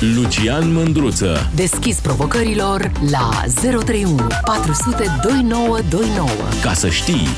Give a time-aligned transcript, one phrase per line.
[0.00, 1.50] Lucian Mândruță.
[1.54, 6.28] Deschis provocărilor la 031 400 2929.
[6.62, 7.28] Ca să știi.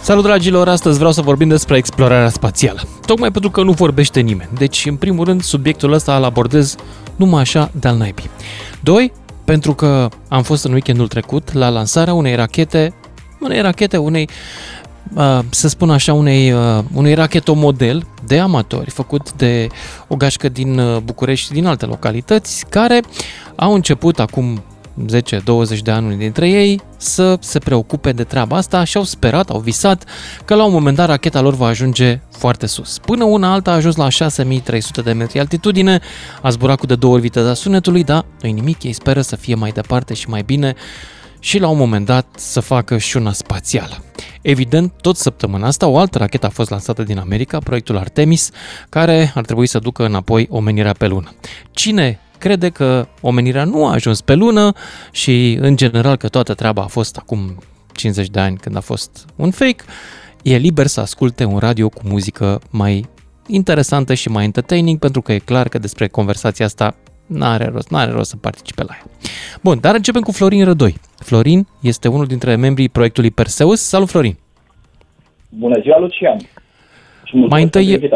[0.00, 2.80] Salut dragilor, astăzi vreau să vorbim despre explorarea spațială.
[3.04, 4.50] Tocmai pentru că nu vorbește nimeni.
[4.58, 6.74] Deci, în primul rând, subiectul ăsta îl abordez
[7.16, 8.30] numai așa de-al naibii.
[8.80, 9.12] Doi,
[9.44, 12.94] pentru că am fost în weekendul trecut la lansarea unei rachete,
[13.40, 14.75] unei rachete, unei Uh,
[15.50, 19.66] să spun așa, unei, uh, unui rachetomodel de amatori făcut de
[20.08, 23.00] o gașcă din uh, București și din alte localități care
[23.56, 24.62] au început acum
[25.04, 29.58] 10-20 de ani dintre ei să se preocupe de treaba asta și au sperat, au
[29.58, 30.04] visat
[30.44, 32.98] că la un moment dat racheta lor va ajunge foarte sus.
[32.98, 36.00] Până una alta a ajuns la 6300 de metri altitudine,
[36.42, 39.54] a zburat cu de două ori viteza sunetului, dar nu nimic, ei speră să fie
[39.54, 40.74] mai departe și mai bine
[41.46, 44.02] și la un moment dat să facă și șuna spațială.
[44.42, 48.50] Evident, tot săptămâna asta o altă rachetă a fost lansată din America, proiectul Artemis,
[48.88, 51.34] care ar trebui să ducă înapoi omenirea pe lună.
[51.70, 54.72] Cine crede că omenirea nu a ajuns pe lună
[55.10, 59.24] și, în general, că toată treaba a fost acum 50 de ani când a fost
[59.36, 59.84] un fake,
[60.42, 63.08] e liber să asculte un radio cu muzică mai
[63.46, 66.94] interesantă și mai entertaining, pentru că e clar că despre conversația asta
[67.26, 69.04] N-are rost, n-are rost să participe la ea.
[69.62, 70.94] Bun, dar începem cu Florin Rădoi.
[71.18, 73.80] Florin este unul dintre membrii proiectului Perseus.
[73.80, 74.36] Salut, Florin!
[75.48, 76.38] Bună ziua, Lucian!
[77.24, 78.10] Și Mai întâi,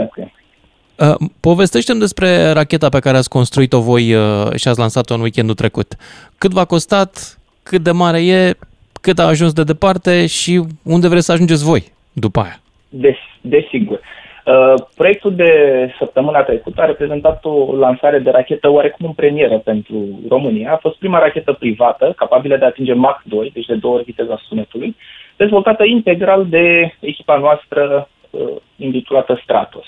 [0.98, 5.54] uh, povestește despre racheta pe care ați construit-o voi uh, și ați lansat-o în weekendul
[5.54, 5.96] trecut.
[6.38, 8.54] Cât v-a costat, cât de mare e,
[9.00, 12.60] cât a ajuns de departe și unde vreți să ajungeți voi după aia?
[12.88, 14.00] Des, desigur.
[14.44, 15.52] Uh, proiectul de
[15.98, 20.72] săptămâna trecută a reprezentat o lansare de rachetă oarecum în premieră pentru România.
[20.72, 24.04] A fost prima rachetă privată capabilă de a atinge Mach 2, deci de două ori
[24.04, 24.96] viteza sunetului,
[25.36, 29.86] dezvoltată integral de echipa noastră uh, intitulată Stratos.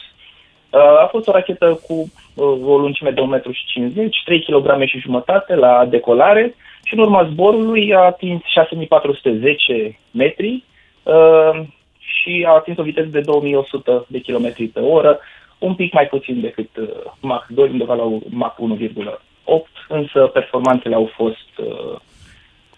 [0.70, 3.26] Uh, a fost o rachetă cu uh, o lungime de 1,50
[3.74, 10.64] m, 3 kg și jumătate la decolare și în urma zborului a atins 6410 metri.
[12.26, 15.18] Uh, și a atins o viteză de 2100 de km pe oră,
[15.58, 16.88] un pic mai puțin decât uh,
[17.20, 19.52] Mach 2, undeva la Mach 1,8,
[19.88, 21.98] însă performanțele au fost uh,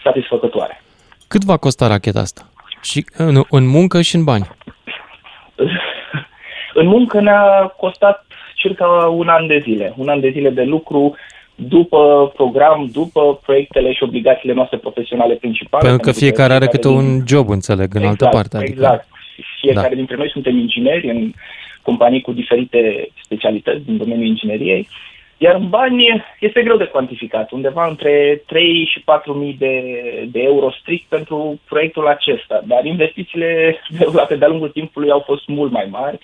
[0.03, 0.82] satisfăcătoare.
[1.28, 2.43] Cât va costa racheta asta?
[2.82, 4.47] Și în, în muncă și în bani?
[6.81, 9.94] în muncă ne-a costat circa un an de zile.
[9.97, 11.15] Un an de zile de lucru
[11.55, 15.88] după program, după proiectele și obligațiile noastre profesionale principale.
[15.88, 18.56] Pentru că fiecare are câte un job, înțeleg, în exact, altă parte.
[18.56, 18.72] Adică...
[18.72, 19.09] Exact.
[19.60, 19.94] Fiecare da.
[19.94, 21.32] dintre noi suntem ingineri în
[21.82, 24.88] companii cu diferite specialități din domeniul ingineriei.
[25.38, 29.74] Iar în bani este greu de cuantificat, undeva între 3 și 4 mii de,
[30.30, 32.62] de euro strict pentru proiectul acesta.
[32.66, 36.18] Dar investițiile derulate de-a lungul timpului au fost mult mai mari,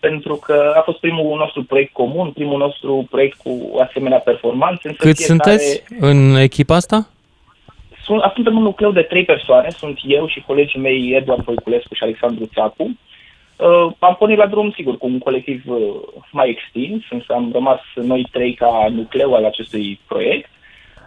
[0.00, 4.88] pentru că a fost primul nostru proiect comun, primul nostru proiect cu asemenea performanțe.
[4.88, 5.26] Cât fiecare...
[5.26, 7.10] sunteți în echipa asta?
[8.06, 12.02] Sunt, suntem un nucleu de trei persoane, sunt eu și colegii mei Eduard Voiculescu și
[12.02, 12.82] Alexandru Țacu.
[13.56, 15.78] Uh, am pornit la drum, sigur, cu un colectiv uh,
[16.30, 20.50] mai extins, însă am rămas noi trei ca nucleu al acestui proiect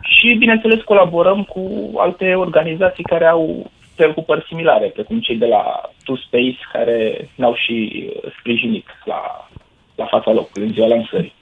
[0.01, 6.15] și, bineînțeles, colaborăm cu alte organizații care au preocupări similare, precum cei de la Two
[6.15, 9.49] Space, care ne-au și uh, sprijinit la,
[9.95, 11.33] la fața locului, în ziua lansării.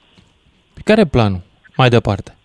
[0.84, 1.40] Care e planul
[1.76, 2.37] mai departe?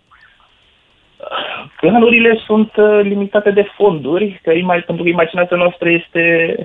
[1.80, 4.52] Planurile sunt uh, limitate de fonduri, că
[4.86, 6.56] pentru că imaginația noastră este,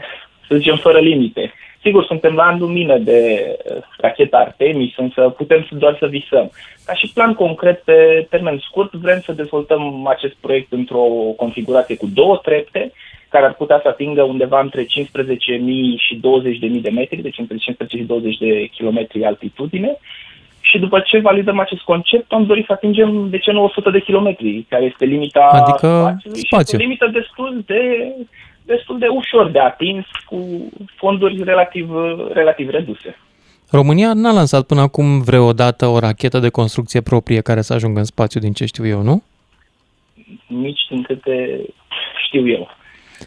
[0.49, 1.53] să zicem, fără limite.
[1.83, 6.51] Sigur, suntem la în lumină de uh, racheta Artemis, însă putem doar să visăm.
[6.85, 11.05] Ca și plan concret, pe termen scurt, vrem să dezvoltăm acest proiect într-o
[11.37, 12.93] configurație cu două trepte,
[13.29, 14.87] care ar putea să atingă undeva între 15.000
[15.97, 16.21] și
[16.77, 19.99] 20.000 de metri, deci între 15 și 20 de kilometri altitudine,
[20.69, 24.01] și după ce validăm acest concept, am dorit să atingem, de ce nu, 100 de
[24.01, 26.79] kilometri, care este limita adică spațiu.
[26.79, 28.13] Și limită destul de,
[28.63, 30.39] destul de ușor de atins, cu
[30.97, 31.91] fonduri relativ,
[32.33, 33.19] relativ reduse.
[33.71, 38.05] România n-a lansat până acum vreodată o rachetă de construcție proprie care să ajungă în
[38.05, 39.23] spațiu, din ce știu eu, nu?
[40.47, 41.61] Nici din câte
[42.27, 42.69] știu eu.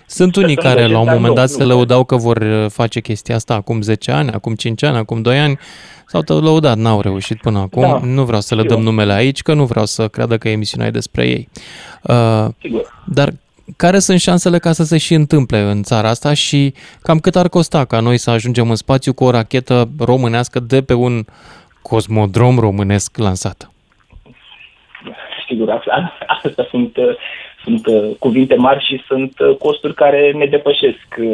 [0.06, 3.82] Sunt unii care la un moment dat se lăudau că vor face chestia asta acum
[3.82, 5.60] 10 ani, acum 5 ani, acum 2 ani
[6.12, 7.82] S-au tot lăudat, n-au reușit până acum.
[7.82, 10.88] Da, nu vreau să le dăm numele aici, că nu vreau să creadă că emisiunea
[10.88, 11.50] e despre ei.
[12.02, 13.04] Uh, Sigur.
[13.06, 13.30] Dar
[13.78, 17.50] care sunt șansele ca să se și întâmple în țara asta și cam cât ar
[17.50, 21.26] costa ca noi să ajungem în spațiu cu o rachetă românească de pe un
[21.82, 23.72] cosmodrom românesc lansat?
[25.48, 25.82] Sigur,
[26.28, 26.96] astea sunt,
[27.64, 31.28] sunt uh, cuvinte mari și sunt uh, costuri care ne depășesc uh,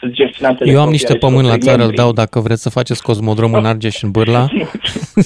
[0.00, 1.96] să zicem, finanțele Eu am proprii niște ale pământ la celor țară, îl membri.
[1.96, 4.46] dau dacă vreți să faceți cosmodrom în Argeș, în Bârla.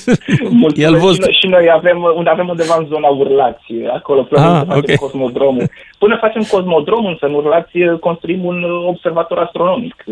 [0.63, 0.77] Mulțumesc.
[0.77, 1.25] El și, vostru.
[1.25, 4.95] noi, și noi avem, unde avem undeva în zona Urlați, acolo plănuim Ah, să facem
[4.95, 5.01] ok.
[5.01, 5.71] cosmodromul.
[5.99, 10.05] Până facem cosmodromul, însă în Urlați construim un observator astronomic.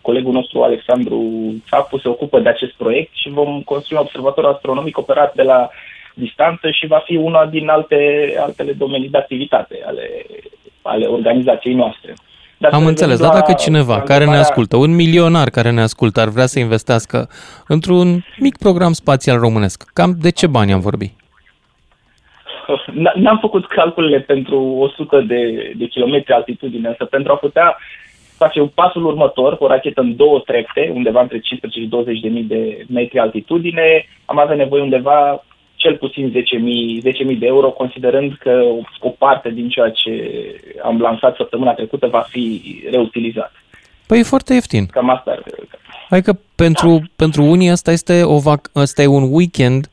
[0.00, 1.20] Colegul nostru, Alexandru
[1.68, 5.70] Țapu, se ocupă de acest proiect și vom construi un observator astronomic operat de la
[6.20, 7.98] distanță și va fi una din alte,
[8.40, 10.06] altele domenii de activitate ale,
[10.82, 12.14] ale organizației noastre.
[12.58, 14.94] Dar Am să înțeles, revenim dar la- dacă cineva la care ne întrebarea- ascultă, un
[14.94, 17.28] milionar care ne ascultă, ar vrea să investească
[17.66, 21.12] într-un mic program spațial românesc, cam de ce bani am vorbit?
[23.04, 27.76] N- N-am făcut calculele pentru 100 de, de kilometri altitudine, însă pentru a putea
[28.36, 32.20] face un pasul următor cu o rachetă în două trepte, undeva între 15 și 20
[32.20, 35.44] de mii de metri altitudine, am avea nevoie undeva
[35.82, 40.12] cel puțin 10.000, 10.000 de euro, considerând că o, o parte din ceea ce
[40.82, 42.44] am lansat săptămâna trecută va fi
[42.90, 43.52] reutilizat.
[44.06, 44.86] Păi e foarte ieftin.
[44.86, 45.42] Cam asta ar
[46.08, 49.90] Adică pentru, pentru unii asta este, o vac- asta e un weekend,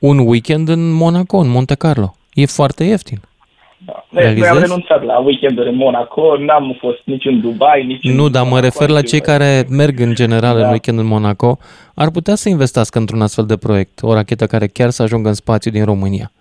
[0.00, 2.14] un weekend în Monaco, în Monte Carlo.
[2.34, 3.18] E foarte ieftin.
[3.86, 4.06] Da.
[4.10, 4.60] Noi, noi am Realizezi?
[4.60, 8.48] renunțat la weekenduri în Monaco, n-am fost nici în Dubai, nici în Nu, dar mă
[8.48, 10.68] Monaco, refer la nici cei în- care merg în general în Da.
[10.70, 11.58] weekend în Monaco,
[11.94, 15.34] ar putea să investească într-un astfel de proiect, o rachetă care chiar să ajungă în
[15.34, 16.32] spațiu din România.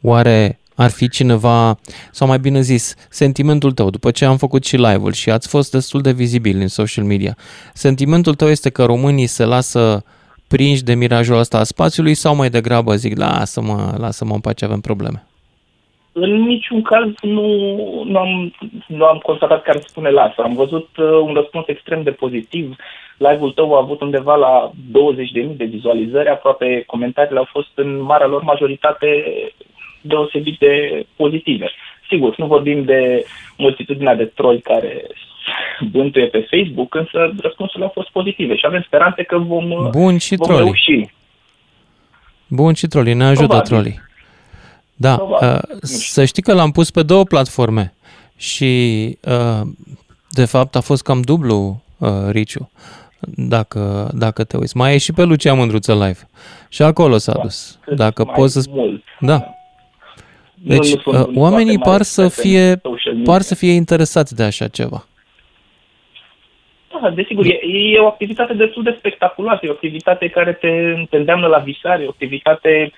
[0.00, 1.78] Oare ar fi cineva,
[2.10, 5.70] sau mai bine zis, sentimentul tău, după ce am făcut și live-ul și ați fost
[5.70, 7.36] destul de vizibil în social media,
[7.74, 10.04] sentimentul tău este că românii se lasă
[10.48, 14.80] prinși de mirajul ăsta a spațiului sau mai degrabă zic, lasă-mă, lasă-mă în pace, avem
[14.80, 15.26] probleme.
[16.16, 17.46] În niciun caz nu,
[18.04, 18.54] nu, am,
[18.86, 20.42] nu am constatat că ar spune lasă.
[20.42, 22.76] Am văzut uh, un răspuns extrem de pozitiv.
[23.16, 24.70] Live-ul tău a avut undeva la
[25.50, 29.24] 20.000 de vizualizări, aproape comentariile au fost în marea lor majoritate
[30.00, 31.70] deosebit de pozitive.
[32.08, 33.24] Sigur, nu vorbim de
[33.56, 35.02] multitudinea de troli care
[35.90, 40.36] bântuie pe Facebook, însă răspunsurile au fost pozitive și avem speranțe că vom, Bun și
[40.36, 40.64] vom trolii.
[40.64, 41.08] reuși.
[42.48, 43.70] Bun și trolii, ne ajută Probabil.
[43.70, 44.00] trolii.
[44.96, 45.48] Da, Probabil.
[45.48, 47.94] uh, să știi că l-am pus pe două platforme
[48.36, 49.60] și uh,
[50.30, 52.70] de fapt a fost cam dublu uh, riciu,
[53.36, 54.76] dacă, dacă te uiți.
[54.76, 56.28] Mai e și pe Lucia Mândruță live
[56.68, 57.78] și acolo s-a dus.
[57.84, 58.78] Cât Dacă mai poți să spui.
[58.78, 59.02] mult.
[59.20, 59.34] Da.
[60.54, 63.12] Nu- Deci nu sunt uh, un oamenii foarte par mare să expert în fie social
[63.14, 63.32] media.
[63.32, 65.06] par să fie interesați de așa ceva.
[67.02, 67.58] Da, desigur, e,
[67.92, 70.68] e o activitate destul de spectaculoasă, e o activitate care te,
[71.10, 72.92] te îndeamnă la visare, e o activitate,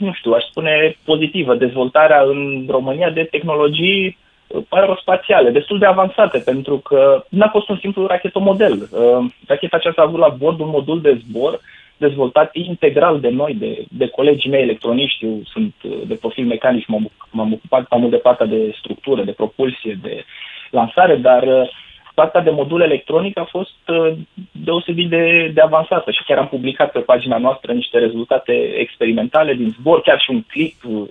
[0.00, 4.16] nu știu, aș spune pozitivă, dezvoltarea în România de tehnologii
[4.46, 8.72] uh, aerospațiale, destul de avansate, pentru că n-a fost un simplu rachetomodel.
[8.72, 11.60] Uh, Racheta aceasta a avut la bord un modul de zbor
[11.96, 16.84] dezvoltat integral de noi, de, de colegii mei electroniști, eu sunt uh, de profil mecanic
[16.84, 20.24] și m-am, m-am ocupat mai mult de partea de structură, de propulsie, de
[20.70, 21.68] lansare, dar uh,
[22.14, 24.12] partea de modul electronic a fost uh,
[24.52, 29.74] deosebit de, de avansată și chiar am publicat pe pagina noastră niște rezultate experimentale din
[29.80, 31.08] zbor, chiar și un clip uh,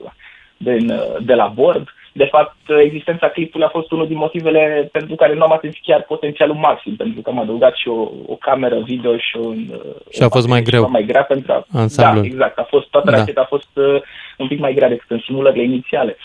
[0.58, 1.94] din, uh, de la bord.
[2.12, 5.76] De fapt, uh, existența clipului a fost unul din motivele pentru care nu am atins
[5.82, 9.58] chiar potențialul maxim, pentru că am adăugat și o, o cameră video și un...
[9.72, 10.82] uh, Și a o fost mai baterie greu.
[10.82, 11.66] ceva mai grea pentru a...
[11.74, 12.22] Ansamblul.
[12.24, 12.58] Da, exact.
[12.60, 13.18] A fost, toată Da.
[13.18, 14.02] racheta a fost uh,
[14.38, 16.18] un pic mai grea decât în simulările inițiale.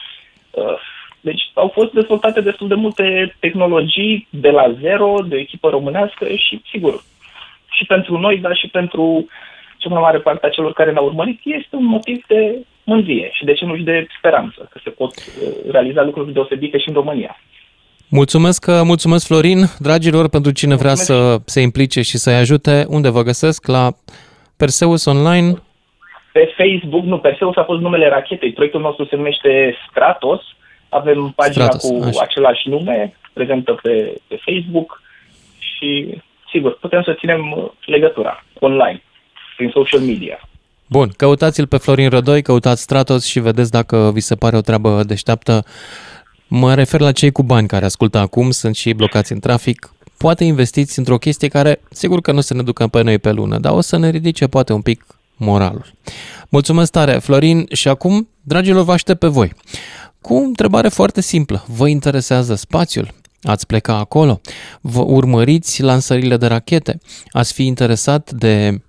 [0.50, 0.65] Uh,
[1.25, 6.62] deci au fost dezvoltate destul de multe tehnologii de la zero, de echipă românească și,
[6.71, 7.03] sigur,
[7.71, 9.26] și pentru noi, dar și pentru
[9.79, 13.44] cea mai mare parte a celor care ne-au urmărit, este un motiv de mândrie și
[13.44, 16.94] de ce nu și de speranță că se pot uh, realiza lucruri deosebite și în
[16.94, 17.37] România.
[18.08, 22.84] Mulțumesc, uh, mulțumesc Florin, dragilor, pentru cine vrea să se implice și să-i ajute.
[22.89, 23.67] Unde vă găsesc?
[23.67, 23.91] La
[24.56, 25.53] Perseus Online.
[26.32, 28.53] Pe Facebook, nu, Perseus a fost numele rachetei.
[28.53, 30.41] Proiectul nostru se numește Stratos.
[31.01, 32.22] Avem pagina Stratos, cu așa.
[32.22, 35.03] același nume, prezentă pe, pe Facebook
[35.58, 36.20] și,
[36.51, 39.03] sigur, putem să ținem uh, legătura online,
[39.56, 40.48] prin social media.
[40.86, 45.03] Bun, căutați-l pe Florin Rădoi, căutați Stratos și vedeți dacă vi se pare o treabă
[45.06, 45.65] deșteaptă.
[46.48, 49.93] Mă refer la cei cu bani care ascultă acum, sunt și ei blocați în trafic.
[50.19, 53.58] Poate investiți într-o chestie care, sigur că nu se ne ducă pe noi pe lună,
[53.58, 55.05] dar o să ne ridice poate un pic
[55.36, 55.84] moralul.
[56.48, 59.53] Mulțumesc tare, Florin, și acum, dragilor, vă aștept pe voi.
[60.25, 61.65] Cu o întrebare foarte simplă.
[61.67, 63.15] Vă interesează spațiul?
[63.43, 64.41] Ați pleca acolo?
[64.81, 67.01] Vă urmăriți lansările de rachete?
[67.31, 68.81] Ați fi interesat de uh,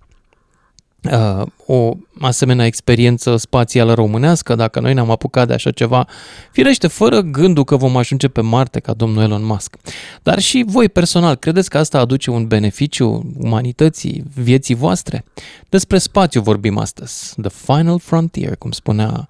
[1.66, 6.08] o asemenea experiență spațială românească, dacă noi ne-am apucat de așa ceva,
[6.52, 9.76] firește, fără gândul că vom ajunge pe Marte ca domnul Elon Musk.
[10.24, 15.26] Dar și voi personal, credeți că asta aduce un beneficiu umanității, vieții voastre?
[15.70, 17.34] Despre spațiu vorbim astăzi.
[17.42, 19.28] The Final Frontier, cum spunea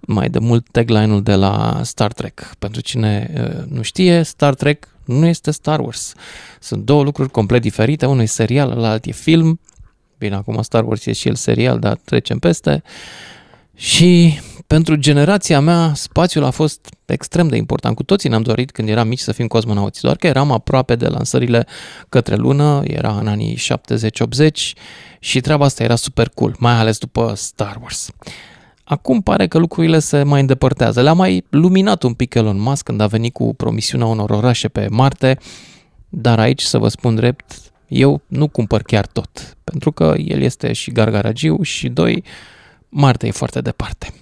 [0.00, 2.50] mai de mult tagline-ul de la Star Trek.
[2.58, 6.14] Pentru cine uh, nu știe, Star Trek nu este Star Wars.
[6.60, 9.60] Sunt două lucruri complet diferite, unul e serial, la alt e film.
[10.18, 12.82] Bine, acum Star Wars e și el serial, dar trecem peste.
[13.74, 17.96] Și pentru generația mea, spațiul a fost extrem de important.
[17.96, 21.06] Cu toții ne-am dorit când eram mici să fim cosmonauți, doar că eram aproape de
[21.06, 21.66] lansările
[22.08, 23.58] către lună, era în anii 70-80
[25.18, 28.10] și treaba asta era super cool, mai ales după Star Wars.
[28.84, 31.02] Acum pare că lucrurile se mai îndepărtează.
[31.02, 34.86] Le-a mai luminat un pic Elon Musk când a venit cu promisiunea unor orașe pe
[34.90, 35.38] Marte,
[36.08, 40.72] dar aici, să vă spun drept, eu nu cumpăr chiar tot, pentru că el este
[40.72, 42.24] și gargaragiu și doi,
[42.88, 44.12] Marte e foarte departe.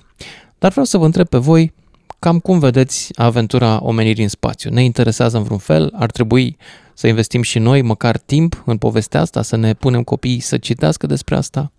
[0.58, 1.72] Dar vreau să vă întreb pe voi
[2.18, 4.70] cam cum vedeți aventura omenirii în spațiu.
[4.70, 5.92] Ne interesează în vreun fel?
[5.96, 6.56] Ar trebui
[6.94, 11.06] să investim și noi măcar timp în povestea asta, să ne punem copiii să citească
[11.06, 11.72] despre asta?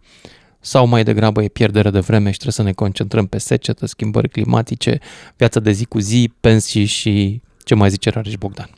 [0.60, 4.30] Sau mai degrabă e pierdere de vreme și trebuie să ne concentrăm pe secetă, schimbări
[4.30, 5.00] climatice,
[5.38, 8.70] viața de zi cu zi, pensii și ce mai zice Rareș Bogdan.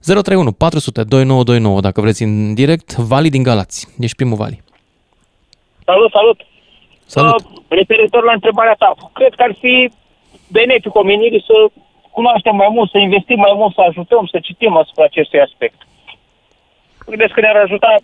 [0.00, 3.78] 031 400 2929 dacă vreți în direct, Vali din Galați.
[3.98, 4.62] Ești primul Vali.
[5.84, 6.38] Salut, salut!
[7.06, 7.40] Salut!
[7.40, 9.90] Uh, referitor la întrebarea ta, cred că ar fi
[10.48, 11.56] benefic omenirii să
[12.10, 15.78] cunoaștem mai mult, să investim mai mult, să ajutăm, să citim asupra acestui aspect.
[16.98, 17.96] Credeți că ne-ar ajuta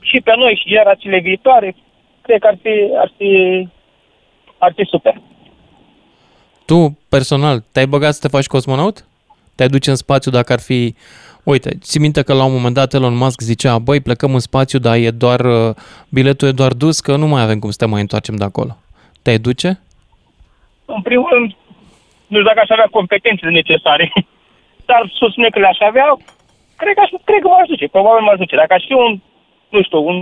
[0.00, 1.76] și pe noi și generațiile viitoare?
[2.20, 3.30] Cred că ar fi, ar fi,
[4.58, 5.20] ar fi super.
[6.64, 9.04] Tu, personal, te-ai băgat să te faci cosmonaut?
[9.60, 10.94] Te-ai duce în spațiu dacă ar fi...
[11.52, 14.78] Uite, ți minte că la un moment dat Elon Musk zicea, băi, plecăm în spațiu,
[14.78, 15.70] dar e doar, uh,
[16.16, 18.72] biletul e doar dus, că nu mai avem cum să te mai întoarcem de acolo.
[19.22, 19.70] Te-ai duce?
[20.96, 21.48] În primul rând,
[22.30, 24.12] nu știu dacă aș avea competențele necesare,
[24.90, 26.08] dar susține că le-aș avea,
[26.80, 28.56] cred că, aș, cred că m-aș duce, probabil m-aș duce.
[28.62, 29.12] Dacă aș fi un,
[29.74, 30.18] nu știu, un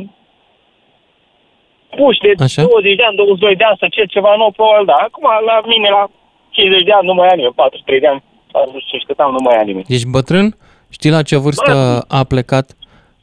[1.97, 2.63] puș de Așa.
[2.63, 4.97] 20 de ani, 22 de ani să cer ceva nou, probabil da.
[5.07, 6.05] Acum, la mine, la
[6.51, 8.23] 50 de ani, nu mai am nimeni, 43 de ani,
[8.59, 9.85] sau nu știu ce cât am, nu mai am nimeni.
[9.89, 10.57] Ești bătrân?
[10.89, 12.77] Știi la ce vârstă a plecat?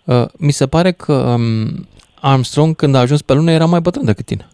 [0.04, 1.88] Uh, mi se pare că um,
[2.22, 4.48] Armstrong, când a ajuns pe lună, era mai bătrân decât tine.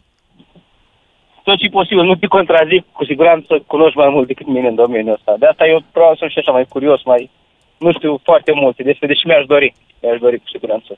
[1.43, 4.75] Tot ce e posibil, nu te contrazic, cu siguranță cunoști mai mult decât mine în
[4.75, 5.35] domeniul ăsta.
[5.39, 7.29] De asta eu probabil sunt și așa mai curios, mai,
[7.77, 10.97] nu știu foarte multe despre, deși mi-aș dori, mi-aș dori cu siguranță.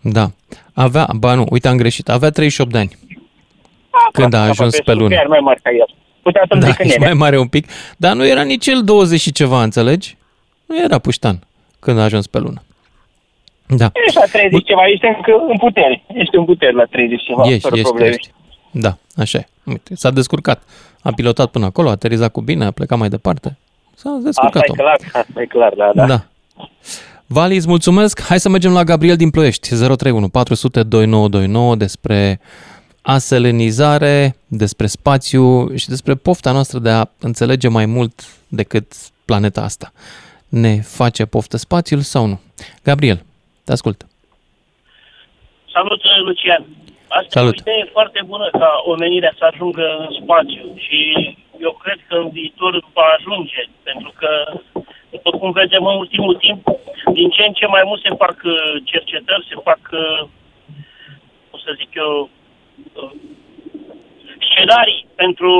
[0.00, 0.26] Da.
[0.74, 2.90] Avea, ba nu, uite, am greșit, avea 38 de ani.
[4.12, 5.14] Când a Aproape ajuns pe lună.
[5.14, 5.94] super mai mari ca el.
[6.22, 7.10] Putea să-mi Da, zică ești nene.
[7.10, 10.16] mai mare un pic, dar nu era nici el 20 și ceva, înțelegi?
[10.66, 11.38] Nu era puștan
[11.78, 12.62] când a ajuns pe lună.
[13.66, 16.02] Da, Ești la 30 ceva, ești încă în putere.
[16.14, 18.14] Ești în putere la 30 ceva, ești, fără ești, probleme.
[18.14, 18.30] ești.
[18.70, 19.46] Da, așa e.
[19.64, 20.62] Uite, s-a descurcat.
[21.02, 23.58] A pilotat până acolo, a aterizat cu bine, a plecat mai departe.
[23.94, 24.76] S-a Asta descurcat e om.
[24.76, 26.06] clar, asta e clar, da, da.
[26.06, 26.24] Da.
[27.26, 28.22] Vali, îți mulțumesc.
[28.22, 29.68] Hai să mergem la Gabriel din Ploiești.
[29.68, 32.40] 031 400 2929 despre
[33.02, 38.12] aselenizare, despre spațiu și despre pofta noastră de a înțelege mai mult
[38.48, 38.86] decât
[39.24, 39.92] planeta asta.
[40.48, 42.40] Ne face poftă spațiul sau nu?
[42.84, 43.22] Gabriel,
[43.64, 44.06] te ascult.
[45.72, 46.64] Salut, Lucian.
[47.08, 47.54] Asta Salut.
[47.58, 50.98] e o idee foarte bună ca omenirea să ajungă în spațiu și
[51.60, 54.30] eu cred că în viitor va ajunge, pentru că,
[55.10, 56.60] după cum vedem în ultimul timp,
[57.12, 60.20] din ce în ce mai mult se fac uh, cercetări, se fac, uh,
[61.50, 62.28] cum să zic eu, uh,
[64.48, 65.50] scenarii pentru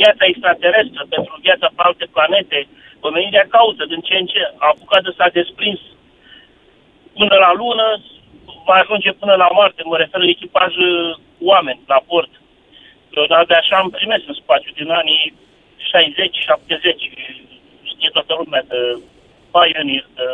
[0.00, 2.58] viața extraterestră, pentru viața pe alte planete.
[3.00, 4.42] Omenirea caută din ce în ce.
[4.62, 5.80] A apucat de s-a desprins
[7.18, 7.86] până la lună,
[8.66, 11.16] va ajunge până la Marte, mă refer la echipaj uh,
[11.50, 12.32] oameni la bord.
[13.14, 15.34] Eu de așa am primit în spațiu din anii
[15.90, 15.94] 60-70.
[17.92, 18.80] Știe toată lumea de
[19.52, 20.26] Pioneer, de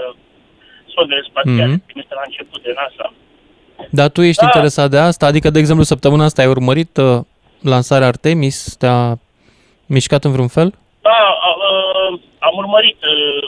[0.94, 1.74] sondele spațiale Mhm.
[1.74, 1.86] mm-hmm.
[1.86, 3.06] trimise la început de NASA.
[3.90, 4.46] Dar tu ești Da.
[4.46, 5.26] interesat de asta?
[5.26, 7.18] Adică, de exemplu, săptămâna asta ai urmărit uh,
[7.62, 8.56] lansarea Artemis?
[8.78, 9.18] Te-a
[9.86, 10.68] mișcat în vreun fel?
[11.08, 11.72] Da, a, a,
[12.48, 13.42] am urmărit uh,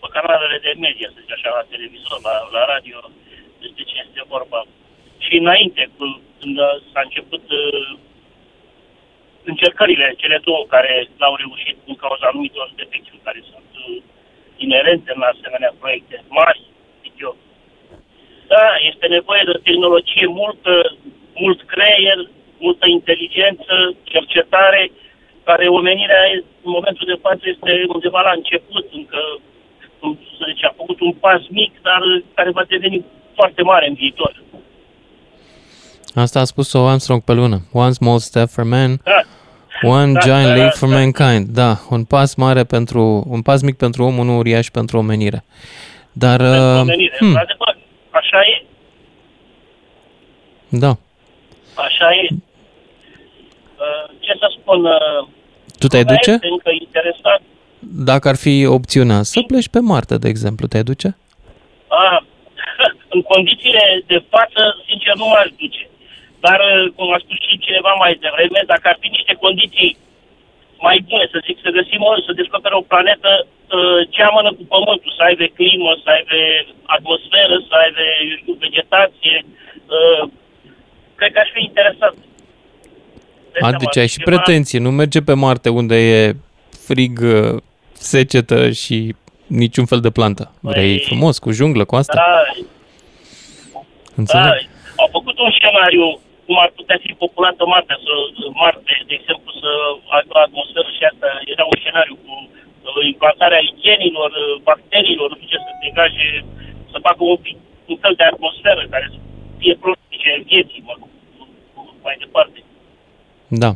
[0.00, 2.96] pe canalele de media, să zic așa, la televizor, la, la radio,
[3.62, 4.60] despre ce este vorba.
[5.24, 7.98] Și înainte, cu- când uh, s-a început uh,
[9.50, 14.02] încercările, cele două care l-au reușit din cauza anumitor defecțiuni care sunt uh,
[14.64, 16.75] inerente în asemenea proiecte mari, zic eu.
[18.52, 20.72] Da, este nevoie de tehnologie multă,
[21.42, 22.18] mult creier,
[22.66, 23.74] multă inteligență,
[24.12, 24.82] cercetare,
[25.48, 26.22] care omenirea
[26.66, 29.20] în momentul de față este undeva la început, încă
[30.00, 32.00] cum să zice, a făcut un pas mic, dar
[32.34, 34.32] care va deveni foarte mare în viitor.
[36.14, 37.58] Asta a spus-o Armstrong pe lună.
[37.72, 39.20] One small step for man, Da,
[39.88, 40.94] one Da, giant da, leap da, for da.
[40.94, 41.46] mankind.
[41.48, 45.44] Da, un pas mare pentru, un pas mic pentru om, unul uriaș pentru omenire.
[46.12, 47.16] Dar, pentru uh, omenire.
[47.18, 47.76] hmm, Adevăr,
[48.16, 48.64] așa e,
[50.68, 50.92] da.
[51.74, 52.26] așa e.
[53.84, 55.26] Uh, Ce să spun, uh,
[55.78, 56.30] Tu te-ai lumea duce?
[56.30, 57.40] Este încă interesat.
[58.10, 61.16] dacă ar fi opțiunea, să pleci pe Marte, de exemplu, te duce?
[61.88, 62.24] A,
[63.14, 65.88] în condițiile de față, sincer, nu m-aș duce.
[66.40, 69.96] Dar, uh, cum a spus și cineva mai devreme, dacă ar fi niște condiții
[70.86, 74.64] mai bune, să zic, să găsim o, să descoperă o planetă uh, ce amănă cu
[74.72, 76.36] Pământul, să aibă climă, să aibă
[76.96, 79.36] atmosferă, să aibă eu știu, vegetație.
[79.96, 80.22] Uh,
[81.18, 82.16] cred că aș fi interesant.
[83.52, 86.36] Dai seama, Adică ai și ceva- pretenție, nu merge pe Marte unde e
[86.86, 87.60] frig, uh,
[87.92, 89.14] secetă și
[89.46, 90.44] niciun fel de plantă.
[90.60, 92.12] Vrei Păi- frumos, cu junglă, cu asta?
[92.14, 92.42] Da,
[94.14, 94.44] Înțeleg?
[94.44, 98.12] da, au făcut un scenariu cum ar putea fi populată Marte, să,
[98.62, 99.70] Marte, de exemplu, să
[100.16, 101.28] aibă atmosferă și asta.
[101.54, 106.28] Era un scenariu cu uh, implantarea igienilor, uh, bacteriilor, nu știu ce să degaje,
[106.92, 107.56] să facă un, pic,
[107.92, 109.18] un fel de atmosferă care să
[109.60, 110.94] fie propice vieții, mă,
[112.06, 112.58] mai departe.
[113.64, 113.70] Da.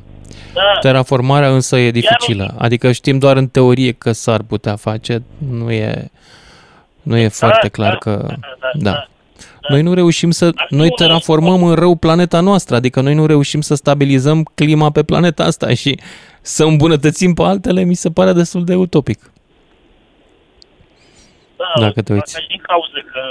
[0.54, 2.54] Da, Terraformarea însă e dificilă.
[2.58, 6.10] Adică știm doar în teorie că s-ar putea face, nu e,
[7.02, 8.26] nu e foarte clar că...
[8.72, 9.08] Da.
[9.68, 10.50] Noi nu reușim să...
[10.68, 15.44] Noi terraformăm în rău planeta noastră, adică noi nu reușim să stabilizăm clima pe planeta
[15.44, 15.98] asta și
[16.40, 19.32] să îmbunătățim pe altele mi se pare destul de utopic.
[21.56, 22.24] da, Dacă te uiți.
[22.24, 23.22] Asta și din cauza că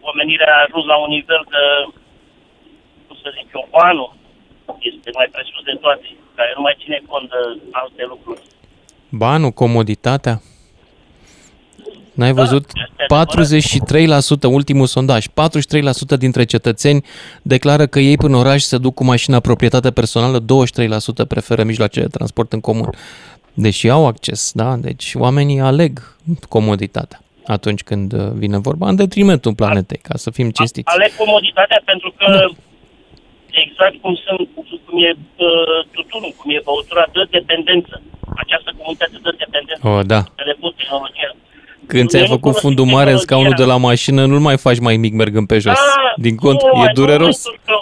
[0.00, 1.62] omenirea a ajuns la un nivel de,
[3.06, 4.14] cum să zic eu, banul
[4.78, 8.42] este mai presus de toate, care nu mai ține cont de alte lucruri.
[9.08, 10.40] Banul, comoditatea.
[12.14, 12.70] N-ai Da, văzut?
[12.74, 13.06] este
[14.48, 17.04] 43%, ultimul sondaj, 43% dintre cetățeni
[17.42, 20.44] declară că ei până în oraș se duc cu mașina proprietate personală, 23%
[21.28, 22.90] preferă mijloace de transport în comun.
[23.54, 24.76] Deși au acces, da?
[24.76, 26.16] Deci oamenii aleg
[26.48, 30.88] comoditatea atunci când uh, vine vorba, în detrimentul planetei, ca să fim cinstiți.
[30.96, 32.44] Aleg comoditatea pentru că Da.
[33.64, 34.48] exact cum sunt,
[34.86, 37.94] cum e uh, tutunul, cum e băutura, dă dependență.
[38.42, 39.82] Această comunitate dă dependență.
[39.92, 40.20] Oh, da.
[40.42, 41.30] Telefon, tehnologia.
[41.92, 43.80] Când ți-ai Noi nu făcut folosim fundul mare în scaunul de tehnologia.
[43.82, 45.80] la mașină, nu-l mai faci mai mic mergând pe jos.
[45.80, 47.36] Da, Din cont, nu, e mai dureros.
[47.44, 47.80] momentul tău.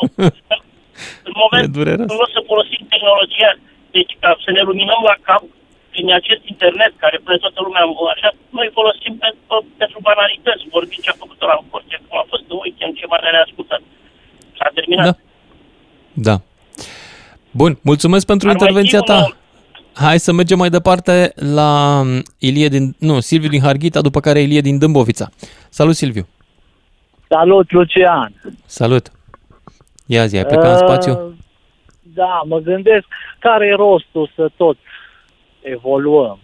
[1.28, 2.08] în momentul E dureros.
[2.12, 3.50] nu o să folosim tehnologia,
[3.96, 5.42] deci ca să ne luminăm la cap
[5.92, 11.00] prin acest internet care pune toată lumea în așa, noi folosim pentru, pentru banalități, vorbim
[11.04, 13.82] ce a făcut la în curte, cum a fost în weekend, ce mai ne-a ascultat.
[14.58, 15.06] S-a terminat.
[15.08, 15.14] Da.
[16.28, 16.36] Da.
[17.60, 19.18] Bun, mulțumesc pentru Ar mai intervenția fi un ta.
[19.24, 19.32] om.
[19.94, 24.40] Hai să mergem mai departe la um, Ilie din, nu, Silviu din Harghita, după care
[24.40, 25.28] Ilie din Dâmbovița.
[25.68, 26.26] Salut, Silviu.
[27.28, 28.32] Salut, Lucian!
[28.66, 29.10] Salut.
[30.06, 31.12] Ia zi, ai plecat în spațiu?
[31.12, 31.32] Uh,
[32.14, 33.06] Da, mă gândesc
[33.38, 34.76] care e rostul să tot
[35.60, 36.38] evoluăm.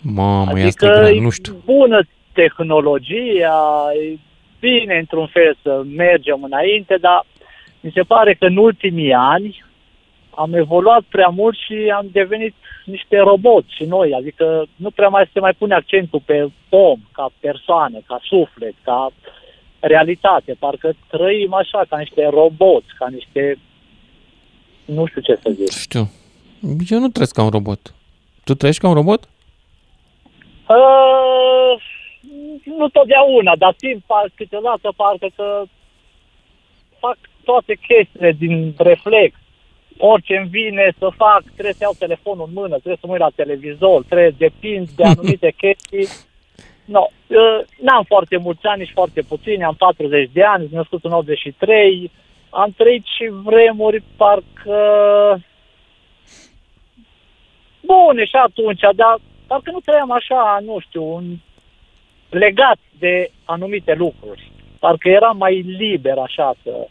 [0.00, 1.62] Mamă, ia asta e adică grea, e nu știu.
[1.64, 2.00] bună
[2.32, 4.18] tehnologia, e
[4.60, 7.26] bine într-un fel să mergem înainte, dar
[7.80, 9.64] mi se pare că în ultimii ani
[10.38, 15.30] am evoluat prea mult și am devenit niște roboți și noi, adică nu prea mai
[15.32, 19.10] se mai pune accentul pe om, ca persoană, ca suflet, ca
[19.80, 20.56] realitate.
[20.58, 23.58] Parcă trăim așa, ca niște roboți, ca niște...
[24.84, 25.70] Nu știu ce să zic.
[25.70, 26.10] Știu.
[26.88, 27.94] Eu nu trăiesc ca un robot.
[28.44, 29.28] Tu trăiești ca un robot?
[30.68, 31.74] Uh,
[32.64, 35.62] nu totdeauna, dar simt par, câteodată parcă că
[36.98, 39.34] fac toate chestiile din reflex.
[39.98, 43.20] Orice îmi vine să fac, trebuie să iau telefonul în mână, trebuie să mă uit
[43.20, 46.08] la televizor, trebuie depind de anumite chestii.
[46.84, 51.04] No, uh, n-am foarte mulți ani, nici foarte puțini, am 40 de ani, sunt născut
[51.04, 52.10] în 83,
[52.50, 54.80] am trăit și vremuri parcă
[57.80, 61.24] bune și atunci, dar parcă nu trăiam așa, nu știu, un,
[62.30, 64.50] legat de anumite lucruri.
[64.78, 66.88] Parcă eram mai liber așa să...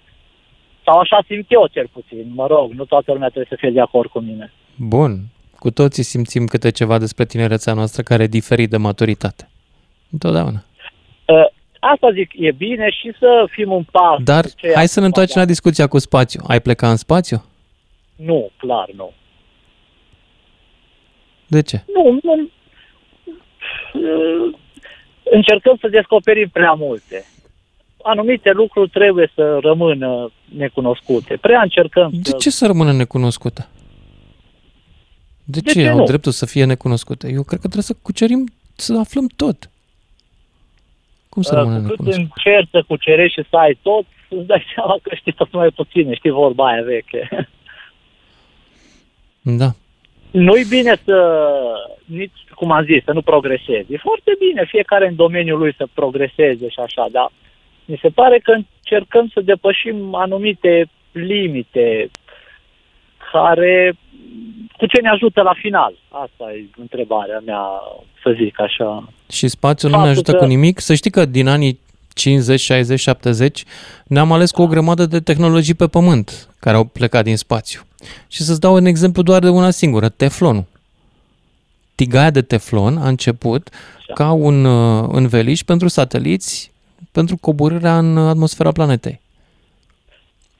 [0.87, 3.81] Sau așa simt eu cel puțin, mă rog, nu toată lumea trebuie să fie de
[3.81, 4.53] acord cu mine.
[4.75, 5.19] Bun.
[5.59, 9.49] Cu toții simțim câte ceva despre tinerețea noastră care e diferit de maturitate.
[10.11, 10.63] Întotdeauna.
[11.25, 11.45] Uh,
[11.79, 14.23] asta zic, e bine și să fim un pas.
[14.23, 16.41] Dar cu ceea hai să ne ce întoarcem la discuția cu spațiu.
[16.47, 17.43] Ai plecat în spațiu?
[18.15, 19.11] Nu, clar, nu.
[21.47, 21.83] De ce?
[21.93, 22.49] Nu, nu.
[23.93, 24.55] Uh,
[25.31, 27.25] Încercăm să descoperim prea multe.
[28.09, 31.37] Anumite lucruri trebuie să rămână necunoscute.
[31.37, 32.35] Prea încercăm De să...
[32.39, 33.67] ce să rămână necunoscută?
[35.43, 36.03] De, De ce, ce au nu?
[36.03, 37.27] dreptul să fie necunoscute?
[37.27, 39.69] Eu cred că trebuie să cucerim, să aflăm tot.
[41.29, 42.31] Cum să Uh, rămână cu cât necunoscută?
[42.35, 46.13] încerci să cucerești și să ai tot, îți dai seama că știi tot mai puține,
[46.15, 47.29] știi vorba aia veche.
[49.41, 49.71] Da.
[50.31, 51.47] Nu-i bine să,
[52.05, 53.93] nici, cum am zis, să nu progresezi.
[53.93, 57.31] E foarte bine fiecare în domeniul lui să progreseze și așa, dar
[57.87, 62.09] mi se pare că încercăm să depășim anumite limite
[63.31, 63.97] care,
[64.77, 65.93] cu ce ne ajută la final?
[66.09, 67.61] Asta e întrebarea mea,
[68.23, 69.09] să zic așa.
[69.31, 70.79] Și spațiul nu ne Faptul ajută că- cu nimic.
[70.79, 71.79] Să știi că din anii
[72.13, 73.63] 50, 60, 70
[74.05, 77.81] ne-am ales cu o grămadă de tehnologii pe pământ care au plecat din spațiu.
[78.27, 80.65] Și să-ți dau un exemplu doar de una singură, teflonul.
[81.95, 83.69] Tigaia de teflon a început
[84.13, 86.71] ca un uh, înveliș pentru sateliți
[87.19, 89.21] pentru coborârea în atmosfera planetei.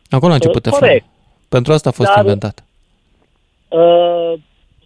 [0.10, 0.88] Acolo a început Uh, teflonul.
[0.88, 1.06] corect.
[1.50, 2.64] Pentru asta a fost Dar- inventat.
[3.68, 4.34] Uh,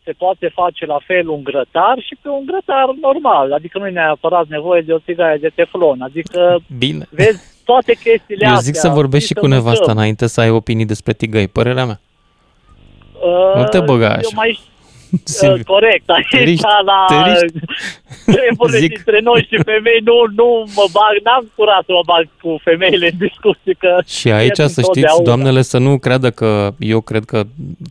[0.04, 3.90] se poate face la fel un grătar și pe un grătar normal, adică nu e
[3.90, 7.08] neapărat nevoie de o tigaie de teflon, adică Bine.
[7.10, 8.72] vezi toate chestiile Eu astea.
[8.72, 9.98] zic să vorbești și știi, cu să nevasta mâncăm.
[9.98, 12.00] înainte să ai opinii despre tigăi, părerea mea.
[13.26, 14.30] Uh, Nu te băga Eu așa.
[14.34, 14.71] mai Silviu,
[15.54, 17.60] Uh, corect, aici te riști, la te riști.
[18.26, 18.90] treburile Zic.
[18.94, 23.10] dintre noi și femei nu, nu mă bag, n-am curat să mă bag cu femeile
[23.12, 25.24] în discuții că Și aici pierd să știți, întotdeauna.
[25.30, 27.44] doamnele, să nu creadă că eu cred că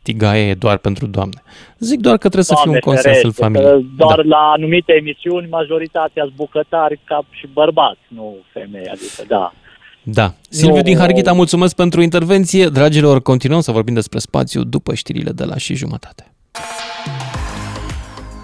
[0.03, 1.43] tigaia e doar pentru doamne.
[1.79, 3.67] Zic doar că trebuie să fie un Doamne consens în ferește, familie.
[3.71, 4.29] că Doar Da.
[4.37, 9.53] la anumite emisiuni majoritatea sunt bucătari ca și bărbați, nu femei, adică da.
[10.03, 10.35] Da.
[10.49, 10.83] Silviu Nu.
[10.83, 12.69] din Harghita, mulțumesc pentru intervenție.
[12.69, 16.25] Dragilor, continuăm să vorbim despre spațiu după știrile de la și jumătate.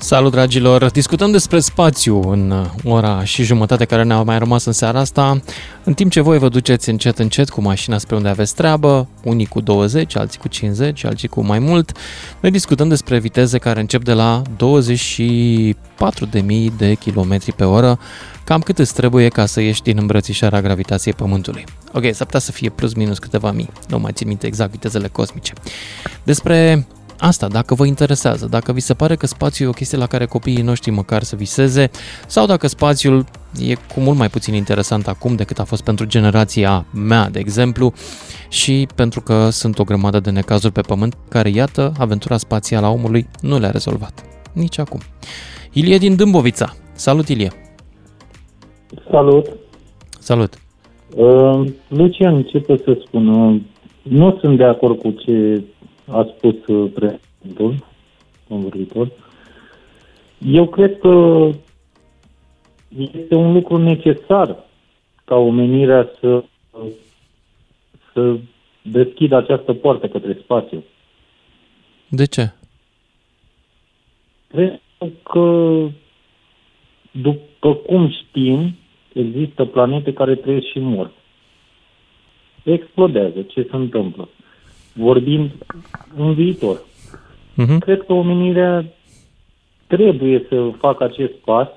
[0.06, 0.90] Salut, dragilor!
[0.90, 5.40] Discutăm despre spațiu în uh, ora și jumătate care ne-a mai rămas în seara asta,
[5.84, 9.46] în timp ce voi vă duceți încet încet cu mașina spre unde aveți treabă, unii
[9.46, 11.92] cu 20, alții cu 50, alții cu mai mult.
[12.40, 14.52] Noi discutăm despre viteze care încep de la 24.000
[16.76, 17.98] de km pe oră,
[18.44, 21.64] cam cât îți trebuie ca să ieși din îmbrățișarea gravitației Pământului.
[21.92, 25.08] Ok, s-ar putea să fie plus minus câteva mii, nu mai țin minte exact vitezele
[25.08, 25.52] cosmice.
[26.22, 26.86] Despre
[27.18, 30.26] asta, dacă vă interesează, dacă vi se pare că spațiul e o chestie la care
[30.26, 31.90] copiii noștri măcar să viseze,
[32.26, 33.24] sau dacă spațiul
[33.66, 37.92] e cu mult mai puțin interesant acum decât a fost pentru generația mea, de exemplu,
[38.48, 42.90] și pentru că sunt o grămadă de necazuri pe pământ care, iată, aventura spațială a
[42.90, 44.24] omului nu le-a rezolvat.
[44.52, 45.00] Nici acum.
[45.72, 46.74] Ilie din Dâmbovița.
[46.92, 47.50] Salut, Ilie!
[49.10, 49.46] Salut!
[50.18, 50.54] Salut!
[51.16, 53.28] Uh, Lucian, ce pot să spun?
[53.28, 53.60] Uh,
[54.02, 55.62] nu sunt de acord cu ce
[56.10, 57.86] a spus uh, președintul,
[58.48, 59.10] convorbitor.
[60.38, 61.48] Eu cred că
[62.96, 64.64] este un lucru necesar
[65.24, 66.44] ca omenirea să,
[68.12, 68.38] să
[68.82, 70.84] deschidă această poartă către spațiu.
[72.08, 72.52] De ce?
[74.48, 74.80] Cred
[75.22, 75.78] că,
[77.10, 78.76] după cum știm,
[79.12, 81.10] există planete care trăiesc și mor.
[82.62, 83.42] Explodează.
[83.42, 84.28] Ce se întâmplă?
[84.96, 85.50] Vorbind
[86.16, 86.76] în viitor.
[86.76, 87.78] Uh-huh.
[87.78, 88.84] Cred că omenirea
[89.86, 91.68] trebuie să facă acest pas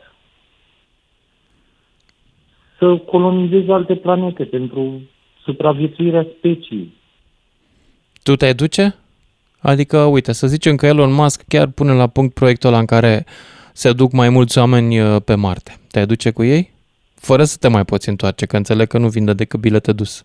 [2.78, 5.02] să colonizeze alte planete pentru
[5.44, 6.94] supraviețuirea speciei.
[8.24, 8.96] Tu te duce?
[9.60, 13.26] Adică, uite, să zicem că Elon Musk chiar pune la punct proiectul ăla în care
[13.74, 15.78] se duc mai mulți oameni uh, pe Marte.
[15.92, 16.72] Te duce cu ei?
[17.16, 20.24] Fără să te mai poți întoarce, că înțeleg că nu vinde decât bilete dus.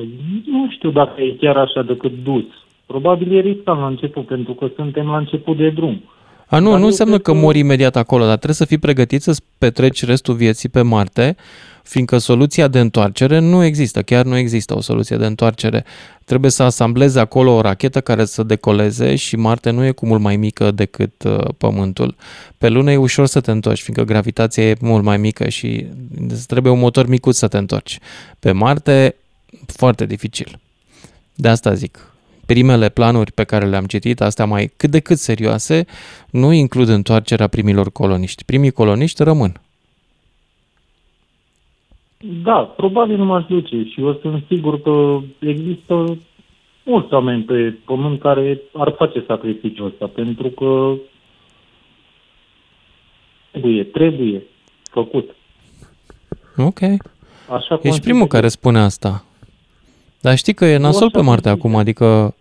[0.00, 2.44] Păi nu știu dacă e chiar așa decât dus.
[2.86, 6.02] Probabil e riscant la început, pentru că suntem la început de drum.
[6.46, 8.64] A, nu, Dar nu eu înseamnă cred că că- mori imediat acolo, dar trebuie să
[8.64, 11.36] fii pregătit să petreci restul vieții pe Marte,
[11.82, 15.84] fiindcă soluția de întoarcere nu există, chiar nu există o soluție de întoarcere.
[16.24, 20.20] Trebuie să asamblezi acolo o rachetă care să decoleze și Marte nu e cu mult
[20.20, 22.14] mai mică decât uh, Pământul.
[22.58, 25.86] Pe Lună e ușor să te întorci, fiindcă gravitația e mult mai mică și
[26.28, 27.98] îți trebuie un motor micuț să te întorci.
[28.38, 29.14] Pe Marte,
[29.66, 30.58] foarte dificil.
[31.34, 32.14] De asta zic,
[32.46, 35.84] primele planuri pe care le-am citit, astea mai cât de cât serioase,
[36.30, 38.44] nu includ întoarcerea primilor coloniști.
[38.44, 39.60] Primii coloniști rămân.
[42.42, 46.18] Da, probabil nu m-aș duce și eu sunt sigur că există
[46.84, 50.94] mulți oameni pe pământ care ar face sacrificiul ăsta, pentru că
[53.50, 54.42] trebuie, trebuie
[54.90, 55.34] făcut.
[56.56, 56.80] Ok.
[56.80, 56.98] Așa
[57.48, 58.26] Ești consider primul eu.
[58.26, 59.24] care spune asta.
[60.20, 61.52] Dar știi că e nasol așa pe Marte consider.
[61.52, 62.34] acum, adică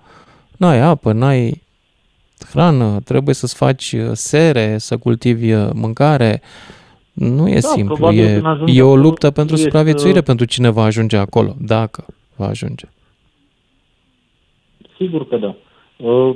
[0.58, 1.62] n-ai apă, n-ai
[2.52, 6.42] hrană, trebuie să-ți faci uh, sere, să cultivi uh, mâncare.
[7.14, 10.18] Nu e Da, simplu, probabil e, când ajungi e o acolo, luptă pentru trebuie supraviețuire
[10.18, 12.86] să- pentru cine va ajunge acolo, dacă va ajunge.
[14.98, 15.56] Sigur că da.
[15.98, 16.36] Uh,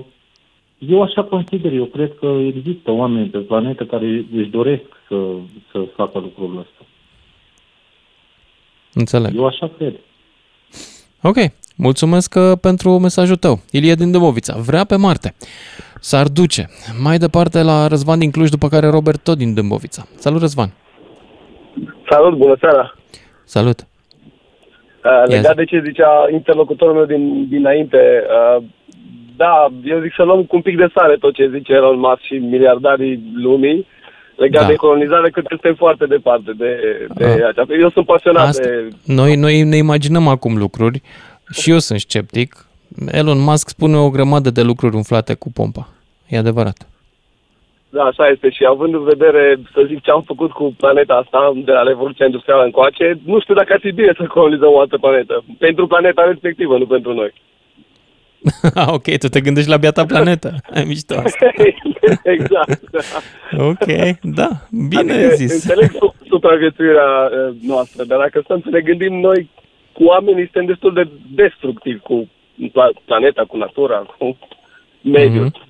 [0.77, 2.25] Eu așa consider, eu cred că
[2.55, 5.15] există oameni pe planetă care își doresc să,
[5.71, 6.85] să facă lucrul ăsta.
[8.93, 9.35] Înțeleg.
[9.35, 9.93] Eu așa cred.
[11.25, 11.35] Ok,
[11.77, 13.55] mulțumesc uh, pentru mesajul tău.
[13.71, 15.33] Ilie din Dâmbovița, vrea pe Marte.
[15.99, 16.63] S-ar duce.
[17.03, 20.03] Mai departe la Răzvan din Cluj, după care Robert tot din Dâmbovița.
[20.15, 20.69] Salut, Răzvan!
[22.09, 22.95] Salut, bună seara!
[23.43, 23.79] Salut!
[23.79, 25.55] Uh, legat zi.
[25.55, 28.23] de ce zicea interlocutorul meu din, dinainte,
[28.57, 28.63] uh,
[29.35, 32.21] da, eu zic să luăm cu un pic de sare tot ce zice Elon Musk
[32.21, 33.87] și miliardarii lumii
[34.35, 34.67] legat Da.
[34.67, 36.71] de colonizare, cât suntem foarte departe de,
[37.15, 37.47] de Ah.
[37.47, 37.73] aceasta.
[37.79, 38.87] Eu sunt pasionat Asta, de...
[39.05, 41.01] noi, noi ne imaginăm acum lucruri
[41.51, 42.65] și eu sunt sceptic.
[43.11, 45.87] Elon Musk spune o grămadă de lucruri umflate cu pompa.
[46.27, 46.87] E adevărat.
[47.89, 48.49] Da, așa este.
[48.49, 52.25] Și având în vedere, să zic, ce am făcut cu planeta asta, de la Revoluția
[52.25, 55.43] Industrială încoace, nu știu dacă ar fi bine să colonizăm o altă planetă.
[55.59, 57.33] Pentru planeta respectivă, nu pentru noi.
[58.81, 60.55] Ah, ok, tu te gândești la biata planetă.
[60.75, 61.45] Ai mișto asta.
[62.35, 62.81] exact.
[62.91, 62.99] Da.
[63.65, 63.87] Ok,
[64.21, 64.49] da,
[64.89, 65.53] bine adică, zis.
[65.53, 69.49] Înțeleg su- supraviețuirea uh, noastră, dar dacă stăm să ne gândim noi,
[69.93, 72.29] cu oamenii suntem destul de destructivi cu
[72.69, 74.37] pla- planeta, cu natura, cu
[75.01, 75.43] mediul.
[75.45, 75.61] Mhm.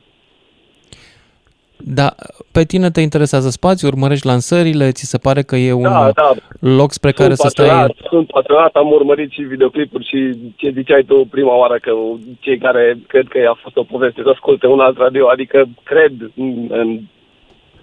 [1.86, 2.15] Da,
[2.52, 6.32] pe tine te interesează spațiul, urmărești lansările, ți se pare că e un Da, da.
[6.60, 7.65] loc spre Sunt care să stai...
[7.67, 11.91] pasionat, Sunt pasionat, am urmărit și videoclipuri și ce ziceai tu prima oară că
[12.39, 16.13] cei care cred că a fost o poveste să asculte un alt radio, adică cred
[16.36, 17.00] în, în,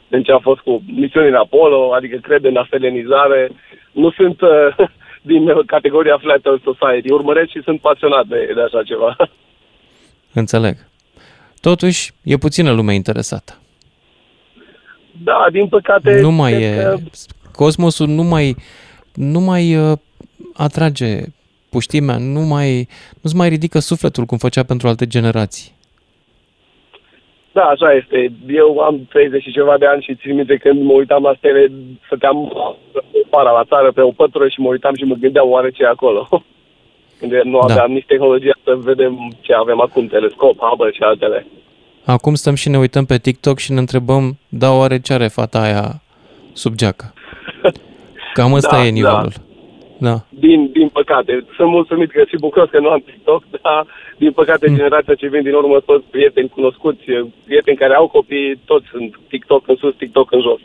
[0.08, 3.50] în ce a fost cu misiunile Apollo, adică cred în aselenizare,
[3.92, 4.86] nu sunt uh,
[5.32, 9.16] din uh, categoria Flat Earth Society, urmăresc și sunt pasionat de, de așa ceva.
[10.32, 10.76] Înțeleg.
[11.60, 13.59] Totuși, e puțină lume interesată.
[15.24, 16.20] Da, din păcate...
[16.20, 16.82] Nu mai cred e...
[16.82, 16.96] Că,
[17.52, 18.56] Cosmosul nu mai,
[19.14, 19.98] nu mai uh,
[20.54, 21.20] atrage
[21.70, 22.88] puștimea, nu mai,
[23.20, 25.72] nu-ți mai ridică sufletul cum făcea pentru alte generații.
[27.52, 28.32] da, așa este.
[28.48, 31.72] Eu am 30 și ceva de ani și țin minte când mă uitam la stele,
[32.06, 32.52] stăteam
[33.30, 35.86] para la țară pe o pătură și mă uitam și mă gândeam oare ce e
[35.86, 36.28] acolo.
[37.18, 37.72] Când nu Da.
[37.72, 41.46] aveam nici tehnologia să vedem ce avem acum, telescop, Hubble și altele.
[42.10, 45.60] Acum stăm și ne uităm pe TikTok și ne întrebăm, da, oare ce are fata
[45.60, 46.02] aia
[46.52, 47.12] sub geacă?
[48.34, 49.32] Cam ăsta Da, e nivelul.
[49.98, 50.24] Da.
[50.28, 53.86] Din, din păcate, sunt mulțumit că și bucuros că nu am TikTok, dar
[54.18, 54.76] din păcate Mm.
[54.76, 57.04] generația ce vin din urmă, toți prieteni cunoscuți,
[57.44, 60.60] prieteni care au copii, toți sunt TikTok în sus, TikTok în jos.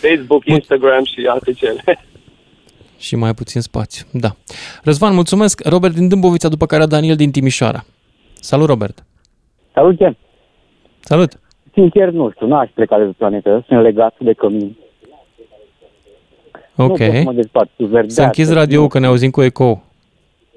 [0.00, 1.82] Facebook, Instagram și alte cele.
[2.98, 4.06] Și mai puțin spațiu.
[4.12, 4.36] Da.
[4.82, 5.60] Răzvan, mulțumesc.
[5.64, 7.84] Robert din Dâmbovița, după care Daniel din Timișoara.
[8.40, 9.04] Salut, Robert.
[9.76, 10.16] Salut, Ken.
[11.00, 11.40] Salut.
[11.72, 14.76] Sincer, nu știu, n-aș pleca de pe planetă, sunt legat de cămin.
[16.76, 16.98] Ok.
[16.98, 18.14] Nu pot să mă despart cu verdeață.
[18.14, 19.82] Să închizi radio că ne auzim cu eco.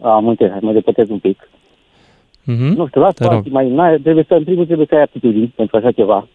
[0.01, 1.49] Am înțeles, hai, mă depătez un pic.
[2.41, 2.75] Mm-hmm.
[2.75, 3.31] Nu știu, la Te rog.
[3.33, 6.27] spații mai n trebuie să, în primul trebuie să ai aptitudini pentru așa ceva.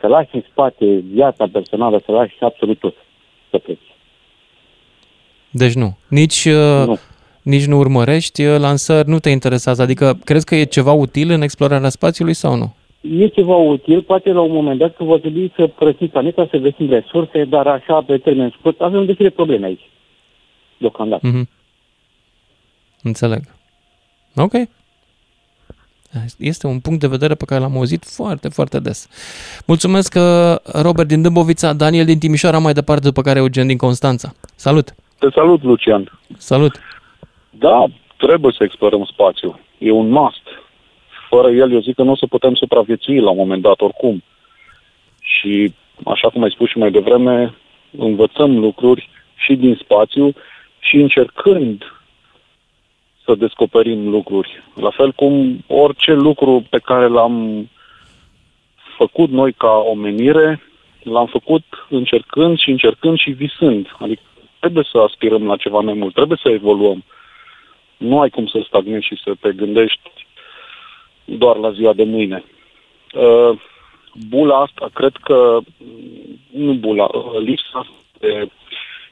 [0.00, 2.94] Să lași în spate viața personală, să lași absolut tot
[3.50, 3.94] să pleci.
[5.50, 5.96] Deci nu.
[6.08, 6.98] Nici, uh, Nu.
[7.42, 9.82] Nici nu urmărești uh, lansări, nu te interesează.
[9.82, 12.74] Adică crezi că e ceva util în explorarea spațiului sau nu?
[13.00, 16.56] E ceva util, poate la un moment dat că va trebui să părăsim planeta, să
[16.56, 19.90] găsim resurse, dar așa, pe termen scurt, avem destule probleme aici.
[20.78, 21.26] Deocamdată.
[21.26, 21.48] Mhm.
[23.02, 23.40] Înțeleg.
[24.36, 24.52] Ok.
[26.38, 29.08] Este un punct de vedere pe care l-am auzit foarte, foarte des.
[29.66, 34.32] Mulțumesc, uh, Robert din Dâmbovița, Daniel din Timișoara, mai departe, după care Eugen din Constanța.
[34.54, 34.94] Salut!
[35.18, 36.18] Te salut, Lucian.
[36.38, 36.78] Salut!
[37.60, 37.84] Da,
[38.16, 39.58] trebuie să explorăm spațiul.
[39.78, 40.42] E un must.
[41.28, 44.22] Fără el, eu zic că nu o să putem supraviețui la un moment dat oricum.
[45.20, 47.54] Și, așa cum ai spus și mai devreme,
[47.98, 50.32] învățăm lucruri și din spațiu
[50.78, 51.82] și încercând
[53.24, 54.62] să descoperim lucruri.
[54.74, 57.68] La fel cum orice lucru pe care l-am
[58.96, 60.62] făcut noi ca omenire,
[61.02, 63.86] l-am făcut încercând și încercând și visând.
[63.98, 64.22] Adică
[64.58, 67.04] trebuie să aspirăm la ceva mai mult, trebuie să evoluăm.
[68.00, 70.26] Nu ai cum să stagnezi și să te gândești
[71.24, 72.44] doar la ziua de mâine.
[73.14, 73.58] Uh,
[74.28, 75.58] Bula asta, cred că,
[76.50, 77.86] nu bula, uh, lipsa
[78.18, 78.48] de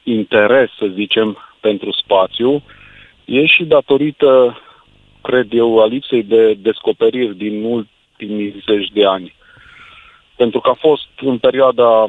[0.03, 2.63] interes, să zicem, pentru spațiu,
[3.25, 4.61] e și datorită,
[5.21, 9.35] cred eu, a lipsei de descoperiri din ultimii zeci de ani.
[10.35, 12.07] Pentru că a fost în perioada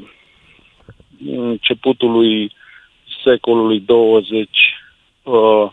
[1.27, 2.53] începutului
[3.25, 4.49] secolului 20,
[5.23, 5.71] uh,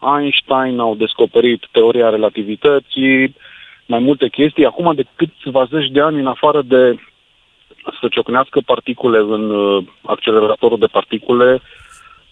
[0.00, 3.34] Einstein au descoperit teoria relativității,
[3.86, 4.66] mai multe chestii.
[4.66, 6.98] Acum, de câțiva zeci de ani, în afară de
[8.00, 11.60] să ciocnească particule în uh, acceleratorul de particule,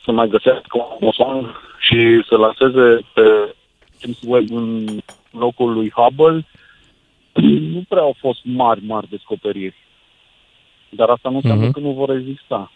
[0.04, 3.54] să mai găsească un boson și să lanseze pe
[4.00, 4.86] James Webb în
[5.30, 6.44] locul lui Hubble,
[7.72, 9.74] nu prea au fost mari, mari descoperiri.
[10.88, 11.72] Dar asta nu înseamnă Mhm.
[11.72, 12.72] că nu vor exista.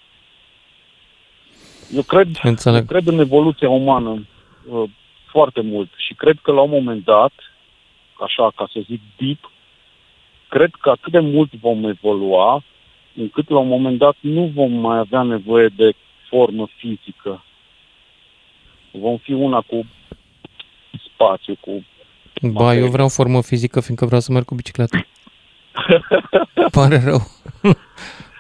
[1.95, 2.79] Eu cred, Înțeleg.
[2.81, 4.27] eu cred în evoluția umană
[4.71, 4.91] uh,
[5.31, 7.33] foarte mult și cred că la un moment dat,
[8.21, 9.51] așa ca să zic deep,
[10.49, 12.63] cred că atât de mult vom evolua
[13.15, 15.93] încât la un moment dat nu vom mai avea nevoie de
[16.29, 17.45] formă fizică.
[18.91, 19.87] Vom fi una cu
[21.13, 21.85] spațiu, cu
[22.43, 25.07] Ba, eu vreau formă fizică, fiindcă vreau să merg cu bicicletă.
[26.71, 27.21] Pare rău.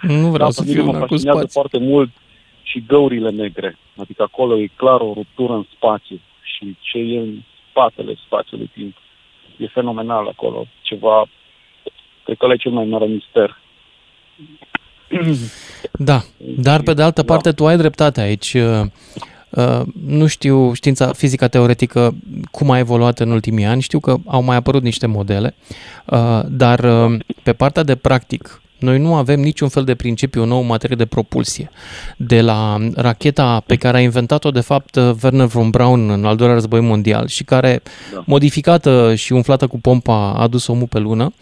[0.21, 1.61] nu vreau Da, să pe mine fiu mă una cu fascinează spațiu.
[1.61, 2.11] foarte mult
[2.62, 3.79] și găurile negre.
[4.01, 8.97] Adică acolo e clar o ruptură în spațiu și ce e în spatele spațiului timp.
[9.57, 10.67] E fenomenal acolo.
[10.83, 11.27] Ceva,
[12.25, 13.59] cred că ăla e cel mai mare mister.
[15.93, 18.55] Da, dar pe de altă parte tu ai dreptate aici.
[18.55, 18.81] Uh,
[19.51, 22.15] uh, Nu știu știința fizica teoretică
[22.51, 25.55] cum a evoluat în ultimii ani, știu că au mai apărut niște modele,
[26.07, 30.61] uh, dar uh, pe partea de practic, noi nu avem niciun fel de principiu nou
[30.61, 31.71] în materie de propulsie.
[32.16, 36.37] De la racheta pe care a inventat-o, de fapt, uh, Werner von Braun în al
[36.37, 37.83] doilea război mondial și care,
[38.14, 38.23] Da.
[38.27, 41.33] modificată și umflată cu pompa, a dus omul pe lună,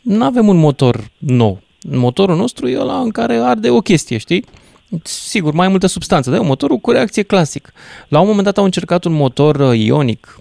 [0.00, 1.60] nu avem un motor nou.
[1.90, 4.44] Motorul nostru e ăla în care arde o chestie, știi?
[5.02, 7.72] Sigur, mai multe substanțe, dar e un motorul cu reacție clasic.
[8.08, 10.38] La un moment dat au încercat un motor uh, ionic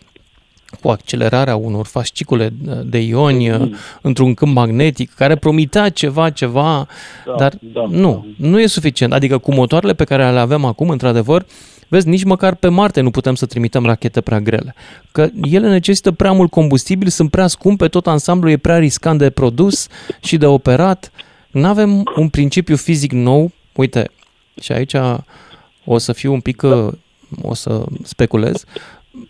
[0.82, 6.88] cu accelerarea unor fascicule uh, de ioni uh, într-un câmp magnetic care promitea ceva, ceva,
[7.26, 9.14] Da, dar da, nu, nu e suficient.
[9.14, 11.46] Adică cu motoarele pe care le avem acum, într-adevăr,
[11.88, 14.76] vezi, nici măcar pe Marte nu putem să trimitem rachete prea grele.
[15.12, 19.30] Că ele necesită prea mult combustibil, sunt prea scumpe, tot ansamblul e prea riscant de
[19.30, 19.88] produs
[20.22, 21.12] și de operat.
[21.52, 23.52] Nu avem un principiu fizic nou.
[23.76, 24.10] Uite,
[24.62, 24.96] și aici
[25.86, 26.88] o să fiu un pic, uh,
[27.42, 28.64] o să speculez.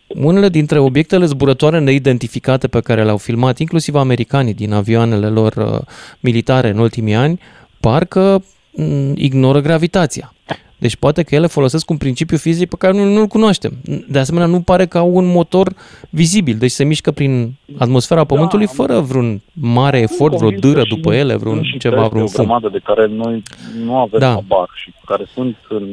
[0.08, 5.80] Unele dintre obiectele zburătoare neidentificate pe care le-au filmat, inclusiv americanii din avioanele lor uh,
[6.20, 7.40] militare în ultimii ani,
[7.80, 8.44] parcă
[8.76, 10.34] mm, ignoră gravitația.
[10.78, 13.72] Deci poate că ele folosesc un principiu fizic pe care nu, nu-l cunoaștem.
[14.08, 15.74] De asemenea, nu pare că au un motor
[16.10, 20.84] vizibil, deci se mișcă prin atmosfera Pământului fără vreun mare efort, vreo convins că dâră
[20.84, 22.44] și după ele, vreun sunt și ceva, teste, vreun o fum.
[22.44, 23.44] grămadă de care noi
[23.84, 24.30] nu avem Da.
[24.30, 25.86] habar și care sunt în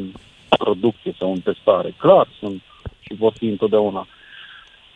[0.59, 1.95] producție sau în testare.
[1.97, 2.63] Clar, sunt
[3.09, 4.07] și vor fi întotdeauna.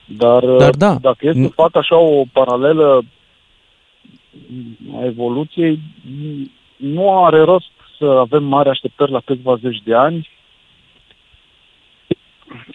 [0.05, 0.95] Dar, Dar da.
[1.01, 3.05] dacă e să fac așa o paralelă
[5.01, 5.79] a evoluției,
[6.77, 10.29] nu are rost să avem mari așteptări la câțiva zeci de ani,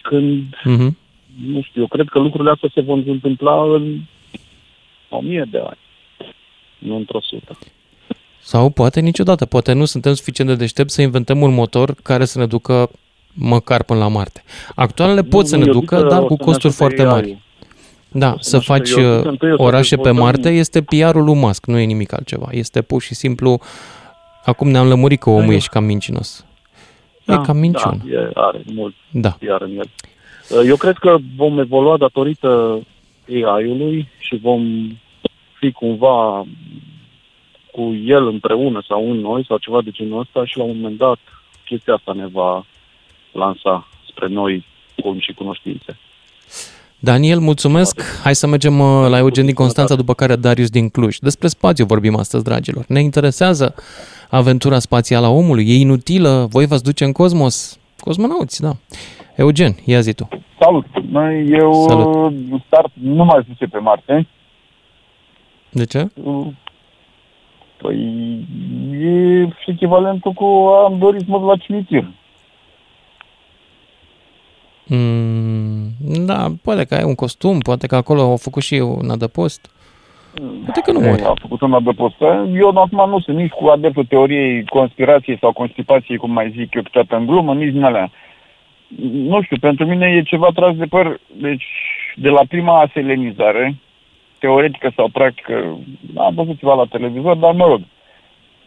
[0.02, 0.96] când, Mhm.
[1.46, 3.98] nu știu, eu cred că lucrurile astea se vor întâmpla în
[5.08, 5.78] o mie de ani,
[6.78, 7.58] nu într-o sută.
[8.40, 12.38] Sau poate niciodată, poate nu suntem suficient de deștepți să inventăm un motor care să
[12.38, 12.90] ne ducă
[13.38, 14.42] măcar până la Marte.
[14.74, 16.66] Actualele pot să nu, ne eu zic ducă, că dar o cu să ne costuri
[16.66, 17.12] ajute foarte AI-ul.
[17.14, 17.38] mari.
[18.12, 18.90] Da, să să ne ajute.
[18.90, 21.34] faci Eu zic că uh, întâi o să orașe pe dezvoltăm- Marte este PR-ul lui
[21.34, 22.46] Musk, nu e nimic altceva.
[22.50, 23.60] Este pur și simplu,
[24.44, 26.46] acum ne-am lămurit că omul e și cam mincinos.
[27.26, 28.00] E cam minciun.
[28.04, 29.36] Da, e, are mult Da.
[29.46, 29.88] iar în el.
[30.66, 32.80] Eu cred că vom evolua datorită
[33.28, 34.62] AI-ului și vom
[35.58, 36.44] fi cumva
[37.72, 40.98] cu el împreună sau în noi sau ceva de genul ăsta și la un moment
[40.98, 41.18] dat
[41.64, 42.64] chestia asta ne va
[43.38, 44.64] lansa spre noi
[45.02, 45.96] cum și cunoștințe.
[47.00, 48.20] Daniel, mulțumesc.
[48.22, 51.16] Hai să mergem uh, la Eugen din Constanța, după care Darius din Cluj.
[51.18, 52.84] Despre spațiu vorbim astăzi, dragilor.
[52.88, 53.74] Ne interesează
[54.30, 55.68] aventura spațială a omului.
[55.68, 56.46] E inutilă?
[56.50, 57.78] Voi v-ați duce în cosmos?
[58.00, 58.72] Cosmonauți, da.
[59.36, 60.28] Eugen, ia zi tu.
[60.60, 60.86] Salut!
[61.10, 62.14] Noi, eu Salut.
[62.14, 62.62] Salut.
[62.66, 64.26] start nu mai duce pe Marte.
[65.70, 66.08] De ce?
[67.76, 67.96] Păi
[69.00, 70.44] e echivalentul cu
[70.84, 72.10] am dorit să mă duc la cimitir.
[74.88, 75.92] Mm,
[76.26, 79.70] da, poate că ai un costum, poate că acolo au făcut și un adăpost.
[80.64, 81.22] Poate că nu mori.
[81.22, 82.14] A făcut un adăpost.
[82.54, 86.82] Eu acum nu sunt nici cu adeptul teoriei conspirației sau constipației, cum mai zic eu
[86.82, 88.10] câteodată în glumă, nici din alea.
[89.12, 91.20] Nu știu, pentru mine e ceva tras de păr.
[91.40, 91.64] Deci,
[92.16, 93.76] de la prima aselenizare,
[94.38, 95.78] teoretică sau practică,
[96.16, 97.80] am văzut ceva la televizor, dar mă rog,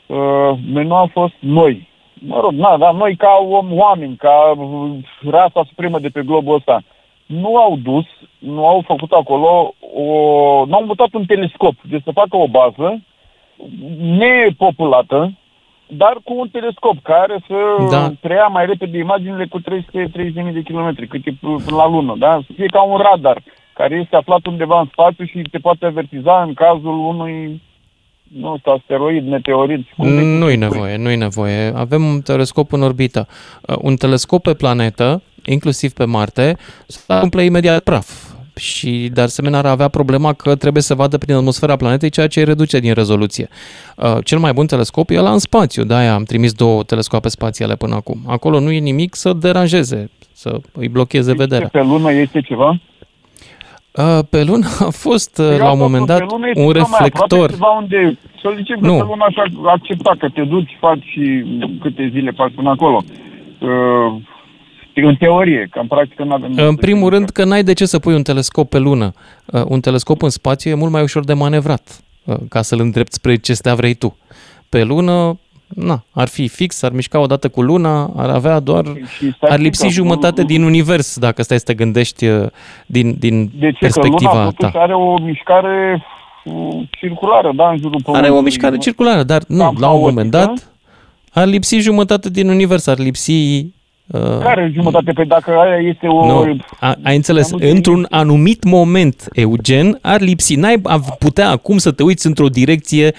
[0.05, 1.89] uh, noi nu am fost noi.
[2.25, 4.91] Mă rog, na, dar noi ca om, oameni, ca uh,
[5.29, 6.81] rasa supremă de pe globul ăsta,
[7.25, 8.05] nu au dus,
[8.39, 10.03] nu au făcut acolo, o,
[10.65, 13.01] nu au mutat un telescop, deci să facă o bază
[13.99, 15.31] nepopulată,
[15.88, 17.99] dar cu un telescop care să Da.
[17.99, 18.12] da.
[18.19, 22.39] preia mai repede imaginile cu 330.000 de kilometri, cât e p- până la lună, da?
[22.45, 23.41] Să fie ca un radar
[23.73, 27.62] care este aflat undeva în spațiu și te poate avertiza în cazul unui
[28.39, 29.86] nu știu, asteroid, meteorit.
[29.98, 30.56] cum vrei să Nu-i spui.
[30.56, 31.71] nevoie, nu-i nevoie.
[31.75, 33.27] Avem un telescop în orbită.
[33.62, 36.58] Uh, Un telescop pe planetă, inclusiv pe Marte,
[36.88, 38.10] se umple imediat praf.
[38.56, 42.40] Și de asemenea ar avea problema că trebuie să vadă prin atmosfera planetei, ceea ce
[42.40, 43.48] îi reduce din rezoluție.
[43.98, 47.75] Uh, Cel mai bun telescop e la în spațiu, de-aia am trimis două telescoape spațiale
[47.75, 48.21] până acum.
[48.27, 51.67] Acolo nu e nimic să deranjeze, să îi blocheze vederea.
[51.67, 52.79] Pe lună este ceva?
[53.98, 56.62] Uh, Pe lună a fost uh, Păi la un asta, moment pe dat lună este
[56.62, 57.50] un ceva mai aproape, reflector.
[57.52, 58.96] Ceva unde, să zicem că Nu.
[58.98, 61.44] pe lună așa accepta că te duci, faci și
[61.81, 63.04] câte zile faci până acolo.
[63.60, 64.21] Uh,
[64.96, 66.52] În teorie, că în practică nu avem...
[66.56, 69.13] În primul rând că n-ai de ce să pui un telescop pe lună.
[69.46, 73.15] Uh, Un telescop în spațiu e mult mai ușor de manevrat uh, ca să-l îndrepți
[73.15, 74.17] spre ce stea vrei tu.
[74.69, 75.39] Pe lună,
[75.76, 78.86] na, ar fi fix, ar mișca odată cu luna, ar avea doar...
[79.40, 82.46] ar lipsi că- jumătate din univers, dacă stai să te gândești uh,
[82.86, 83.72] din, din De ce?
[83.72, 84.80] Că perspectiva luna totuși ta.
[84.80, 86.04] are o mișcare
[86.46, 88.38] uh, circulară, da, în jurul Are Pământului.
[88.38, 90.10] o mișcare circulară, dar nu, Cam la un haotică.
[90.10, 90.72] moment dat
[91.34, 93.32] ar lipsi jumătate din univers, ar lipsi...
[94.08, 95.12] Uh, Care jumătate?
[95.12, 96.26] Pe dacă aia este o...
[96.26, 100.56] Nu, a, ai înțeles, într-un anumit moment, Eugen, ar lipsi.
[100.56, 103.13] N-ai av- putea acum să te uiți într-o direcție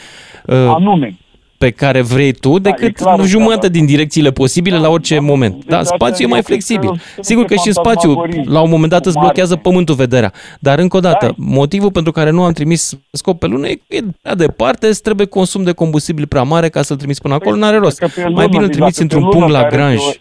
[0.46, 1.16] uh, Anume.
[1.62, 5.64] Pe care vrei tu, decât clar, da, jumătate din direcțiile posibile la orice moment.
[5.64, 7.00] Da, Deci spațiul e asta mai eu cred că flexibil.
[7.14, 9.26] sunt Sigur că niște și spațiul, fantasmagorii la un moment dat, îți mari.
[9.28, 10.32] blochează pământul vederea.
[10.60, 13.96] Dar, încă o dată, motivul pentru care nu am trimis scop pe lună e că
[13.96, 17.56] e prea departe, îți trebuie consum de combustibil prea mare ca să-l trimiți până acolo,
[17.56, 17.98] n-are rost.
[17.98, 19.76] Că pe Mai lună, bine îl deci trimiți dacă pe într-un punct lună la care
[19.76, 20.00] granj.
[20.00, 20.16] teo-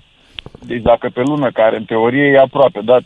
[0.65, 3.03] Deci dacă pe lună, care în teorie e aproape, da, 330.000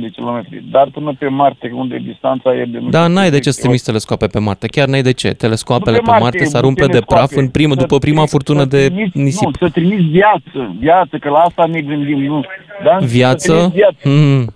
[0.00, 2.78] de kilometri, dar până pe Marte, unde distanța e de...
[2.78, 4.66] nu Da, știu n-ai de câte ce să trimiți teleskoape pe Marte.
[4.66, 5.30] Chiar n-ai de ce.
[5.32, 8.30] Teleskoapele Nu pe Marte s-ar umple de teleskoape, praf în primă, să după prima trimiți-
[8.32, 9.44] furtună să de trimiți- nisip.
[9.44, 12.44] Nu, să trimiți viață, viață, că la asta ne gândim, nu.
[12.84, 12.96] Da?
[13.00, 13.52] Să Viață?
[13.52, 14.08] trimiți viață.
[14.08, 14.54] Mm.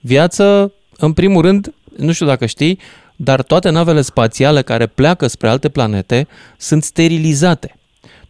[0.00, 2.78] Viață, în primul rând, nu știu dacă știi,
[3.16, 6.26] dar toate navele spațiale care pleacă spre alte planete
[6.56, 7.74] sunt sterilizate.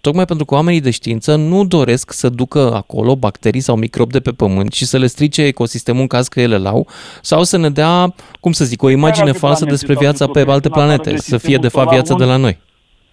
[0.06, 4.20] Tocmai pentru că oamenii de știință nu doresc să ducă acolo bacterii sau microbi de
[4.20, 6.86] pe pământ și să le strice ecosistemul în caz că ele l-au,
[7.20, 10.26] sau să ne dea, cum să zic, o imagine alte falsă planete despre sau viața
[10.26, 12.24] pe într-o alte în afară planete, de să fie sistemul de fapt solar, viața de
[12.30, 12.58] la noi.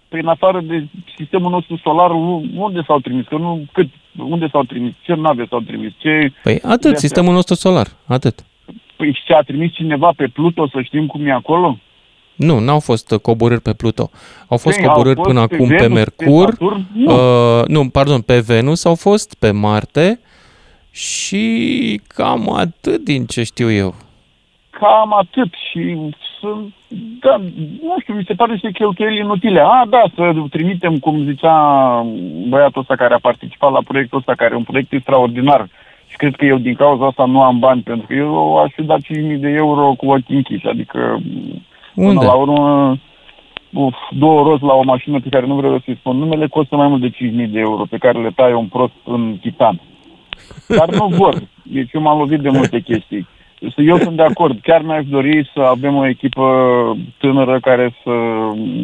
[0.08, 0.86] Prin afară de
[1.16, 3.26] sistemul nostru solar, u- unde s-au trimis?
[3.26, 4.92] Că nu, cât, unde s-au trimis?
[5.02, 5.92] Ce nave s-au trimis?
[5.98, 6.32] Ce...
[6.42, 8.44] Păi atât, sistemul nostru solar, atât.
[8.96, 11.78] Păi și a trimis cineva pe Pluto să știm cum e acolo?
[12.40, 14.10] Nu, n-au fost uh, coborâri pe Pluto.
[14.48, 16.50] Au fost Păi, au coborâri fost până pe acum pe Venus, pe Mercur.
[16.50, 16.86] Saturn?
[16.94, 17.14] Nu.
[17.58, 20.20] Uh, nu, pardon, pe Venus au fost, pe Marte
[20.90, 23.94] și cam atât din ce știu eu.
[24.70, 25.96] Cam atât și
[26.40, 26.74] sunt,
[27.20, 27.36] da,
[27.82, 29.60] nu știu, mi se pare niște cheltuieli inutile.
[29.60, 31.56] A, da, să trimitem, cum zicea
[32.48, 35.68] băiatul ăsta care a participat la proiectul ăsta, care e un proiect extraordinar.
[36.06, 38.82] Și cred că eu din cauza asta nu am bani, pentru că eu aș fi
[38.82, 39.04] dat 5.000
[39.38, 40.66] de euro cu ochii închiși.
[40.66, 41.20] Adică,
[41.94, 42.14] Unde?
[42.14, 42.96] până la urmă,
[43.72, 46.88] uf, două roți la o mașină pe care nu vreau să-i spun numele, costă mai
[46.88, 49.80] mult de 5.000 de euro, pe care le tai un prost în titan.
[50.68, 51.34] Dar nu vor.
[51.62, 53.26] Deci eu m-am lovit de multe chestii.
[53.76, 54.60] Eu sunt de acord.
[54.60, 56.46] Chiar mi-aș dori să avem o echipă
[57.18, 58.10] tânără care să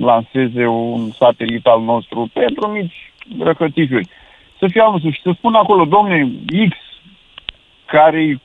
[0.01, 4.09] lanseze un satelit al nostru pentru mici răcătișuri.
[4.59, 6.31] Să fie al nostru și să spun acolo, domne,
[6.69, 6.77] X,
[7.87, 8.39] care e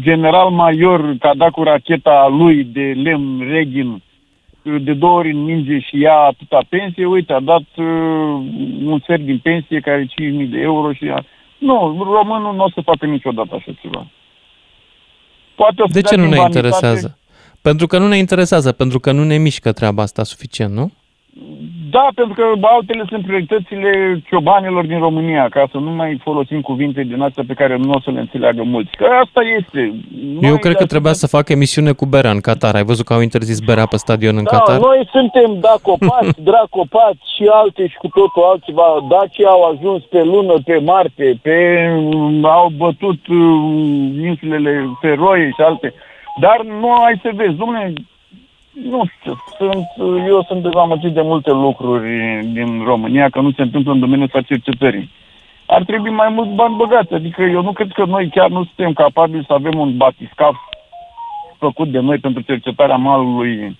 [0.00, 4.02] general major, că a dat cu racheta lui de lemn Regin
[4.62, 7.86] de două ori în minge și ia atâta pensie, uite, a dat uh,
[8.84, 11.24] un sfert din pensie care e 5.000 de euro și a...
[11.58, 14.06] Nu, românul nu o să facă niciodată așa ceva.
[15.54, 16.66] Poate o să De ce dea nu din ne vanitate.
[16.66, 17.18] interesează?
[17.62, 20.92] Pentru că nu ne interesează, pentru că nu ne mișcă treaba asta suficient, nu?
[21.90, 27.02] Da, pentru că altele sunt prioritățile ciobanilor din România, ca să nu mai folosim cuvinte
[27.02, 28.90] din astea pe care nu o să le înțeleagă mulți.
[28.96, 29.94] Că asta este.
[30.40, 32.74] Eu cred că trebuia să fac emisiune cu berea în Qatar.
[32.74, 34.78] Ai văzut că au interzis berea pe stadion în Da, Qatar?
[34.80, 39.06] noi suntem dacopați, dracopați și alte și cu totul altceva.
[39.08, 41.56] Dacii au ajuns pe lună, pe Marte, pe...
[42.42, 43.38] au bătut uh,
[44.30, 45.94] insulele Feroe și alte.
[46.40, 47.92] Dar nu ai să vezi, domnule,
[48.82, 49.86] nu știu, sunt,
[50.26, 52.08] eu sunt dezamăgit de multe lucruri
[52.52, 55.10] din România, că nu se întâmplă în domeniul ăsta cercetării.
[55.66, 58.92] Ar trebui mai mulți bani băgați, adică eu nu cred că noi chiar nu suntem
[58.92, 60.56] capabili să avem un batiscaf
[61.58, 63.76] făcut de noi pentru cercetarea malului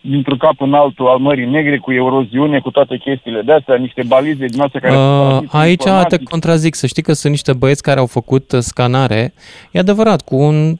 [0.00, 4.02] dintr-un cap în altul al Mării Negre, cu eroziune, cu toate chestiile de astea, niște
[4.06, 4.96] balize din astea care...
[4.96, 9.34] Uh, aici te contrazic, să știi că sunt niște băieți care au făcut uh, scanare,
[9.70, 10.74] e adevărat, cu un,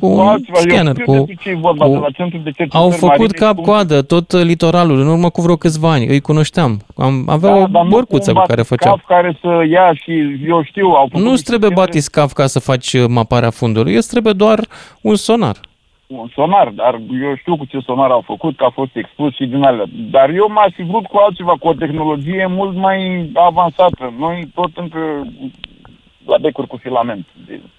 [0.00, 0.58] cu un altceva.
[0.58, 2.90] Eu scanner, știu cu, despre ce e vorba, cu, de la Centrul de Cercetări au
[2.90, 6.80] făcut Marine, cap-coadă tot uh, litoralul, în urmă cu vreo câțiva ani, îi cunoșteam.
[6.96, 9.00] Am, avea Da, o dar nu bărcuță cu cu un care batiscaf făceau.
[9.06, 10.12] care să ia și
[10.46, 14.32] eu știu, au făcut Nu-ți trebuie batiscaf ca să faci uh, maparea fundului, îți trebuie
[14.32, 14.58] doar
[15.00, 15.56] un sonar.
[16.06, 19.44] un sonar, dar eu știu cu ce sonar au făcut, că a fost expus și
[19.46, 19.84] din alea.
[20.10, 24.14] Dar eu m-aș fi vrut cu altceva, cu o tehnologie mult mai avansată.
[24.18, 24.98] Noi tot încă
[26.26, 27.26] la becuri cu filament.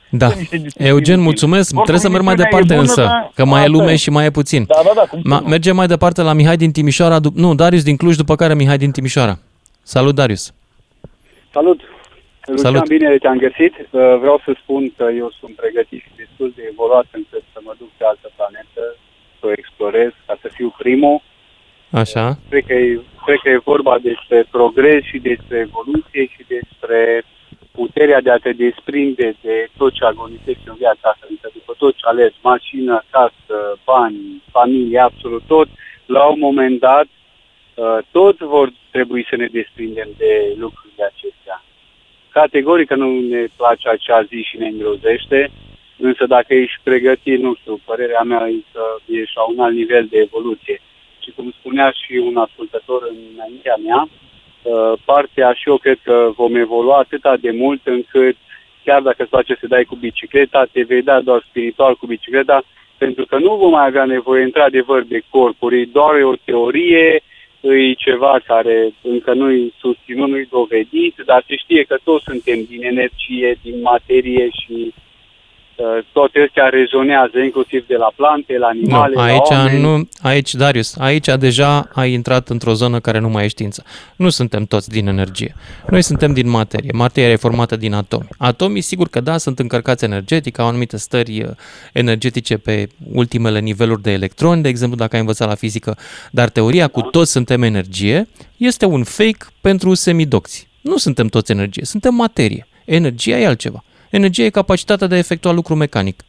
[0.10, 0.28] Da.
[0.28, 1.24] Sunt niște discuții Eugen, inutile.
[1.30, 1.68] mulțumesc.
[1.70, 3.78] Oricum, Trebuie să merg mai emisiunea e departe bună, însă, dar că mai e asta
[3.78, 3.96] lume e.
[3.96, 4.64] și mai e puțin.
[4.68, 5.02] Da, da, da.
[5.02, 7.18] Cum Ma, mergem mai departe la Mihai din Timișoara.
[7.20, 9.36] dup- Nu, Darius din Cluj, după care Mihai din Timișoara.
[9.84, 10.54] Salut, Darius.
[11.54, 11.80] Salut!
[12.46, 12.88] Lucian, Salut.
[12.88, 13.74] bine te-am găsit.
[13.80, 17.74] Uh, Vreau să spun că eu sunt pregătit și destul de evoluat încât să mă
[17.82, 18.84] duc pe altă planetă,
[19.40, 21.18] să o explorez, ca să fiu primul.
[22.04, 22.26] Așa.
[22.50, 27.00] Cred că, e, cred că e vorba despre progres și despre evoluție și despre
[27.72, 31.96] puterea de a te desprinde de tot ce agonisești în viața asta, adică după tot
[31.96, 35.68] ce alegi, mașină, casă, bani, familie, absolut tot,
[36.06, 41.64] la un moment dat, uh, tot vor trebui să ne desprindem de lucrurile acestea.
[42.30, 45.52] Categoric că nu ne place acea zi și ne îngrozește,
[45.98, 50.06] însă dacă ești pregătit, nu știu, părerea mea e că ești la un alt nivel
[50.10, 50.82] de evoluție.
[51.20, 53.02] Și cum spunea și un ascultător
[53.34, 54.31] înaintea mea, uh,
[55.06, 58.36] partea și eu cred că vom evolua atâta de mult încât
[58.84, 62.64] chiar dacă îți place să dai cu bicicleta, te vei da doar spiritual cu bicicleta,
[62.98, 67.22] pentru că nu vom mai avea nevoie într-adevăr de corpuri, doar o teorie,
[67.62, 72.84] e ceva care încă nu-i susținut, nu-i dovedit, dar se știe că toți suntem din
[72.84, 74.94] energie, din materie și
[76.12, 79.82] toate astea rezonează, inclusiv de la plante, la animale, nu, aici, la oameni.
[79.82, 83.84] nu, aici, Darius, aici deja ai intrat într-o zonă care nu mai e știință.
[84.16, 85.56] Nu suntem toți din energie.
[85.90, 86.90] Noi suntem din materie.
[86.94, 88.28] Materia e formată din atomi.
[88.38, 91.50] Atomii, sigur că da, sunt încărcați energetic, au anumite stări uh,
[91.94, 95.98] energetice pe ultimele niveluri de electroni, de exemplu, dacă ai învățat la fizică,
[96.32, 98.28] dar teoria cu toți suntem energie
[98.58, 100.70] este un fake pentru semidocți.
[100.82, 102.68] Nu suntem toți energie, suntem materie.
[102.86, 103.84] Energia e altceva.
[104.12, 106.24] Energia e capacitatea de a efectua lucru mecanic.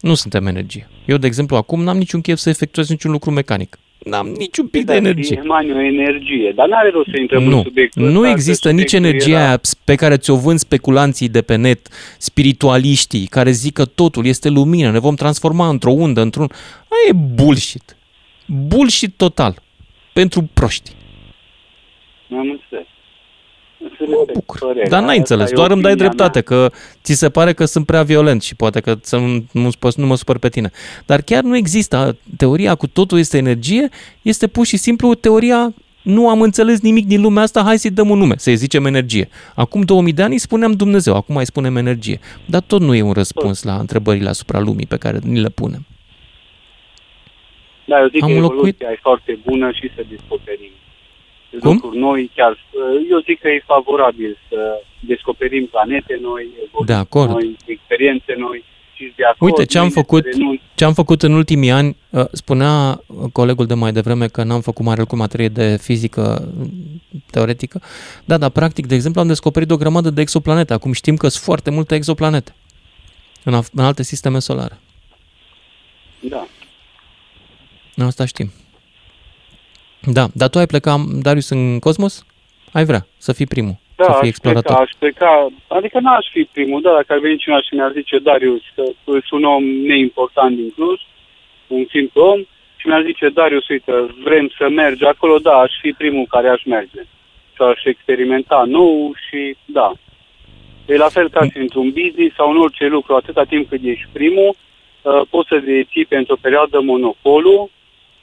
[0.00, 0.88] Nu suntem energie.
[1.04, 3.78] Eu, de exemplu, acum n-am niciun chef să efectuez niciun lucru mecanic.
[4.04, 5.42] N-am niciun pic de energie.
[5.44, 8.74] Mai o energie, dar n-are rost să intrăm în Nu, subiectul nu ăsta, există că
[8.74, 11.88] nici subiectul energia era- aia pe care ți-o vând speculanții de pe net,
[12.18, 16.48] spiritualiștii, care zic că totul este lumină, ne vom transforma într-o undă, într-un...
[16.88, 17.96] Aia e bullshit.
[18.46, 19.62] Bullshit total.
[20.12, 20.90] Pentru proști.
[22.30, 22.86] Am înțeles.
[24.06, 24.60] Mă bucur.
[24.88, 26.70] Dar n-ai înțeles, doar îmi dai dreptate că
[27.02, 30.16] ți se pare că sunt prea violent și poate că să nu, nu, nu mă
[30.16, 30.70] supăr pe tine.
[31.06, 32.16] Dar chiar nu există.
[32.36, 33.88] Teoria cu totul este energie,
[34.22, 38.10] este pur și simplu teoria nu am înțeles nimic din lumea asta, hai să-i dăm
[38.10, 39.28] un nume, să-i zicem energie.
[39.54, 42.20] Acum 2000 de ani îi spuneam Dumnezeu, acum mai spunem energie.
[42.46, 45.86] Dar tot nu e un răspuns la întrebările asupra lumii pe care ni le punem.
[47.84, 50.70] Da, eu zic Am că înlocuit- evoluția e foarte bună și să descoperim
[51.60, 51.72] Cum?
[51.72, 52.58] lucruri noi, chiar
[53.10, 57.30] eu zic că e favorabil să descoperim planete noi, evoluții De acord.
[57.30, 59.50] noi, experiențe noi și de acord.
[59.50, 60.60] Uite ce am mâine să făcut, renunț.
[60.74, 63.00] ce am făcut în ultimii ani, uh, spunea
[63.32, 66.66] colegul de mai devreme că n-am făcut mare lucru în materie de fizică uh,
[67.30, 67.80] teoretică.
[68.24, 70.72] Da, dar practic, de exemplu, am descoperit o grămadă de exoplanete.
[70.72, 72.54] Acum știm că sunt foarte multe exoplanete
[73.44, 74.78] în, af- în alte sisteme solare.
[76.20, 76.46] Da.
[78.06, 78.52] Asta știm.
[80.00, 82.26] Da, dar tu ai pleca, Darius, în cosmos?
[82.72, 84.64] Ai vrea să fii primul, Da, să fii aș explorator.
[84.76, 88.18] pleca, aș pleca, adică n-aș fi primul, da, dacă ar veni cineva și mi-ar zice,
[88.18, 91.00] Darius, că sunt un om neimportant din Cluj,
[91.66, 92.40] un simplu om,
[92.76, 93.92] și mi-ar zice, Darius, uite,
[94.24, 97.02] vrem să mergi acolo, da, aș fi primul care aș merge.
[97.54, 99.92] Și aș experimenta nou și, da.
[100.86, 104.06] E la fel ca și într-un business sau în orice lucru, atâta timp cât ești
[104.12, 104.54] primul,
[105.02, 107.70] uh, poți să deții pentru o perioadă monopolul.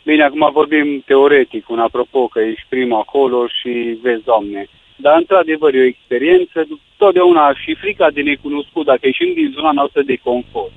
[0.03, 4.67] Bine, acum vorbim teoretic, un apropo că ești primul acolo și vezi, Doamne.
[4.95, 10.01] Dar, într-adevăr, e o experiență, totdeauna și frica de necunoscut, dacă ieșim din zona noastră
[10.01, 10.71] de confort.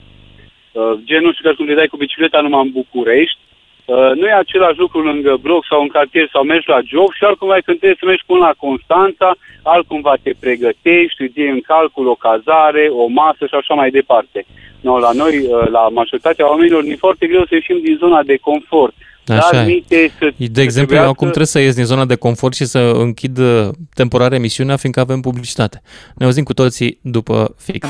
[0.72, 3.38] Uh, gen, nu știu că cum te dai cu bicicleta numai în București,
[3.84, 7.24] uh, nu e același lucru lângă bloc sau în cartier sau mergi la job și
[7.24, 12.06] altcumva când trebuie să mergi până la Constanța, altcumva te pregătești, îți iei în calcul
[12.06, 14.46] o cazare, o masă și așa mai departe.
[14.80, 18.36] No, la noi, uh, la majoritatea oamenilor, e foarte greu să ieșim din zona de
[18.36, 18.94] confort.
[19.26, 19.66] Așa Dar e.
[19.66, 22.64] minte să, De exemplu, eu trebuiască- acum trebuie să ies din zona de confort și
[22.64, 25.82] să închid uh, temporar emisiunea, fiindcă avem publicitate.
[26.14, 27.88] Ne auzim cu toții după fix.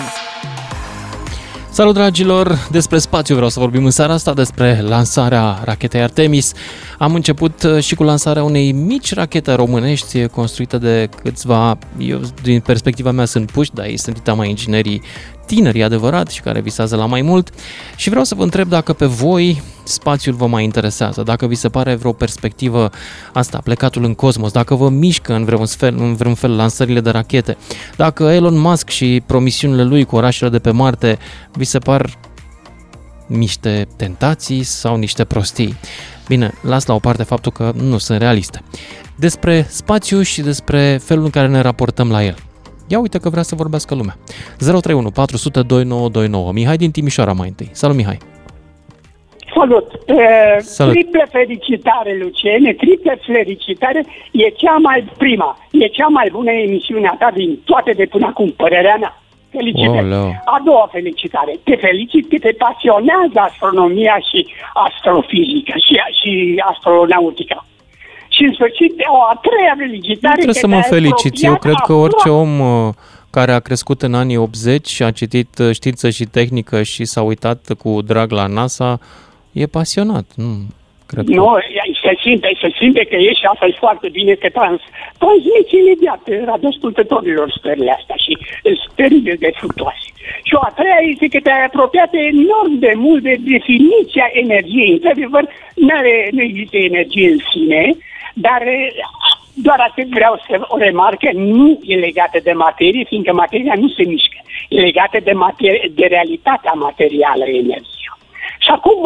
[1.70, 2.66] Salut, dragilor!
[2.70, 6.52] Despre spațiu vreau să vorbim în seara asta, despre lansarea rachetei Artemis.
[6.98, 12.60] Am început uh, și cu lansarea unei mici rachete românești construite de câțiva, eu din
[12.60, 15.02] perspectiva mea sunt puși, dar ei sunt mai inginerii
[15.46, 17.50] tineri, e adevărat, și care visează la mai mult.
[17.96, 21.68] Și vreau să vă întreb dacă pe voi spațiul vă mai interesează, dacă vi se
[21.68, 22.90] pare vreo perspectivă
[23.32, 27.10] asta, plecatul în cosmos, dacă vă mișcă în vreun fel, în vreun fel lansările de
[27.10, 27.56] rachete,
[27.96, 31.18] dacă Elon Musk și promisiunile lui cu orașele de pe Marte
[31.52, 32.18] vi se par
[33.26, 35.76] niște tentații sau niște prostii.
[36.28, 38.62] Bine, las la o parte faptul că nu sunt realiste.
[39.16, 42.36] Despre spațiu și despre felul în care ne raportăm la el.
[42.88, 44.16] Ia uite că vrea să vorbească lumea.
[44.58, 46.52] 031 400 2929.
[46.52, 47.68] Mihai din Timișoara mai întâi.
[47.72, 48.18] Salut Mihai!
[49.54, 49.92] Salut!
[50.06, 50.92] E, Salut.
[50.92, 54.04] Triple felicitare, Luciene, triple felicitare.
[54.32, 58.26] E cea mai prima, e cea mai bună emisiune a ta din toate de până
[58.26, 59.20] acum, părerea mea.
[59.50, 59.98] Felicitări.
[59.98, 60.28] Oleu.
[60.44, 61.58] A doua felicitare.
[61.64, 64.46] Te felicit că te pasionează astronomia și
[64.86, 67.66] astrofizica și, și astronautica.
[68.36, 70.34] Și în sfârșit, o a treia felicitare.
[70.36, 71.44] Nu trebuie că să mă te-ai feliciți.
[71.44, 72.94] Eu apropiat cred că orice om uh,
[73.30, 77.22] care a crescut în anii 80 și a citit uh, știință și tehnică și s-a
[77.22, 78.98] uitat cu drag la NASA,
[79.52, 80.26] e pasionat.
[80.36, 80.50] Nu,
[81.06, 81.34] cred că...
[81.34, 81.48] Nu,
[82.02, 84.80] se simte, se simte că e și asta e foarte bine că trans,
[85.22, 88.32] transmiți imediat radioascultătorilor stările astea și
[88.84, 90.08] stările de fructoase.
[90.46, 94.92] Și o a treia este că te-ai apropiat enorm de mult de definiția energiei.
[94.92, 95.44] Într-adevăr,
[96.30, 97.82] nu există energie în sine,
[98.44, 98.62] dar
[99.54, 103.88] doar atât vreau să o remarc că nu e legată de materie, fiindcă materia nu
[103.88, 104.38] se mișcă.
[104.68, 108.10] E legată de, materie, de realitatea materială energie.
[108.58, 109.00] Și acum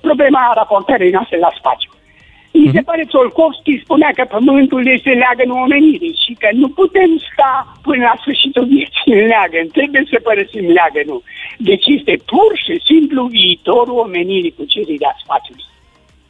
[0.00, 1.90] problema raportării noastre la spațiu.
[2.52, 7.52] Mi se pare Țolkovski spunea că pământul este leagănul omenirii și că nu putem sta
[7.82, 11.22] până la sfârșitul vieții în leagăn, trebuie să părăsim leagănul.
[11.58, 15.64] Deci este pur și simplu viitorul omenirii cucerirea spațiului.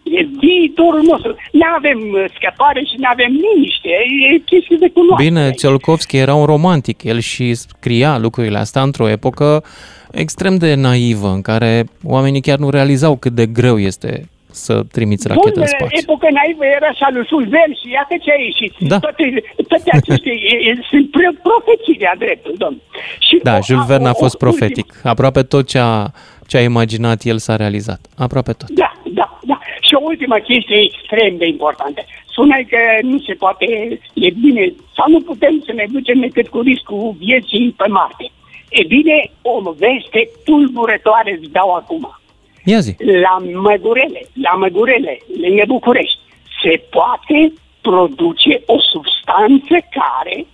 [0.05, 1.37] E viitorul nostru.
[1.53, 1.99] Nu avem
[2.37, 3.89] scăpare și nu avem liniște.
[4.33, 5.29] E chestie de cunoaștere.
[5.29, 7.03] Bine, Țiolkovski era un romantic.
[7.03, 9.65] El și scria lucrurile astea într-o epocă
[10.11, 15.29] extrem de naivă, în care oamenii chiar nu realizau cât de greu este să trimiți
[15.29, 15.99] rachetă în spațiu.
[16.03, 18.73] epoca naivă era și al lui Verne și iată ce a ieșit.
[18.91, 18.99] Da.
[18.99, 20.31] Toate, toate aceste
[20.91, 21.07] sunt
[21.49, 22.79] profeții de-a dreptul, domn.
[23.19, 24.87] Și da, o, Jules Verne a fost profetic.
[24.87, 25.11] Ultim.
[25.11, 26.11] Aproape tot ce a,
[26.47, 28.01] ce a imaginat el s-a realizat.
[28.17, 28.71] Aproape tot.
[28.71, 29.54] Da, da, da.
[29.95, 32.01] Și o ultimă chestie extrem de importantă.
[32.32, 33.66] Spuneai că nu se poate,
[34.14, 38.30] e bine, sau nu putem să ne ducem decât cu riscul vieții pe Marte.
[38.68, 42.18] E bine, o veste tulburătoare îți dau acum
[42.64, 42.95] Ia zi.
[43.26, 46.18] La Măgurele, la Măgurele, lângă București,
[46.62, 50.47] se poate produce o substanță care,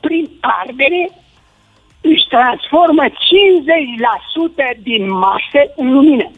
[0.00, 1.10] prin ardere,
[2.00, 6.30] își transformă 50% din masă în lumină.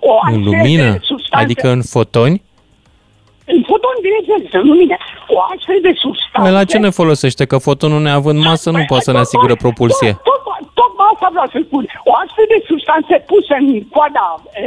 [0.00, 0.88] O în lumină?
[1.02, 2.42] Substanță, adică în fotoni?
[3.54, 4.96] În fotoni, bineînțeles, în lumină.
[5.36, 6.42] O astfel de substanță...
[6.42, 7.42] Păi la ce ne folosește?
[7.50, 10.10] Că fotonul neavând masă nu poate să ne asigură propulsie.
[10.28, 11.84] Tot, tot, tocmai asta vreau să spun.
[12.10, 14.64] O astfel de substanță pusă în coada e,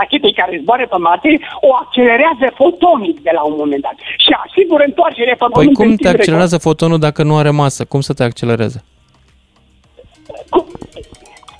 [0.00, 1.28] rachetei care zboară pe Marte
[1.68, 6.08] o accelerează fotonic de la un moment dat și asigură întoarcerea pe Păi cum te
[6.14, 6.68] accelerează record.
[6.68, 7.80] fotonul dacă nu are masă?
[7.92, 8.78] Cum să te accelereze?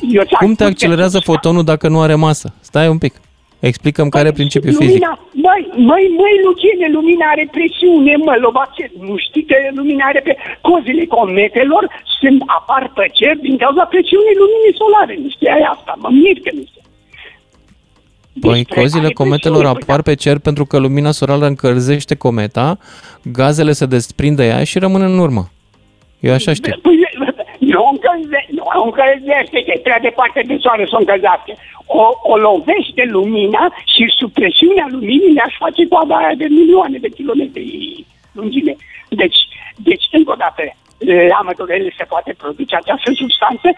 [0.03, 2.55] Cum, cum te accelerează fotonul dacă nu are masă?
[2.61, 3.14] Stai un pic.
[3.70, 5.42] Explicăm care e principiul lumina, fizic.
[5.46, 8.84] Măi, măi, măi, Luciene, lumina are presiune, mă, lobace.
[9.09, 10.36] Nu știi că lumina are pe
[10.68, 11.84] cozile cometelor
[12.20, 15.14] sunt apar pe cer din cauza presiunii luminii solare.
[15.22, 16.80] Nu știai asta, mă mir că nu știi.
[18.40, 22.78] Păi, cozile cometelor apar pe cer pentru că lumina solară încălzește cometa,
[23.38, 25.44] gazele se desprind de ea și rămân în urmă.
[26.20, 26.72] Eu așa știu.
[26.82, 27.00] Păi,
[27.59, 28.51] nu încălzește, nu
[28.89, 31.53] încălzește, că e prea departe de soare să o încălzească
[31.87, 33.62] o, o lovește lumina
[33.93, 38.75] și sub presiunea luminii le-aș face coada aia de milioane de kilometri lungime.
[39.09, 39.39] Deci,
[39.77, 40.62] deci încă o dată,
[41.33, 43.68] la măturele se poate produce această substanță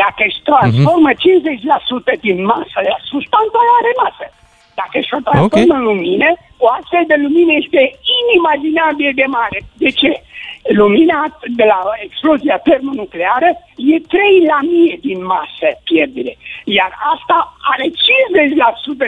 [0.00, 2.16] dacă își transformă uh-huh.
[2.16, 2.78] 50% din masă,
[3.12, 4.26] substanța aia are masă.
[4.80, 5.78] Dacă își o transformă okay.
[5.78, 6.28] în lumină,
[6.64, 7.82] o astfel de lumină este
[8.20, 9.58] inimaginabil de mare.
[9.82, 10.12] De ce?
[10.72, 16.36] Lumina de la explozia termonucleară e 3 la mie din masă pierdere.
[16.64, 17.86] Iar asta are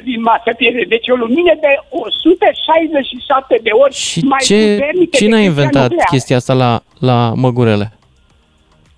[0.00, 0.84] 50% din masă pierdere.
[0.84, 6.11] Deci o lumină de 167 de ori Și mai ce, puternică cine a inventat nucleară.
[6.11, 7.92] chestia asta la, la Măgurele?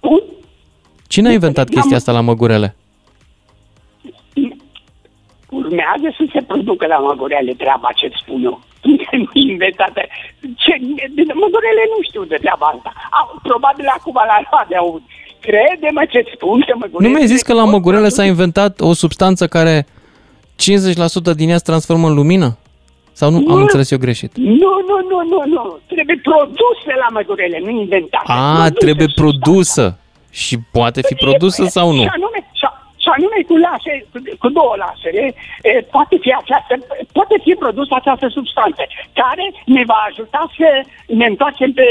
[0.00, 0.20] Un?
[1.08, 2.76] Cine a inventat chestia asta la Măgurele?
[5.50, 8.60] Urmează să se producă la Măgurele treaba ce spun eu
[9.10, 10.00] nu inventată.
[10.62, 10.72] Ce,
[11.42, 12.90] mădurele nu știu de treaba asta.
[13.18, 15.02] Au, probabil acum la de aud.
[15.40, 17.08] Crede-mă ce spun că măgurele...
[17.08, 19.86] Nu mi-ai zis că la măgurele s-a inventat o substanță care
[21.32, 22.58] 50% din ea se transformă în lumină?
[23.12, 23.38] Sau nu?
[23.38, 23.54] nu?
[23.54, 24.36] Am înțeles eu greșit.
[24.36, 25.78] Nu, nu, nu, nu, nu.
[25.86, 28.32] Trebuie produsă la măgurele, nu inventată.
[28.32, 29.98] A, trebuie produsă.
[30.30, 32.02] Și poate fi produsă sau nu?
[32.02, 32.64] Și anume, și
[33.16, 33.92] anume cu, lase,
[34.42, 35.24] cu două lasere
[35.94, 36.74] poate fi, această,
[37.16, 38.82] poate fi produsă această substanță
[39.20, 39.44] care
[39.76, 40.68] ne va ajuta să
[41.20, 41.86] ne întoarcem pe,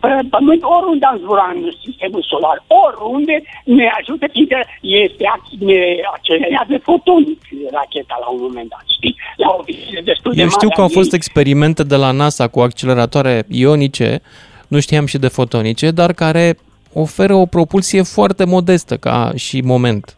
[0.00, 2.56] pe pământ oriunde am zbura în sistemul solar.
[2.84, 5.24] Oriunde ne ajută, fiindcă este,
[5.68, 5.80] ne
[6.14, 7.40] accelerează fotonic
[7.76, 9.16] racheta la un moment dat, știi?
[9.36, 9.62] La o
[10.04, 14.20] destul de Eu știu că au fost experimente de la NASA cu acceleratoare ionice,
[14.68, 16.56] nu știam și de fotonice, dar care
[16.92, 20.16] oferă o propulsie foarte modestă ca și moment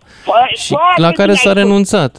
[0.54, 2.12] și la care s-a renunțat.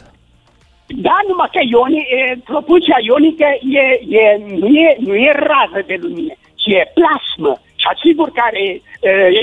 [0.86, 3.48] Da, numai că ioni, e, propulsia ionică
[3.82, 3.84] e,
[4.22, 4.24] e,
[4.60, 7.52] nu, e, nu e rază de lumină, ci e plasmă.
[7.80, 8.80] Și asigur că are e,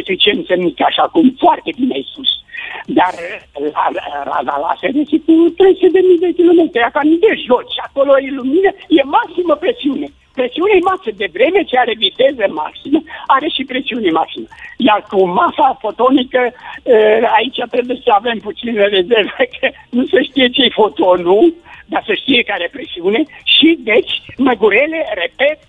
[0.01, 2.29] eficiență mică, așa cum foarte bine ai spus.
[2.85, 3.13] Dar
[3.75, 3.85] la,
[4.31, 8.29] raza laser este cu 300 de mii de kilometri, ca de jos și acolo e
[8.39, 10.07] lumină, e maximă presiune.
[10.39, 12.99] Presiune maximă, de vreme ce are viteză maximă,
[13.35, 14.47] are și presiune maximă.
[14.87, 19.67] Iar cu masa fotonică, uh, aici trebuie să avem puțină rezervă, că
[19.97, 21.53] nu se știe ce-i fotonul,
[21.91, 23.21] dar să știe care e presiune
[23.55, 25.59] și, deci, măgurele, repet,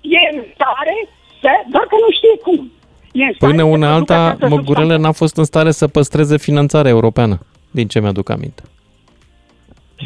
[0.00, 0.96] e în stare
[1.40, 2.60] să, doar că nu știe cum.
[3.12, 5.86] E în stare Până să una producă alta, această Măgurele n-a fost în stare să
[5.88, 7.38] păstreze finanțarea europeană,
[7.70, 8.62] din ce mi-aduc aminte.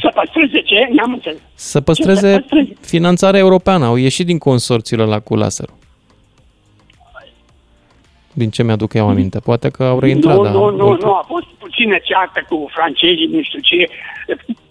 [0.00, 0.88] Să păstreze ce?
[0.90, 1.40] N-am înțeles.
[1.54, 2.44] Să păstreze
[2.80, 3.84] finanțarea europeană.
[3.84, 5.74] Au ieșit din consorțiul ăla cu laserul.
[8.32, 9.38] Din ce mi-aduc eu aminte.
[9.40, 10.52] Poate că au reintrat, nu, dar...
[10.52, 13.88] nu, nu, nu, a fost puțină ceartă cu francezii, nu știu ce,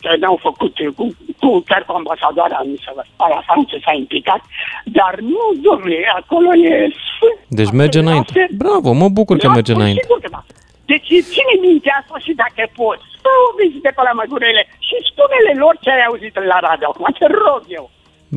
[0.02, 1.06] că n-au făcut, cu,
[1.40, 4.42] cu, chiar cu ambasadoarea nu să vă la Franța s-a implicat,
[4.86, 6.72] dar nu, domnule, acolo e
[7.10, 7.40] sfânt.
[7.48, 8.48] Deci merge înainte.
[8.58, 10.02] Bravo, mă bucur că Da, merge păi înainte.
[10.02, 10.44] Sigur că da.
[10.92, 15.54] Deci ține minte asta și dacă poți, fă o vizită pe la Măgurele și spune-le
[15.64, 17.86] lor ce ai auzit la radio acum, te rog eu.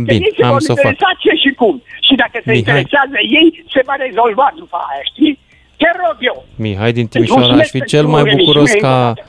[0.06, 0.84] Că Bine, ei se am vor să o fac.
[0.84, 1.74] interesa ce și cum.
[2.06, 2.58] Și dacă se Mihai.
[2.62, 5.34] interesează ei, se va rezolva după aia, știi?
[5.80, 6.36] Te rog eu.
[6.64, 9.22] Mihai din Timișoara, aș Mulțumesc fi pentru cel mai emisiune bucuros încă o ca, dată.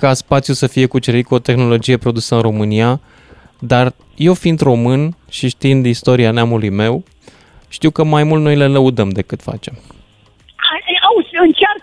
[0.00, 2.90] ca spațiu să fie cucerit cu o tehnologie produsă în România,
[3.72, 3.86] dar
[4.16, 5.02] eu fiind român
[5.36, 6.94] și știind istoria neamului meu,
[7.68, 9.74] știu că mai mult noi le lăudăm decât facem.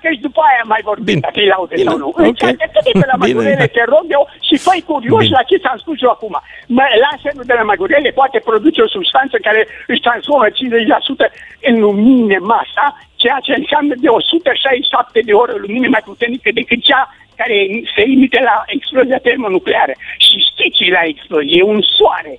[0.05, 1.25] Ai- Auzi, încearcă și după aia mai vorbim, Bine.
[1.27, 2.07] dacă îi laude sau nu.
[2.07, 2.19] Ok.
[2.31, 3.73] Încearcă tot de pe la Bine, Măgurele, da.
[3.77, 5.35] te rog eu, și fă curios Bine.
[5.37, 6.33] la ce ți-am spus eu acum.
[6.77, 11.25] Mă, laserul de la Măgurele poate produce o substanță care își transformă 50%
[11.69, 12.85] în lumină masa,
[13.21, 17.03] ceea ce înseamnă de 167 de ore lumină mai puternică decât cea
[17.39, 17.57] care
[17.95, 19.93] se emite la explozia termonucleară.
[20.25, 21.57] Și știi ce e la explozie?
[21.59, 22.33] E un soare.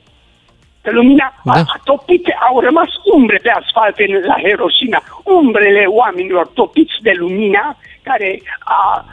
[0.87, 1.53] Că lumina da.
[1.53, 5.01] a, a topit, au rămas umbre pe asfalt în, la Hiroshima,
[5.39, 7.64] umbrele oamenilor topiți de lumina,
[8.09, 8.30] care
[8.78, 9.05] a,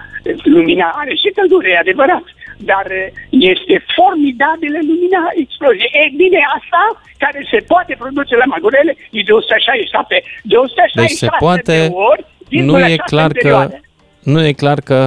[0.56, 2.26] lumina are și căldură, e adevărat,
[2.58, 3.14] dar e,
[3.54, 5.92] este formidabilă lumina exploziei.
[6.02, 6.82] E bine, asta
[7.24, 11.94] care se poate produce la Magurele e de 167, de 167 Deci se poate, de
[12.12, 13.82] ori, din nu e șase clar că, perioade.
[14.24, 15.00] nu e clar că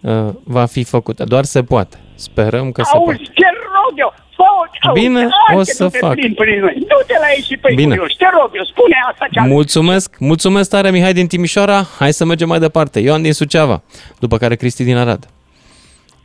[0.00, 1.96] uh, va fi făcută, doar se poate.
[2.14, 3.10] Sperăm că se poate.
[3.10, 4.42] Auzi, te rog eu, fă
[4.86, 6.12] auzi, Bine, hai o că să nu te fac.
[6.14, 6.74] plimbi prin noi.
[6.74, 7.94] Du-te la ei și pe Bine.
[7.96, 11.82] curios, te rog eu, spune asta ce Mulțumesc, mulțumesc tare Mihai din Timișoara.
[11.98, 13.00] Hai să mergem mai departe.
[13.00, 13.82] Ioan din Suceava,
[14.18, 15.26] după care Cristi din Arad.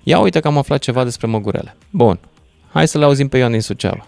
[0.04, 1.76] Ia uite că am aflat ceva despre măgurele.
[1.90, 2.20] Bun.
[2.74, 4.06] Hai să-l auzim pe Ioan din Suceava.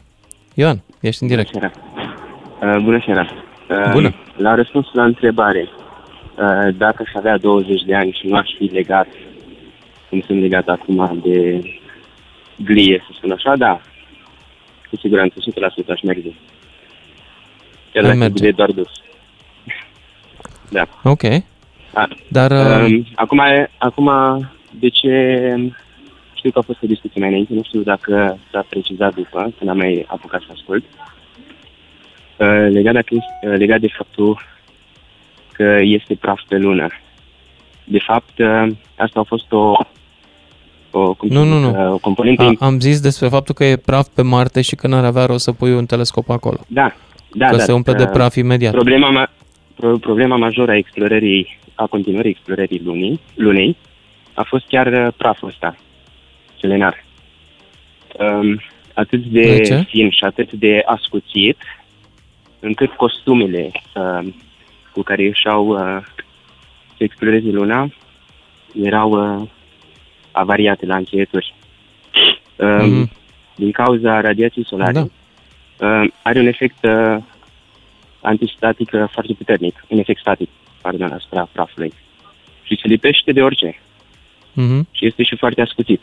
[0.53, 1.55] Ioan, ești în direct.
[1.55, 3.27] Uh, bună seara.
[3.69, 4.13] Uh, Bună.
[4.37, 8.63] La răspuns la întrebare, uh, dacă aș avea 20 de ani și nu aș fi
[8.63, 9.07] legat,
[10.09, 11.61] cum sunt legat acum de
[12.63, 13.81] glie, să spun așa, da,
[14.89, 15.35] cu siguranță,
[15.85, 16.29] 100% aș merge.
[17.93, 18.43] Chiar Ai dacă merge.
[18.43, 18.89] de doar dus.
[20.69, 20.87] Da.
[21.03, 21.23] Ok.
[21.93, 23.41] A, Dar, uh, um, acum,
[23.77, 24.09] acum,
[24.71, 25.11] de ce
[26.33, 29.63] știu că a fost o discuție mai înainte, nu știu dacă s-a precizat după, că
[29.63, 30.83] n-am mai apucat să ascult,
[32.37, 34.41] uh, legat, de, chesti- uh, legat de faptul
[35.53, 36.87] că este praf pe lună.
[37.83, 39.73] De fapt, uh, asta a fost o,
[40.97, 41.85] o, cum Nu, să nu, zic, nu.
[41.87, 44.87] uh, o componentă A, am zis despre faptul că e praf pe Marte și că
[44.87, 46.57] n-ar avea rost să pui un telescop acolo.
[46.67, 46.95] Da,
[47.31, 47.63] da, că da.
[47.63, 48.71] se umple de Uh, praf imediat.
[48.71, 49.31] Problema, ma-
[49.75, 53.77] pro- problema majoră a explorării, a continuării explorării lunii, lunei
[54.33, 55.75] a fost chiar uh, praful ăsta,
[56.59, 57.03] selenar.
[58.19, 58.61] Um,
[58.93, 59.83] atât de, De ce?
[59.87, 61.57] fin și atât de ascuțit,
[62.59, 64.27] încât costumele uh,
[64.93, 65.97] cu care ieșeau uh,
[66.97, 67.89] să exploreze luna
[68.83, 69.09] erau
[69.41, 69.47] uh,
[70.35, 71.53] avariate la încheieturi.
[72.55, 73.11] Um, Mhm.
[73.55, 75.01] Din cauza radiației solare, Da.
[76.01, 77.17] uh, are un efect uh,
[78.21, 80.49] antistatic uh, foarte puternic, un efect static,
[80.81, 81.93] pardon, asupra prafului.
[82.63, 83.79] Și se lipește de orice.
[84.53, 84.87] Mhm.
[84.91, 86.01] Și este și foarte ascuțit.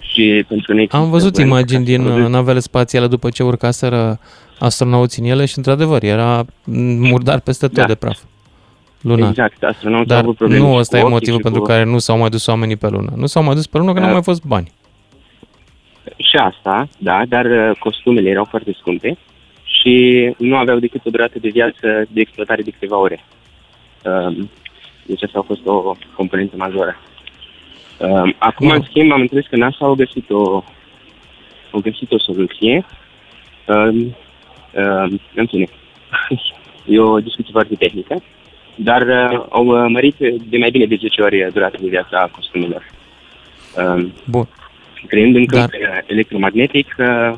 [0.00, 4.18] Și pentru noi Am văzut imagini din uh, navele spațiale după ce urcaseră
[4.58, 7.86] astronauții în ele și, într-adevăr, era mm, murdar peste tot Da.
[7.86, 8.18] de praf.
[9.02, 9.28] Lunar.
[9.28, 11.60] Exact, astronauții Dar au avut probleme nu și ăsta cu e ochii motivul și pentru
[11.60, 13.12] cu- care nu s-au mai dus oamenii pe lună.
[13.16, 14.00] Nu s-au mai dus pe lună că Da.
[14.00, 14.72] nu au mai fost bani.
[16.16, 19.16] Și asta, da, dar uh, costumele erau foarte scumpe
[19.64, 19.94] și
[20.38, 23.24] nu aveau decât o durată de viață de exploatare de câteva ore.
[24.04, 24.50] Um,
[25.06, 26.96] Deci asta a fost o componentă majoră.
[27.98, 30.62] Um, Acum, în schimb, am înțeles că NASA au găsit o,
[31.70, 32.84] au găsit o soluție.
[33.66, 35.66] Um, um, În fine,
[36.86, 38.22] e o discuție foarte tehnică,
[38.82, 40.16] dar uh, au uh, mărit
[40.48, 42.84] de mai bine de 10 ori durata de viață a costumelor.
[43.76, 44.48] Um, Bun.
[45.06, 45.70] creând în câmp
[46.06, 46.94] electromagnetic.
[46.98, 47.32] Uh,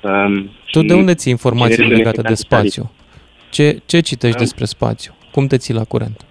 [0.00, 2.70] um, Tu și de unde ții informațiile generând un legate de efect antistatic.
[2.70, 2.92] spațiu?
[3.50, 4.42] Ce, ce citești Da.
[4.42, 5.14] despre spațiu?
[5.30, 6.24] Cum te ții la curent?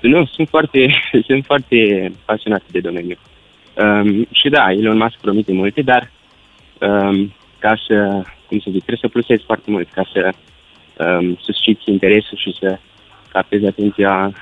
[0.00, 0.94] Nu, sunt foarte,
[1.28, 3.16] sunt foarte pasionat de domeniu.
[3.74, 6.10] Um, și da, Elon Musk promite multe, dar
[6.78, 10.32] um, ca să cum să zic, trebuie să plusezi foarte mult ca să
[11.04, 12.78] um, susciți interesul și să
[13.32, 14.32] captezi atenția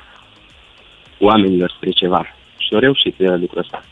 [1.21, 2.27] oamenilor spre ceva.
[2.59, 3.83] Și au reușit uh, lucrul ăsta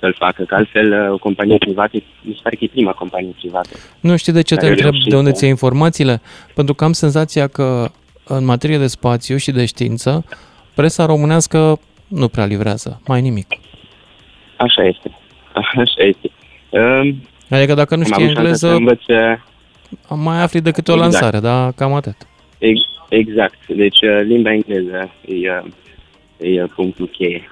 [0.00, 3.34] să-l facă, că altfel uh, o companie privată, mi se pare că e prima companie
[3.38, 3.68] privată.
[4.00, 5.36] Nu știi de ce te Care întreb reușit, de unde da.
[5.36, 6.20] ți informațiile?
[6.54, 7.90] Pentru că am senzația că
[8.24, 10.24] în materie de spațiu și de știință,
[10.74, 13.46] presa românească nu prea livrează mai nimic.
[14.56, 15.18] Așa este.
[15.82, 16.30] Așa este.
[16.70, 19.38] Um, Adică dacă nu am știi avut șansa engleză, să învăț, uh,
[20.24, 21.12] mai afli de câte o Exact.
[21.12, 22.16] lansare, dar cam atât.
[22.58, 23.66] ex- exact.
[23.66, 25.66] Deci uh, limba engleză e, uh,
[26.38, 27.48] e uh, punctul cheie.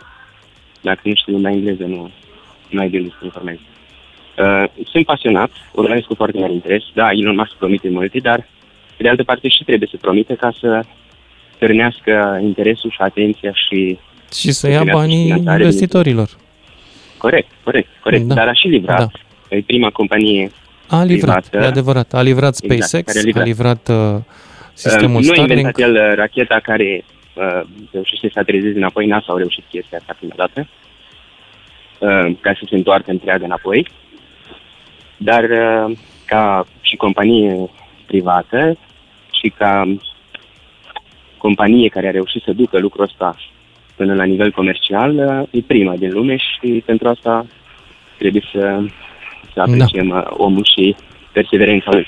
[0.80, 2.10] Dacă nu știi limba engleză, nu,
[2.68, 3.60] nu ai de unde să te informezi.
[4.38, 6.82] Uh, sunt pasionat, urmăresc cu foarte mare interes.
[6.94, 8.48] Da, Elon Musk promite multe, dar
[8.96, 10.82] pe de altă parte și trebuie să promite ca să
[11.58, 13.98] târnească interesul și atenția și
[14.34, 16.28] Și să ia primească banii finanțare din- investitorilor.
[17.18, 18.24] Corect, corect, corect.
[18.24, 18.34] Da.
[18.34, 18.98] Dar a și livrat.
[18.98, 19.56] Da.
[19.56, 20.50] E prima companie
[20.88, 21.66] A livrat, privată.
[21.68, 22.12] e adevărat.
[22.14, 23.42] A livrat Exact, SpaceX, care a livrat.
[23.42, 24.20] a livrat uh,
[24.72, 25.48] sistemul Uh, nu a Starlink.
[25.48, 27.04] inventat el uh, racheta care
[27.34, 27.60] uh,
[27.92, 29.06] reușește să aterizeze înapoi.
[29.06, 30.68] NASA au reușit chestia asta prima dată.
[31.98, 33.86] Uh, ca să se întoarcă întreagă înapoi.
[35.16, 35.96] Dar uh,
[36.26, 37.70] ca și companie
[38.06, 38.78] privată
[39.40, 39.96] și ca
[41.36, 43.36] companie care a reușit să ducă lucrul ăsta
[43.96, 47.46] până la nivel comercial, uh, e prima din lume și pentru asta
[48.18, 48.82] trebuie să,
[49.52, 50.24] să apreciem da.
[50.30, 50.96] omul și
[51.32, 52.06] perseverența lui.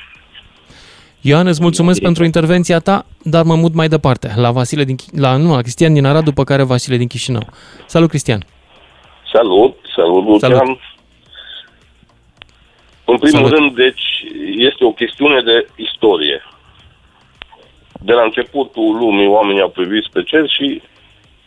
[1.26, 5.18] Ioan, îți mulțumesc pentru intervenția ta, dar mă mut mai departe, la Vasile din, Chi-
[5.20, 7.46] la, nu, la Cristian din Arad, după care Vasile din Chișinău.
[7.86, 8.44] Salut, Cristian!
[9.32, 10.56] Salut, salut, Lucian.
[10.56, 10.78] Salut.
[13.04, 13.58] În primul Salut.
[13.58, 14.24] rând, deci,
[14.56, 16.42] este o chestiune de istorie.
[18.00, 20.82] De la începutul lumii, oamenii au privit spre cer și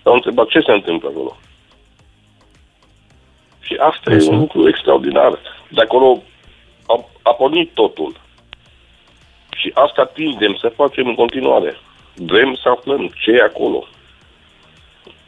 [0.04, 1.38] au întrebat ce se întâmplă acolo.
[3.60, 5.40] Și asta e un lucru extraordinar.
[5.70, 6.22] De acolo
[6.88, 8.26] a, a pornit totul.
[9.60, 11.78] Și asta tindem să facem în continuare.
[12.16, 13.88] Vrem să aflăm ce e acolo.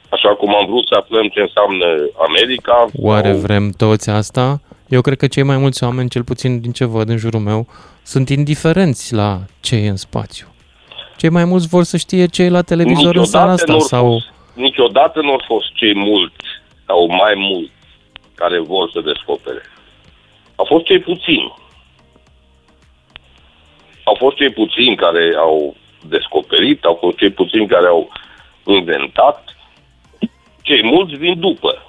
[0.10, 1.86] Așa cum am vrut să aflăm ce înseamnă
[2.28, 2.86] America.
[2.94, 4.62] Oare vrem toți asta?
[4.88, 7.68] Eu cred că cei mai mulți oameni, cel puțin din ce văd în jurul meu,
[8.04, 10.48] sunt indiferenți la ce e în spațiu.
[11.18, 14.12] Cei mai mulți vor să știe ce e la televizor în seara asta n-au sau...
[14.12, 16.46] fost, niciodată nu au fost cei mulți
[16.86, 17.72] sau mai mulți
[18.36, 19.62] care vor să descopere.
[20.56, 21.54] Au fost cei puțini.
[24.10, 25.76] Au fost cei puțini care au
[26.08, 28.12] descoperit, au fost cei puțini care au
[28.66, 29.56] inventat.
[30.62, 31.84] Cei mulți vin după.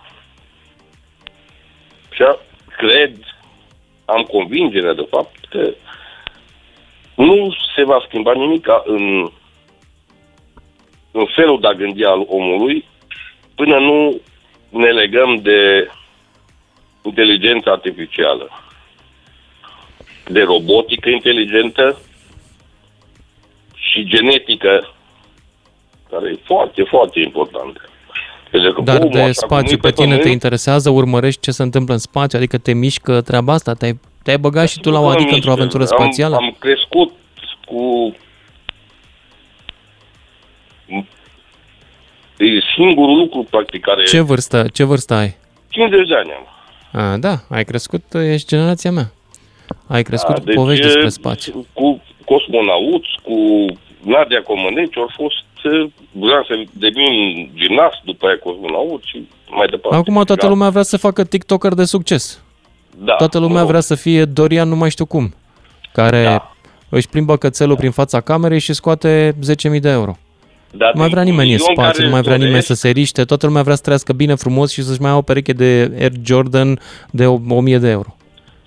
[2.11, 2.39] Și a-
[2.77, 3.17] cred,
[4.05, 5.75] am convingerea de fapt că
[7.15, 9.31] nu se va schimba nimic în,
[11.11, 12.85] în felul de a gândi al omului
[13.55, 14.21] până nu
[14.69, 15.91] ne legăm de
[17.03, 18.49] inteligența artificială,
[20.27, 21.99] de robotică inteligentă
[23.91, 24.95] și genetică,
[26.11, 27.81] care e foarte, foarte importantă.
[28.51, 31.41] Pentru că Dar omul, de așa cum spațiu e pe tine pământ, te interesează, urmărești
[31.41, 34.91] ce se întâmplă în spațiu, adică te mișcă treaba asta, te-ai, te-ai băgat și tu
[34.91, 35.63] la o Nu adică mă într-o mișcă.
[35.63, 36.37] aventură am, spațială?
[36.37, 37.13] Am crescut
[37.67, 38.15] cu...
[42.39, 44.05] E singurul lucru, practic, care...
[44.05, 45.37] Ce vârstă, ce vârstă ai?
[45.69, 46.47] 50 de ani am.
[47.01, 49.13] A, da, ai crescut, ești generația mea.
[49.87, 51.67] Ai crescut Da, cu povești e, despre spațiu.
[51.73, 52.03] Cu
[52.33, 53.37] cosmonauți, cu
[54.13, 55.45] Nadia Comăneci, au fost...
[55.73, 56.55] eh, Vreau să
[56.87, 57.13] devin
[57.61, 59.17] gimnast, după aia cosmonaut și
[59.59, 59.97] mai departe.
[59.97, 60.49] Acum toată Da.
[60.53, 62.43] lumea vrea să facă TikToker de succes.
[62.99, 63.67] Da, Toată lumea nu.
[63.67, 65.35] vrea să fie Dorian nu mai știu cum,
[65.93, 66.53] care da.
[66.89, 69.35] își plimbă cățelul prin fața camerei și scoate
[69.73, 70.17] 10.000 de euro.
[70.73, 72.63] Dar Nu mai vrea din nimeni în milion spațiu, care nu mai vrea îți nimeni
[72.63, 75.23] să se riște, toată lumea vrea să trăiască bine frumos și să-și mai ia o
[75.23, 76.79] pereche de Air Jordan
[77.11, 78.17] de o- 1000 de euro.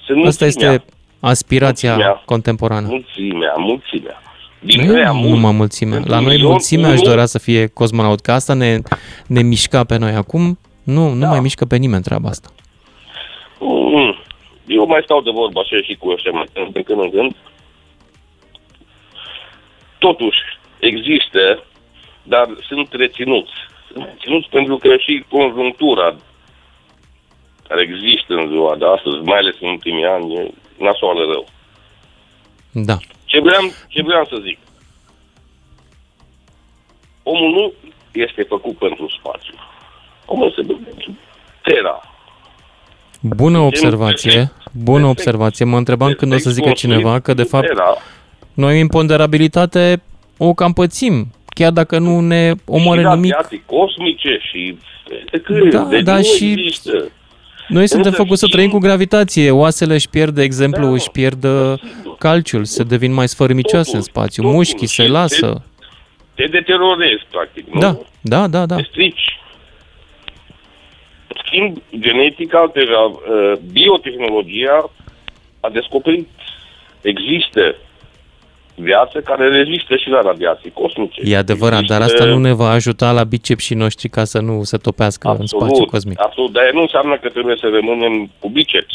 [0.06, 0.74] Sunt Asta mulțimea.
[0.74, 0.86] este
[1.30, 2.22] aspirația Mulțimea.
[2.26, 2.88] contemporană.
[2.88, 4.22] Mulțimea, mulțimea.
[4.60, 5.30] Din Nu, ăia nu mulți.
[5.30, 5.94] numai mulțimea.
[5.98, 7.10] Sunt La un noi milion, mulțimea își unul.
[7.10, 8.80] dorea să fie cosmonaut, că asta ne,
[9.28, 10.12] ne mișca pe noi.
[10.12, 11.28] Acum nu, nu Da.
[11.28, 12.50] mai mișcă pe nimeni treaba asta.
[13.60, 14.16] Mm.
[14.68, 17.36] Eu mai stau de vorbă așa și cu ăștia mai de când în când.
[20.00, 20.40] Totuși,
[20.80, 21.64] există,
[22.24, 23.52] dar sunt reținuți.
[23.92, 26.16] Sunt reținuți pentru că și conjunctura
[27.68, 30.52] care există în ziua de astăzi, mai ales în ultimii ani, e
[30.84, 31.46] nasoală rău.
[32.72, 32.98] Da.
[33.26, 34.58] Ce vreau, ce vreau să zic?
[37.24, 37.74] Omul nu
[38.12, 39.54] este făcut pentru spațiu.
[40.26, 41.18] Omul este făcut pentru
[41.64, 42.02] Terra.
[43.22, 45.66] Bună observație, bună observație.
[45.66, 47.96] Mă întrebam când o să zică cineva că de fapt Terra
[48.54, 50.02] noi imponderabilitate
[50.38, 53.32] o cam pățim, chiar dacă nu ne omoară și nimic.
[53.32, 54.78] radiații cosmice și
[55.32, 57.12] de cât, Da, de da, nu și- există.
[57.68, 59.52] Noi suntem Însă făcuți să știm- trăim cu gravitație.
[59.52, 61.74] Oasele își pierd, de exemplu, Da, își pierd uh,
[62.18, 64.58] calciul, se devin mai sfărâmicioase în spațiu, totul.
[64.58, 65.64] mușchii se Și lasă.
[66.36, 67.80] Te deteriorezi, practic, nu?
[67.80, 68.76] Da, da, da, da.
[68.76, 69.40] Te strici.
[71.28, 74.92] În schimb, genetica, deja, uh, biotehnologia
[75.60, 76.30] a descoperit
[77.02, 77.76] există
[78.76, 81.22] viață care rezistă și la radiații cosmice.
[81.24, 84.78] E adevărat, dar asta nu ne va ajuta la bicepsii noștri ca să nu se
[84.78, 86.22] topească în spațiu Absolut, cosmic.
[86.22, 88.94] absolut, dar nu înseamnă că trebuie să rămânem cu biceps.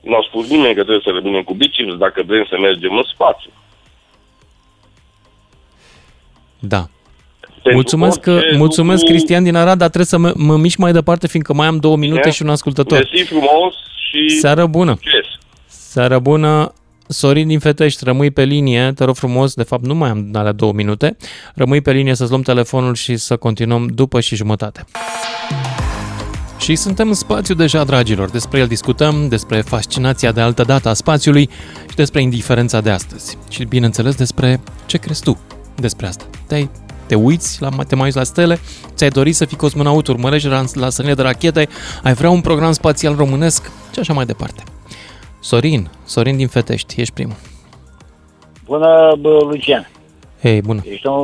[0.00, 3.04] nu au spus nimeni că trebuie să rămânem cu biceps dacă vrem să mergem în
[3.12, 3.50] spațiu.
[6.58, 6.86] Da.
[7.62, 10.78] Pentru Mulțumesc, că, orice mulțumesc lucru- Cristian din Arad, dar trebuie să mă, mă mișc
[10.78, 12.32] mai departe, fiindcă mai am două minute Bine.
[12.32, 12.98] și un ascultător.
[12.98, 13.74] Mersi frumos
[14.10, 14.90] și Seară bună!
[14.92, 15.26] succes!
[15.66, 16.72] Seară bună!
[17.08, 20.52] Sorin din Fetești, rămâi pe linie, te rog frumos, de fapt nu mai am alea
[20.52, 21.16] două minute,
[21.54, 24.84] rămâi pe linie să-ți luăm telefonul și să continuăm după și jumătate.
[26.58, 28.30] Și suntem în spațiu deja, dragilor.
[28.30, 31.48] Despre el discutăm, despre fascinația de altă dată a spațiului
[31.88, 33.36] și despre indiferența de astăzi.
[33.50, 35.38] Și, bineînțeles, despre ce crezi tu
[35.74, 36.24] despre asta.
[36.46, 36.70] Te-ai,
[37.06, 38.58] te uiți, la, te mai uiți la stele,
[38.94, 41.68] ți-ai dorit să fii cosmonaut, urmărești la, la sănile de rachete,
[42.02, 44.62] ai vrea un program spațial românesc și așa mai departe.
[45.48, 47.36] Sorin, Sorin din Fetești, ești primul.
[48.64, 49.88] Bună, bă, Lucian.
[50.40, 50.80] Hei, bună.
[50.84, 51.14] Ești un,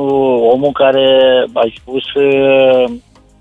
[0.53, 1.07] omul care
[1.53, 2.85] ai spus uh,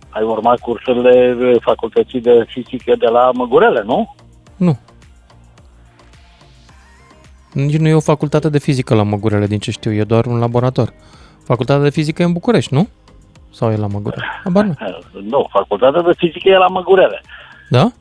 [0.09, 4.15] ai urmat cursurile uh, facultății de fizică de la Măgurele, nu?
[4.55, 4.79] Nu.
[7.53, 10.39] Nici nu e o facultate de fizică la Măgurele, din ce știu, e doar un
[10.39, 10.93] laborator.
[11.43, 12.88] Facultatea de fizică e în București, nu?
[13.51, 14.25] Sau e la Măgurele?
[14.43, 14.75] Habar nu.
[15.31, 17.21] Nu, facultatea de fizică e la Măgurele.
[17.69, 17.91] Da?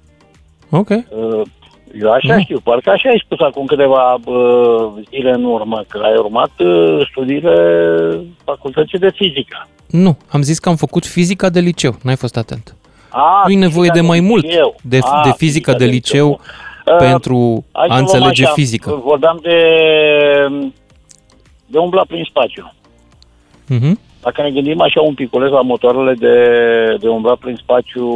[0.71, 0.89] Ok.
[0.89, 1.43] Uh,
[2.01, 2.41] Eu așa Nu.
[2.41, 7.07] știu, parcă așa ai spus acum câteva uh, zile în urmă, că ai urmat uh,
[7.11, 7.55] studiile
[8.45, 9.69] facultății de fizică.
[9.91, 12.77] Nu, am zis că am făcut fizica de liceu, n-ai fost atent.
[13.09, 14.77] A, nu e nevoie fizica de mai mult liceu.
[14.83, 16.41] de, A, de fizica de liceu
[16.87, 19.01] Uh, pentru hai să a luăm înțelege așa, fizică.
[19.05, 19.59] Vorbeam de,
[21.67, 22.73] de umbla prin spațiu.
[23.69, 23.99] Mhm.
[24.23, 26.37] Dacă ne gândim așa un piculeț la motoarele de,
[27.01, 28.07] de umblat prin spațiu,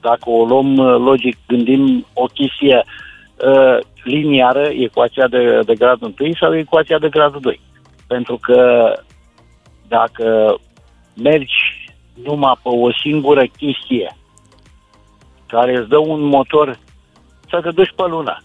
[0.00, 6.32] dacă o luăm uh, logic, gândim o chestie uh, liniară, ecuația de, de gradul 1
[6.40, 7.60] sau ecuația de gradul 2.
[8.06, 8.92] Pentru că
[9.88, 10.58] dacă
[11.14, 11.88] mergi
[12.24, 14.16] numai pe o singură chestie
[15.46, 16.78] care îți dă un motor
[17.48, 18.42] să te duci pe lună,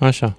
[0.00, 0.36] Așa.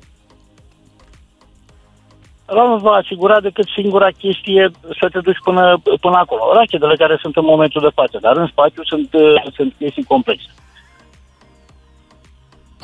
[2.51, 6.41] Ăla nu va asigura decât singura chestie să te duci până, până acolo.
[6.53, 10.49] Rachetele care sunt în momentul de față, dar în spațiu sunt, uh, sunt chestii complexe.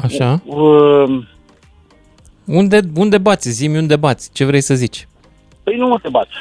[0.03, 0.41] Așa.
[0.45, 1.19] Uh,
[2.47, 3.49] Unde, unde bați?
[3.49, 4.29] Zi-mi unde bați.
[4.33, 5.07] Ce vrei să zici?
[5.63, 6.31] Păi nu te bați.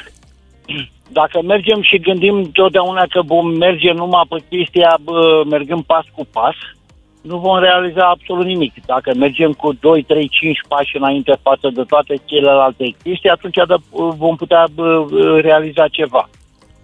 [1.11, 6.27] Dacă mergem și gândim totdeauna că vom merge numai pe chestia bă, mergând pas cu
[6.31, 6.55] pas,
[7.27, 8.73] nu vom realiza absolut nimic.
[8.85, 13.75] Dacă mergem cu 2, 3, 5 pași înainte față de toate celelalte chestii, atunci da,
[14.17, 15.05] vom putea bă,
[15.41, 16.29] realiza ceva.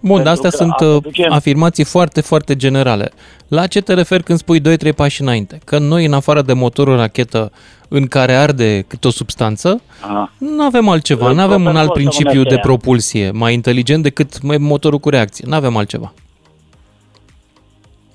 [0.00, 3.10] Bun, dar Pentru astea că sunt asta uh, duce- afirmații foarte, foarte generale.
[3.48, 5.58] La ce te referi când spui 2-3 pași înainte?
[5.64, 7.52] Că noi, în afară de motorul rachetă
[7.88, 10.32] în care arde câte o substanță, Aha.
[10.38, 12.60] nu avem altceva, Îl nu avem un propun alt să principiu numește de ea.
[12.60, 15.44] propulsie mai inteligent decât mai- motorul cu reacție.
[15.48, 16.12] Nu avem altceva.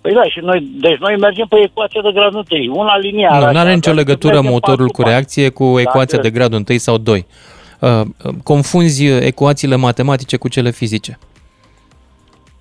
[0.02, 3.36] Păi da, și noi, deci noi mergem pe ecuația de gradul 3, una liniară.
[3.36, 5.12] Nu, nu așa, are nicio dar legătură mergem motorul pas cu pas.
[5.12, 7.26] reacție cu ecuația Dacă- de gradul 1 sau 2.
[7.80, 7.90] Uh,
[8.24, 11.20] uh, Confunzi ecuațiile matematice cu cele fizice.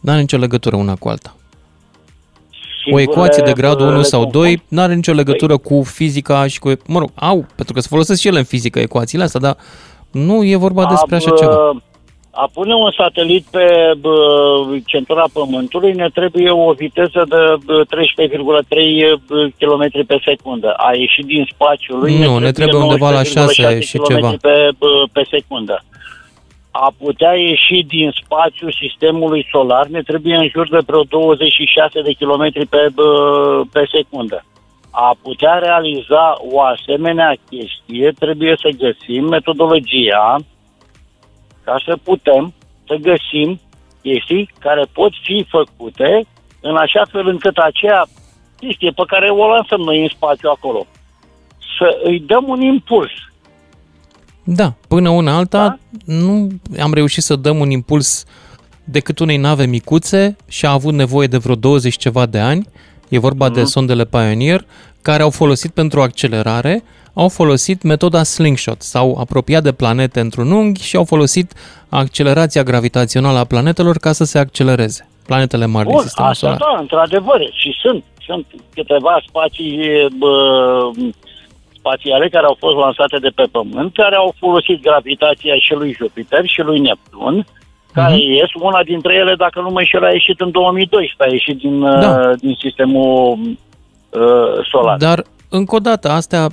[0.00, 1.34] Nu are nicio legătură una cu alta.
[1.34, 4.44] O Singurele, ecuație de gradul uh, 1 le sau confund.
[4.44, 6.72] 2 nu are nicio legătură cu fizica și cu...
[6.86, 9.56] Mă rog, au, pentru că se folosesc și ele în fizică ecuațiile astea, dar
[10.10, 11.82] nu e vorba despre așa A, bă, ceva.
[12.42, 14.16] A pune un satelit pe bă,
[14.86, 20.72] centura Pământului ne trebuie o viteză de bă, 13,3 km pe secundă.
[20.76, 24.34] A ieșit din spațiul lui Nu, ne trebuie undeva la 6 și ceva.
[24.40, 25.84] Pe, bă, pe secundă.
[26.70, 32.12] A putea ieși din spațiul sistemului solar ne trebuie în jur de vreo 26 de
[32.18, 34.44] km pe, bă, pe secundă.
[34.90, 40.38] A putea realiza o asemenea chestie trebuie să găsim metodologia
[41.68, 42.54] ca să putem
[42.86, 43.60] să găsim
[44.02, 46.26] chestii care pot fi făcute
[46.60, 48.06] în așa fel încât acea
[48.56, 50.86] chestie pe care o lansăm noi în spațiu acolo
[51.78, 53.10] să îi dăm un impuls.
[54.44, 55.78] Da, până una alta da?
[56.14, 56.48] nu
[56.80, 58.24] am reușit să dăm un impuls
[58.84, 62.66] decât unei nave micuțe și a avut nevoie de vreo 20 ceva de ani.
[63.08, 63.54] E vorba mm-hmm.
[63.54, 64.64] de sondele Pioneer,
[65.02, 66.82] care au folosit pentru accelerare,
[67.14, 71.52] au folosit metoda slingshot, s-au apropiat de planete într-un unghi și au folosit
[71.88, 75.08] accelerația gravitațională a planetelor ca să se accelereze.
[75.26, 76.74] planetele mari din Bun, sistemul asta solar.
[76.74, 77.40] da, într-adevăr.
[77.52, 79.80] Și sunt, sunt câteva spații
[80.18, 80.32] bă,
[81.78, 86.46] spațiale care au fost lansate de pe Pământ, care au folosit gravitația și lui Jupiter
[86.46, 87.46] și lui Neptun,
[88.00, 88.20] care Mhm.
[88.32, 91.80] ies, una dintre ele, dacă nu mă înșel, a ieșit în 2012, a ieșit din,
[91.80, 92.10] Da.
[92.30, 93.38] uh, din sistemul
[94.10, 94.96] uh, solar.
[94.96, 96.46] Dar, încă o dată, astea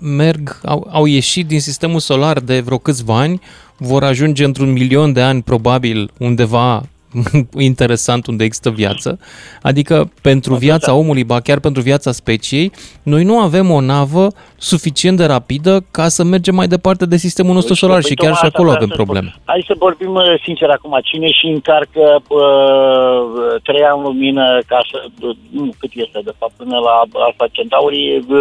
[0.00, 3.40] merg, au, au ieșit din sistemul solar de vreo câțiva ani,
[3.78, 6.82] vor ajunge într-un milion de ani, probabil, undeva
[7.70, 9.18] interesant unde există viață.
[9.62, 15.16] Adică pentru viața omului, ba chiar pentru viața speciei, noi nu avem o navă suficient
[15.16, 18.34] de rapidă ca să mergem mai departe de sistemul nostru Uite, solar păi și chiar
[18.34, 19.04] și tocmai asta acolo vreau avem să spun.
[19.04, 19.30] probleme.
[19.44, 20.98] Hai să vorbim uh, sincer acum.
[21.02, 24.96] Cine și încarcă uh, trei ani lumină ca să...
[25.26, 26.94] uh, Nu, cât este de fapt până la
[27.26, 28.00] Alpha Centauri?
[28.16, 28.40] uh,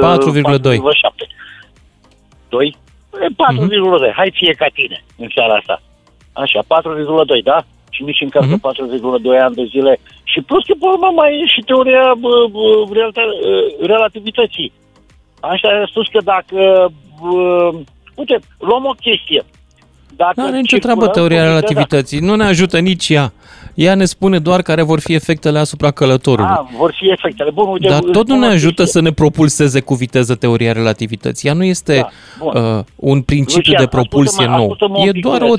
[0.60, 0.76] 4,2.
[0.76, 1.26] 4,7.
[2.50, 2.76] 2?
[3.12, 4.14] 4,2.
[4.16, 5.82] Hai fie ca tine în seara asta.
[6.34, 7.66] Așa, 4,2, da?
[7.90, 10.00] Și nici încarcă 4,2 ani de zile.
[10.24, 12.64] Și plus că, pe urmă, mai e și teoria bă, bă,
[12.98, 14.72] realita- uh, relativității.
[15.40, 16.92] Așa a spus că dacă...
[17.22, 17.80] Uh,
[18.16, 19.46] uite, luăm o chestie.
[20.16, 22.20] Dacă Nu are nicio circulăm treabă teoria cu viteza- relativității.
[22.20, 23.34] Nu ne ajută nici ea.
[23.74, 26.52] Ea ne spune doar care vor fi efectele asupra călătorului.
[26.52, 27.50] Ah, vor fi efectele.
[27.52, 29.02] Bun, uite, Dar îți tot nu spun ne o ajută chestie.
[29.02, 31.48] să ne propulseze cu viteză teoria relativității.
[31.48, 32.10] Ea nu este Da,
[32.40, 32.78] bun.
[32.78, 34.72] uh, un principiu Lucian, de propulsie ascultă-mă- nou.
[34.72, 35.40] ascultă-mă un E piculeț.
[35.40, 35.54] doar o...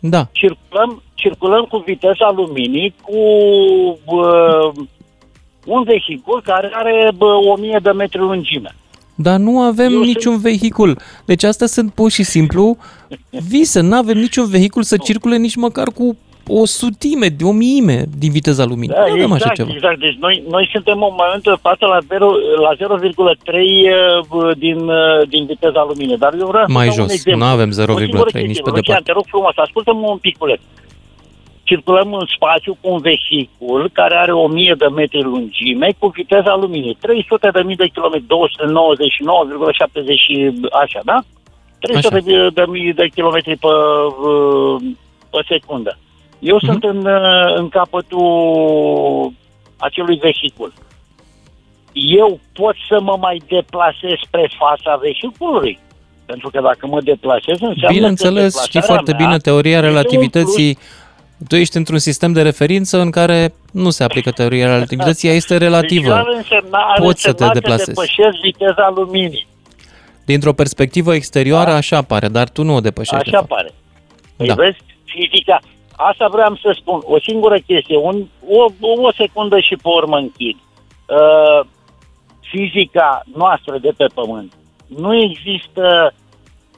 [0.00, 0.28] Da.
[0.32, 3.18] Circulăm, circulăm cu viteza luminii cu
[4.06, 4.72] bă,
[5.66, 8.74] un vehicul care are bă, 1000 de metri lungime.
[9.14, 10.98] Dar nu avem niciun vehicul.
[11.24, 12.76] Deci astea sunt pur și simplu
[13.30, 13.80] vise.
[13.80, 16.16] Nu avem niciun vehicul să circule nici măcar cu
[16.48, 18.94] o sutime, de o miime din viteza luminii.
[18.94, 19.70] Da, nu avem exact, așa ceva.
[19.74, 19.98] exact.
[20.00, 22.30] Deci noi, noi suntem în momentul de față la, 0,
[22.66, 23.54] la 0,3
[24.28, 26.18] bă, din, uh, din viteza luminii.
[26.18, 27.12] Dar eu vreau să Mai dau un jos.
[27.12, 27.44] exemplu.
[27.44, 28.62] Nu avem O singură 0,3 nici chestie.
[28.62, 29.04] pe Lucian, departe.
[29.08, 30.60] te rog frumos, ascultă-mă un piculeț.
[31.70, 36.96] Circulăm în spațiu cu un vehicul care are 1000 de metri lungime cu viteza luminii.
[37.00, 41.18] 300 de mii de kilometri, 299,70 și așa, da?
[41.80, 43.66] 300 de, de mii de kilometri pe,
[44.28, 44.76] uh,
[45.30, 45.98] pe secundă.
[46.38, 46.64] Eu Mhm.
[46.64, 49.32] sunt în, uh, în capătul
[49.76, 50.72] acelui vehicul.
[51.92, 55.78] Eu pot să mă mai deplasez spre fața vehiculului.
[56.26, 59.86] Pentru că dacă mă deplasez, înseamnă Bineînțeles, că știi deplasarea foarte mea bine teoria este
[59.86, 60.78] un relativității.
[61.48, 65.52] Tu ești într-un sistem de referință în care nu se aplică teoria relativității, ea este
[65.58, 66.12] Deci relativă.
[66.14, 67.88] ar însemna, ar Poți să te însemna că deplasezi.
[67.88, 69.46] depășesc viteza luminii.
[70.24, 73.30] Dintr-o perspectivă exterioară așa pare, dar tu nu o depășești.
[73.30, 73.48] de Așa fapt.
[73.48, 73.72] pare.
[74.36, 74.54] Păi Da.
[74.54, 75.60] vezi, fizica,
[76.00, 78.64] asta vreau să spun, o singură chestie, un, o,
[79.06, 80.56] o secundă și pe urmă închid.
[80.56, 81.66] Uh,
[82.40, 84.52] fizica noastră de pe Pământ,
[84.86, 86.14] nu există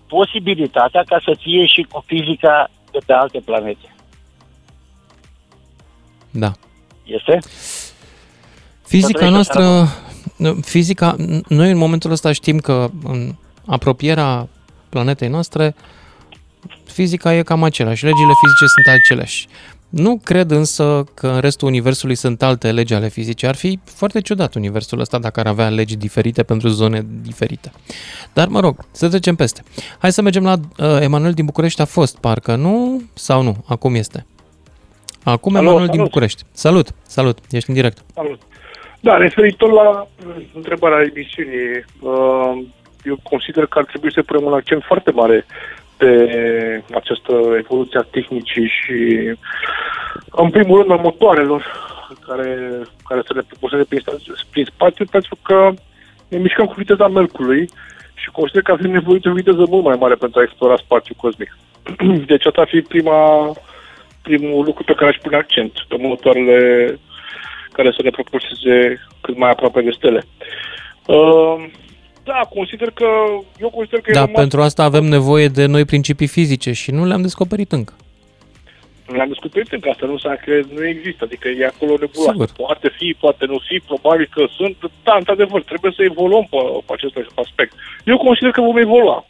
[0.06, 3.94] posibilitatea ca să fie și cu fizica de pe alte planete.
[6.30, 6.52] Da.
[7.04, 7.38] Este?
[8.86, 9.86] Fizica trăiești noastră,
[10.62, 11.16] fizica,
[11.48, 13.34] noi în momentul ăsta știm că în
[13.66, 14.48] apropierea
[14.88, 15.74] planetei noastre,
[16.90, 19.48] fizica e cam același, legile fizice sunt aceleași.
[19.90, 23.48] Nu cred însă că în restul universului sunt alte legi ale fizicii.
[23.48, 27.72] Ar fi foarte ciudat universul ăsta dacă ar avea legi diferite pentru zone diferite.
[28.32, 29.62] Dar mă rog, să trecem peste.
[29.98, 31.80] Hai să mergem la uh, Emanuel din București.
[31.80, 33.02] A fost, parcă, nu?
[33.14, 33.56] Sau nu?
[33.66, 34.26] Acum este.
[35.22, 36.10] Acum Alo, Emanuel din salut.
[36.10, 36.42] București.
[36.52, 37.98] Salut, salut, ești în direct.
[38.14, 38.40] Salut.
[39.00, 42.62] Da, referitor la uh, întrebarea emisiunii, uh,
[43.04, 45.46] eu consider că ar trebui să punem un accent foarte mare
[46.00, 46.12] pe
[46.94, 48.98] această evoluție a tehnicii și,
[50.30, 51.62] în primul rând, a motoarelor
[52.26, 52.48] care,
[53.08, 55.70] care să le propulseze prin, sta- prin spațiu, pentru că
[56.28, 57.68] ne mișcăm cu viteza Mercurului
[58.14, 61.16] și consider că avem nevoie de o viteză mult mai mare pentru a explora spațiul
[61.20, 61.58] cosmic.
[62.30, 63.52] Deci asta ar fi prima,
[64.22, 66.58] primul lucru pe care aș pune accent, pe motoarele
[67.72, 70.22] care să ne propulseze cât mai aproape de stele.
[71.06, 71.64] Uh,
[72.24, 73.06] da, consider că,
[73.60, 76.90] eu consider că e Da, normal- pentru asta avem nevoie de noi principii fizice și
[76.90, 77.94] nu le-am descoperit încă.
[79.08, 82.30] Nu le-am descoperit încă, asta nu înseamnă că nu există, adică e acolo nebuloasă.
[82.30, 82.48] Sigur.
[82.56, 86.56] Poate fi, poate nu fi, probabil că sunt, da, într-adevăr, trebuie să evoluăm pe,
[86.86, 87.72] pe acest aspect.
[88.04, 89.26] Eu consider că vom evolua.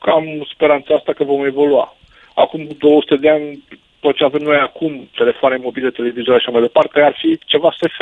[0.00, 1.96] Că am speranța asta că vom evolua.
[2.34, 3.64] Acum 200 de ani,
[4.00, 7.70] tot ce avem noi acum, telefoane mobile, televizoare și așa mai departe, ar fi ceva
[7.76, 7.98] SF.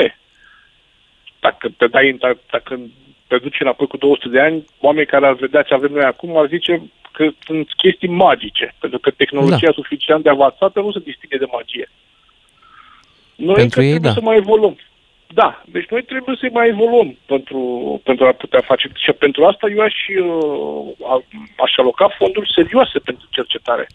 [1.39, 2.79] Dacă te dai, în- dacă
[3.27, 6.37] te duci înapoi cu 200 de ani, oamenii care ar vedea ce avem noi acum
[6.37, 6.81] ar zice
[7.11, 9.71] că sunt chestii magice, pentru că tehnologia Da.
[9.81, 11.89] suficient de avansată nu se distingue de magie.
[13.35, 14.19] Noi Pentru încă ei, trebuie da.
[14.19, 14.77] să mai evoluăm.
[15.33, 17.59] Da, deci noi trebuie să mai evoluăm pentru,
[18.03, 18.89] pentru a putea face.
[18.95, 19.93] Și pentru asta eu aș,
[20.23, 21.23] uh, a-
[21.63, 23.87] aș aloca fonduri serioase pentru cercetare.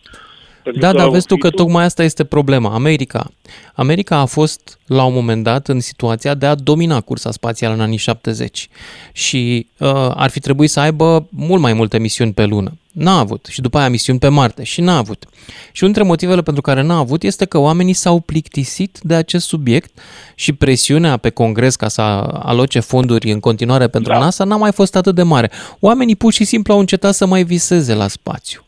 [0.62, 2.74] Pentru Da, dar vezi tu că viitor- tocmai asta este problema.
[2.74, 3.30] America.
[3.74, 7.80] America a fost la un moment dat în situația de a domina cursa spațială în
[7.80, 8.68] anii 70
[9.12, 12.72] și uh, ar fi trebuit să aibă mult mai multe misiuni pe lună.
[12.92, 13.46] N-a avut.
[13.50, 15.24] Și după aia misiuni pe Marte și n-a avut.
[15.72, 19.46] Și unul dintre motivele pentru care n-a avut este că oamenii s-au plictisit de acest
[19.46, 19.98] subiect
[20.34, 22.00] și presiunea pe Congres ca să
[22.42, 24.18] aloce fonduri în continuare pentru da.
[24.18, 25.50] NASA n-a mai fost atât de mare.
[25.80, 28.64] Oamenii pur și simplu au încetat să mai viseze la spațiu.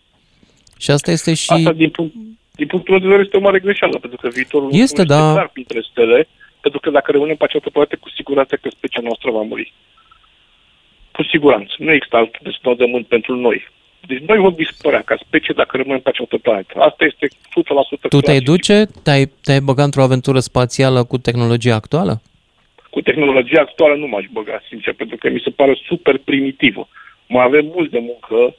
[0.78, 1.52] Și asta este și...
[1.52, 2.14] Asta, din, punct,
[2.51, 5.32] din punctul meu de vedere, este o mare greșeală, pentru că viitorul Este, nostru da.
[5.32, 6.28] clar printre stele,
[6.60, 9.72] pentru că dacă rămânem pe această planetă, cu siguranță că specia noastră va muri.
[11.12, 11.74] Cu siguranță.
[11.78, 13.72] Nu există alt deznodământ pentru noi.
[14.06, 16.80] Deci noi vom dispărea ca specie dacă rămânem pe această planetă.
[16.80, 17.32] Asta este 100%
[18.01, 18.22] Tu clar.
[18.22, 18.86] te-ai duce?
[19.02, 22.20] Te-ai, te-ai băgat într-o aventură spațială cu tehnologia actuală?
[22.90, 26.88] Cu tehnologia actuală nu m-aș băga, sincer, pentru că mi se pare super primitivă.
[27.28, 28.55] Mai avem mult de muncă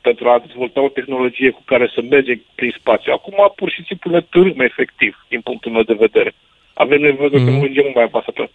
[0.00, 3.12] pentru a dezvolta o tehnologie cu care să mergem prin spațiu.
[3.12, 6.32] Acum, pur și simplu, ne târâm efectiv, din punctul meu de vedere.
[6.74, 7.44] Avem nevoie de Mhm.
[7.44, 8.50] tehnologie mult mai avansată.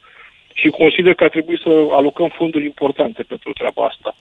[0.54, 4.16] Și consider că ar trebui să alocăm fonduri importante pentru treaba asta.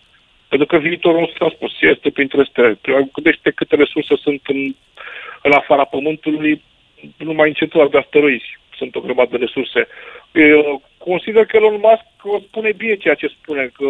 [0.48, 2.78] Pentru că viitorul nostru, am spus, este printre stele.
[3.12, 4.74] Gândește câte resurse sunt în,
[5.42, 6.62] în afara Pământului,
[7.16, 8.58] numai în centura de asteroizi.
[8.76, 9.86] Sunt o grămadă de resurse.
[10.32, 13.86] Eu consider că Elon Musk spune bine ceea ce spune, că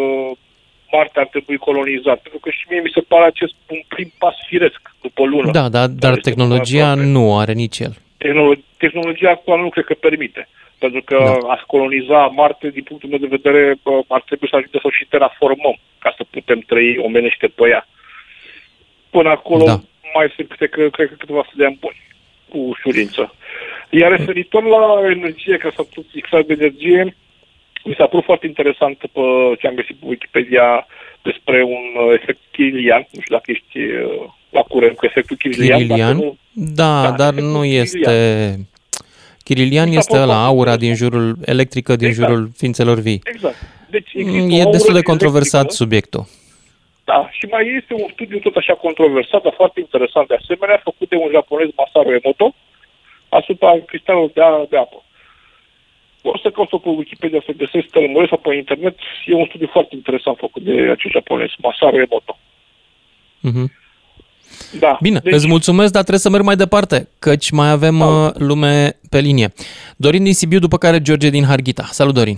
[0.91, 2.19] Marte ar trebui colonizat.
[2.21, 5.51] Pentru că și mie mi se pare acest un prim pas firesc după lună.
[5.51, 7.93] Da, da dar tehnologia nu are nici el.
[8.17, 10.47] Tehnolo- tehnologia actuală nu cred că permite.
[10.77, 11.51] Pentru că Da.
[11.53, 14.97] a coloniza Marte, din punctul meu de vedere, bă, ar trebui să ajungem să o
[14.97, 17.87] și terraformăm ca să putem trăi omenește pe ea.
[19.09, 19.79] Până acolo Da.
[20.13, 22.01] mai se cred că, cred că câteva sute de ani buni,
[22.49, 23.33] cu ușurință.
[23.89, 27.15] Iar referitor la energie, ca să tot fixat de energie,
[27.87, 29.19] mi s-a părut foarte interesant pe
[29.59, 30.87] ce am găsit pe Wikipedia
[31.21, 33.07] despre un uh, efect Kirilian.
[33.11, 35.67] Nu știu dacă ești uh, la curent cu efectul Kirilian.
[35.79, 36.15] dacă Kirilian?
[36.15, 37.97] nu- Da, Da, dar efectul nu este...
[37.99, 38.67] Kirilian.
[39.43, 42.29] Kirilian Mi s-a este părut ăla, foarte aura din jurul, electrică din Exact.
[42.31, 43.21] jurul ființelor vii.
[43.23, 43.55] Exact.
[43.89, 46.23] Deci există Mm, o E aură destul de electrică, controversat subiectul.
[47.03, 51.09] Da, și mai este un studiu tot așa controversat, dar foarte interesant de asemenea, făcut
[51.09, 52.55] de un japonez, Masaru Emoto,
[53.29, 55.03] asupra cristalelor de, a- de apă.
[56.27, 58.95] O să caut pe Wikipedia să găsesc că lămuresc sau pe internet.
[59.25, 62.37] E un studiu foarte interesant făcut de acest japonez, Masaru Emoto.
[63.39, 63.71] Mhm.
[64.79, 64.97] Da.
[65.01, 65.33] Bine, deci...
[65.33, 69.53] îți mulțumesc, dar trebuie să merg mai departe, căci mai avem uh, lume pe linie.
[69.97, 71.83] Dorin din Sibiu, după care George din Harghita.
[71.83, 72.37] Salut, Dorin!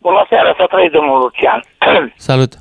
[0.00, 1.60] Bună seara, să trăiți, domnul Lucian.
[2.28, 2.52] Salut!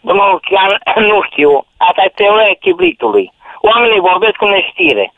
[0.00, 0.70] Domnul Lucian,
[1.12, 3.32] nu știu, asta e teoria chibritului.
[3.60, 5.12] Oamenii vorbesc cu neștire.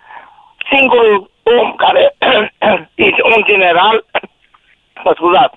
[0.72, 2.16] Singurul om care
[3.08, 4.04] este un general,
[5.04, 5.56] mă scuzați,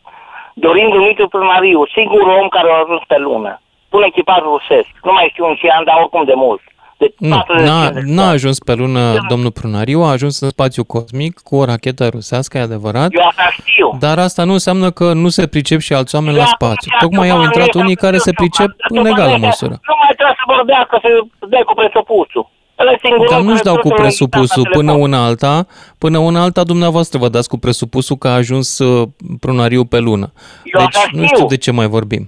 [0.53, 3.61] Dorin Dumitru Primariu, singurul om care a ajuns pe lună.
[3.89, 4.89] Pun echipaj rusesc.
[5.03, 6.61] Nu mai știu în ce an, dar oricum de mult.
[6.97, 10.83] De Nu, 40 n-a, de n-a ajuns pe lună domnul Prunariu, a ajuns în spațiu
[10.83, 13.09] cosmic cu o rachetă rusească, e adevărat.
[13.13, 13.97] Eu asta știu.
[13.99, 16.91] Dar asta nu înseamnă că nu se pricep și alți oameni la spațiu.
[16.99, 19.75] Tocmai au intrat unii care se pricep în egală măsură.
[19.89, 21.09] Nu mai trebuie să vorbească, să
[21.47, 22.49] dea cu presupusul.
[22.83, 24.91] Ăla e singurul Dar om nu-și care dau cu trebuie să presupusul intre pe până
[24.91, 25.11] telefon.
[25.11, 29.07] una alta, până una alta dumneavoastră vă dați cu presupusul că a ajuns uh,
[29.39, 30.31] Prunariu pe lună.
[30.63, 31.35] Eu Deci asta nu știu.
[31.35, 32.23] știu de ce mai vorbim.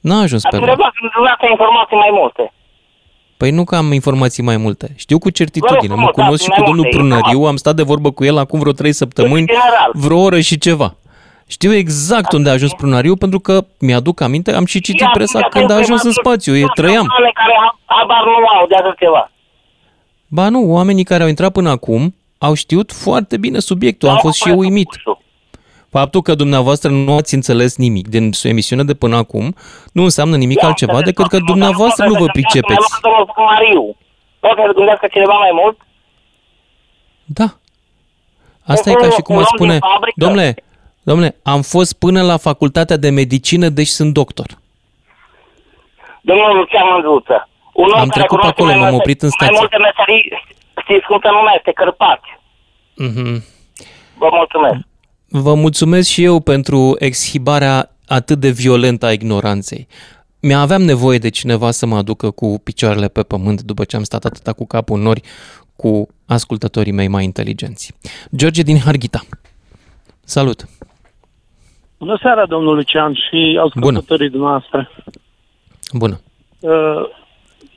[0.00, 0.58] N-a ajuns pe lună.
[0.66, 2.52] Dumneavoastră, dumneavoastră informații mai multe.
[3.36, 4.92] Păi nu că am informații mai multe.
[4.96, 5.94] Știu cu certitudine.
[5.94, 7.40] Vă Mă rog frumos, cunosc și dați cu mai domnul multe Prunăriu.
[7.46, 9.90] Am stat de vorbă cu el acum vreo trei săptămâni, general.
[9.92, 10.94] vreo oră și ceva.
[11.46, 15.38] Știu exact unde a ajuns Prunariu pentru că mi-aduc aminte, am și citit Ia, presa
[15.38, 16.52] ia, când a ia, ajuns în ia, spațiu.
[16.54, 17.06] ia, E trăiam.
[17.16, 17.54] Oameni care
[17.86, 19.30] habar nu au de așa ceva.
[20.28, 24.08] Ba nu, oamenii care au intrat până acum au știut foarte bine subiectul.
[24.08, 24.88] Am fost și eu uimit.
[25.90, 29.54] Faptul că dumneavoastră nu ați înțeles nimic din emisiunea de până acum
[29.92, 32.86] nu înseamnă nimic altceva decât că dumneavoastră nu vă pricepeți.
[33.02, 33.96] Domnul Mariu,
[34.40, 35.78] poate să gândească cineva mai mult?
[37.24, 37.44] Da.
[38.64, 40.16] Asta e ca și cum Un îți om din spune, fabrică.
[40.24, 40.54] domnule,
[41.02, 44.46] domnule, am fost până la facultatea de medicină, deci sunt doctor.
[46.20, 47.47] Domnul Lucian Mândruță.
[47.82, 49.58] Un om Am care trecut pe cunoaște acolo, mai m-am multe- oprit în Mai stație.
[49.60, 50.24] multe meserii,
[50.82, 52.28] știți cum se numește, cărpați.
[53.06, 53.44] Mhm.
[54.22, 54.78] Vă mulțumesc.
[55.28, 59.86] Vă mulțumesc și eu pentru exhibarea atât de violentă a ignoranței.
[60.40, 64.24] Mi-aveam nevoie de cineva să mă aducă cu picioarele pe pământ după ce am stat
[64.24, 65.20] atâta cu capul în nori
[65.76, 67.94] cu ascultătorii mei mai inteligenți.
[68.36, 69.20] George din Harghita.
[70.24, 70.64] Salut!
[71.98, 74.90] Bună seara, domnul Lucian și ascultătorii dumneavoastră.
[75.92, 76.20] Bună!
[76.60, 76.70] Uh,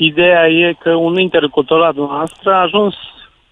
[0.03, 2.95] ideea e că un interlocutor al dumneavoastră a ajuns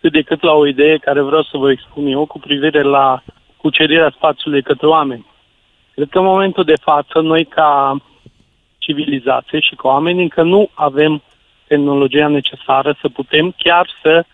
[0.02, 3.24] cât de cât la o idee care vreau să vă expun eu cu privire la
[3.58, 5.26] cucerirea spațiului către oameni.
[5.94, 7.96] Cred că în momentul de față, noi ca
[8.78, 11.22] civilizație și ca oameni încă nu avem
[11.68, 14.26] tehnologia necesară să putem chiar să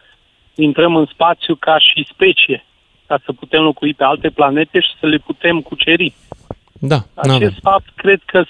[0.56, 2.66] intrăm în spațiu ca și specie,
[3.08, 6.14] ca să putem locui pe alte planete și să le putem cuceri.
[6.80, 7.54] Da, Acest n-avem.
[7.62, 8.44] fapt cred că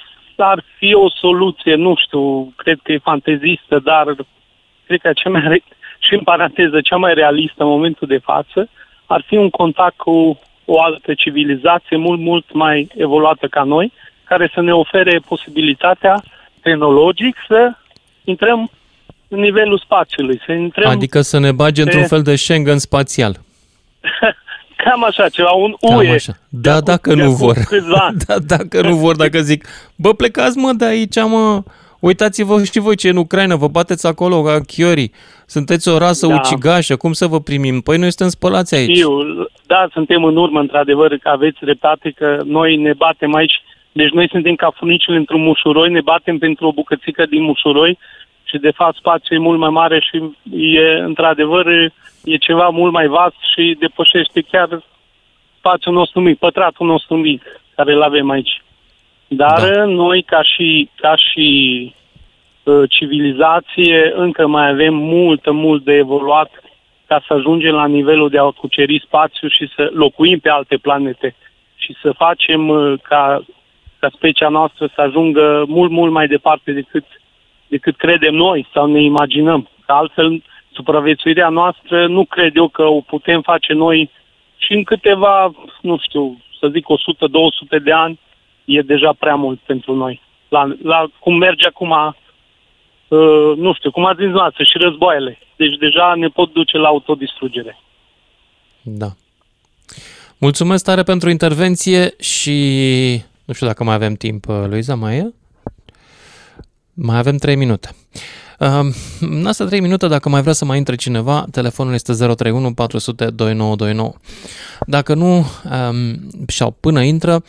[0.44, 4.06] ar fi o soluție, nu știu, cred că e fantezistă, dar
[4.86, 5.64] cred că cea mai, re-
[6.00, 8.70] și în paranteză, cea mai realistă în momentul de față
[9.06, 13.92] ar fi un contact cu o altă civilizație mult, mult mai evoluată ca noi,
[14.24, 16.24] care să ne ofere posibilitatea
[16.62, 17.72] tehnologic să
[18.24, 18.72] intrăm
[19.28, 23.36] în nivelul spațiului, să intrăm Adică să ne bage într-un pe- fel de Schengen spațial.
[24.90, 26.10] cam așa ceva, un Cam UE.
[26.12, 26.34] așa.
[26.50, 27.56] Da, dacă de nu acum vor.
[27.68, 28.18] câțiva ani.
[28.28, 31.64] Da, dacă nu vor, dacă zic, bă, plecați mă de aici, mă,
[32.00, 35.12] uitați-vă și voi ce e în Ucraina, vă bateți acolo ca chiorii,
[35.46, 36.34] sunteți o rasă Da.
[36.36, 37.82] ucigașă, cum să vă primim?
[37.82, 38.96] Păi noi suntem spălați aici.
[38.96, 39.12] Știu,
[39.68, 43.62] da, suntem în urmă, într-adevăr, că aveți dreptate, că noi ne batem aici.
[43.92, 47.98] Deci noi suntem ca funicile într-un mușuroi, ne batem pentru o bucățică din mușuroi
[48.44, 50.16] și, de fapt, spațiul e mult mai mare și
[50.76, 51.66] e, într-adevăr,
[52.26, 54.84] e ceva mult mai vast și depășește chiar
[55.58, 57.44] spațiul nostru mic, pătratul nostru mic,
[57.76, 58.62] care îl avem aici.
[59.28, 59.86] Dar da.
[59.86, 61.50] noi, ca și, ca și
[62.64, 66.52] uh, civilizație, încă mai avem multă, mult de evoluat
[67.08, 71.36] ca să ajungem la nivelul de a cuceri spațiu și să locuim pe alte planete
[71.76, 73.46] și să facem uh, ca,
[74.00, 77.06] ca specia noastră să ajungă mult, mult mai departe decât,
[77.68, 79.70] decât credem noi sau ne imaginăm.
[79.86, 80.44] Că altfel,
[80.76, 84.12] supraviețuirea noastră nu cred eu că o putem face noi
[84.58, 86.86] și în câteva, nu știu, să zic
[87.80, 88.20] 100-200 de ani
[88.66, 90.22] e deja prea mult pentru noi.
[90.50, 95.38] La, la cum merge acum, uh, nu știu, cum ați zis noastră, și războaiele.
[95.56, 97.80] Deci deja ne pot duce la autodistrugere.
[98.82, 99.08] Da.
[100.38, 102.58] Mulțumesc tare pentru intervenție și
[103.46, 105.34] nu știu dacă mai avem timp, uh, Luiza, mai e?
[106.94, 107.90] Mai avem 3 minute.
[108.60, 112.74] Um, În astea 3 minute, dacă mai vrea să mai intre cineva, telefonul este 031
[112.74, 114.14] 400 2929.
[114.88, 117.44] Dacă nu, um, sau până intră,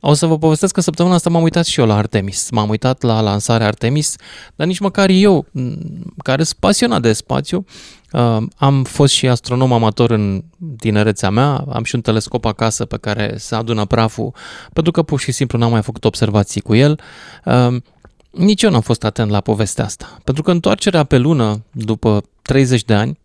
[0.00, 2.50] o să vă povestesc că săptămâna asta m-am uitat și eu la Artemis.
[2.50, 4.16] M-am uitat la lansarea Artemis,
[4.54, 5.72] dar nici măcar eu, m,
[6.22, 7.64] care sunt pasionat de spațiu,
[8.12, 10.44] uh, am fost și astronom amator în
[10.78, 14.34] tinerețea mea, am și un telescop acasă pe care se adună praful,
[14.72, 17.00] pentru că pur și simplu n-am mai făcut observații cu el.
[18.30, 22.22] Uh, nici eu n-am fost atent la povestea asta, pentru că întoarcerea pe lună după
[22.42, 23.18] 30 de ani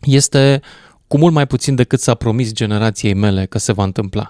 [0.00, 0.60] este
[1.06, 4.28] cu mult mai puțin decât s-a promis generației mele că se va întâmpla.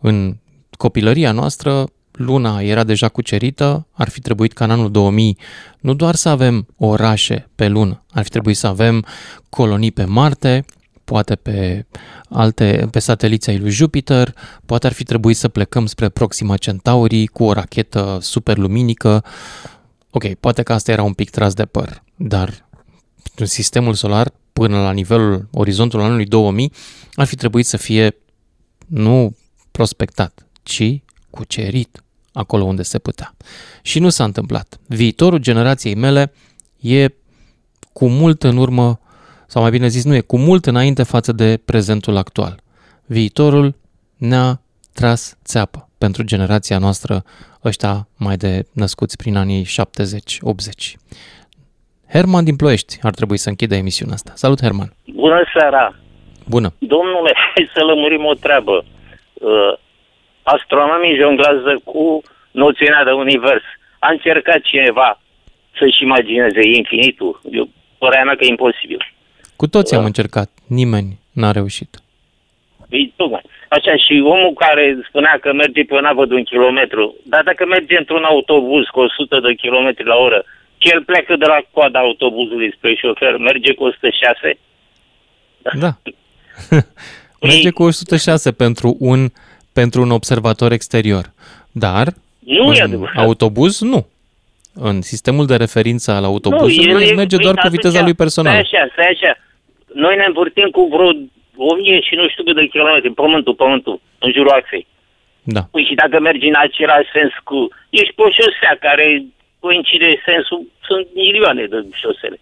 [0.00, 0.36] În
[0.76, 5.38] copilăria noastră, luna era deja cucerită, ar fi trebuit ca în anul 2000
[5.80, 9.04] nu doar să avem orașe pe lună, ar fi trebuit să avem
[9.48, 10.64] colonii pe Marte,
[11.12, 11.86] poate pe
[12.28, 14.34] alte pe sateliți ai lui Jupiter,
[14.66, 19.24] poate ar fi trebuit să plecăm spre Proxima Centaurii cu o rachetă superluminică.
[20.10, 22.68] Ok, poate că asta era un pic tras de păr, dar
[23.36, 26.72] în sistemul solar până la nivelul orizontului anului 2000
[27.14, 28.16] ar fi trebuit să fie
[28.86, 29.36] nu
[29.70, 33.36] prospectat, ci cucerit acolo unde se putea.
[33.82, 34.80] Și nu s-a întâmplat.
[34.86, 36.32] Viitorul generației mele
[36.80, 37.08] e
[37.92, 39.00] cu mult în urmă,
[39.52, 42.54] sau mai bine zis, nu e cu mult înainte față de prezentul actual.
[43.16, 43.74] Viitorul
[44.30, 44.50] ne-a
[44.98, 47.14] tras țeapă pentru generația noastră,
[47.64, 47.94] ăștia
[48.26, 48.52] mai de
[48.82, 49.68] născuți prin anii 70-80.
[52.14, 54.32] Herman din Ploiești ar trebui să închidă emisiunea asta.
[54.34, 54.90] Salut, Herman!
[55.24, 55.94] Bună seara!
[56.54, 56.68] Bună!
[56.78, 58.84] Domnule, hai să lămurim o treabă.
[59.34, 59.72] Uh,
[60.42, 63.64] astronomii jonglează cu noțiunea de univers.
[63.98, 65.20] A încercat cineva
[65.78, 67.40] să-și imagineze infinitul?
[67.50, 67.68] Eu
[67.98, 69.02] părea mea că e imposibil.
[69.62, 71.90] Cu toții am încercat, nimeni n-a reușit.
[72.88, 73.42] Păi, tocmai.
[73.68, 77.66] Așa, și omul care spunea că merge pe o navă de un kilometru, dar dacă
[77.66, 80.44] merge într-un autobuz cu 100 de kilometri la oră,
[80.78, 84.58] și el pleacă de la coada autobuzului spre șofer, merge cu 106?
[85.82, 85.92] Da.
[87.48, 89.28] Merge cu 106 pentru un,
[89.72, 91.24] pentru un observator exterior.
[91.72, 92.06] Dar
[92.38, 93.16] Nu în e adevărat.
[93.16, 94.06] autobuz nu.
[94.74, 98.14] În sistemul de referință al autobuzului el e- merge doar uite, cu viteza atunci, lui
[98.14, 98.52] personal.
[98.52, 99.36] Stai așa, stai așa.
[99.94, 101.10] Noi ne învârtim cu vreo
[101.56, 104.86] 1000 și nu știu cât de kilometri, pământul, pământul, în jurul axei.
[105.42, 105.60] Da.
[105.70, 107.68] Păi și dacă mergi în același sens cu...
[107.90, 109.24] Ești pe o șosea care
[109.58, 112.38] coincide sensul, sunt milioane de șosele.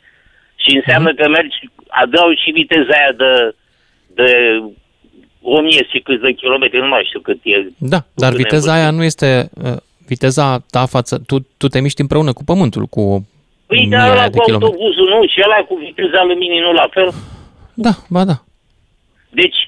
[0.62, 1.56] Și înseamnă că mergi,
[1.88, 3.54] adaugi și viteza aia de,
[4.18, 4.28] de
[5.42, 7.66] 1000 și câți de kilometri, nu mai știu cât e.
[7.78, 11.22] Da, dar Cât viteza ne aia nu este uh, viteza ta față...
[11.26, 13.28] Tu, tu te miști împreună cu pământul, cu
[13.66, 14.72] Păi mii dar aia ăla de cu kilometri.
[14.72, 15.26] autobuzul, nu?
[15.26, 17.08] Și ăla cu viteza luminii, nu la fel?
[17.86, 18.36] Da, ba da.
[19.40, 19.58] Deci,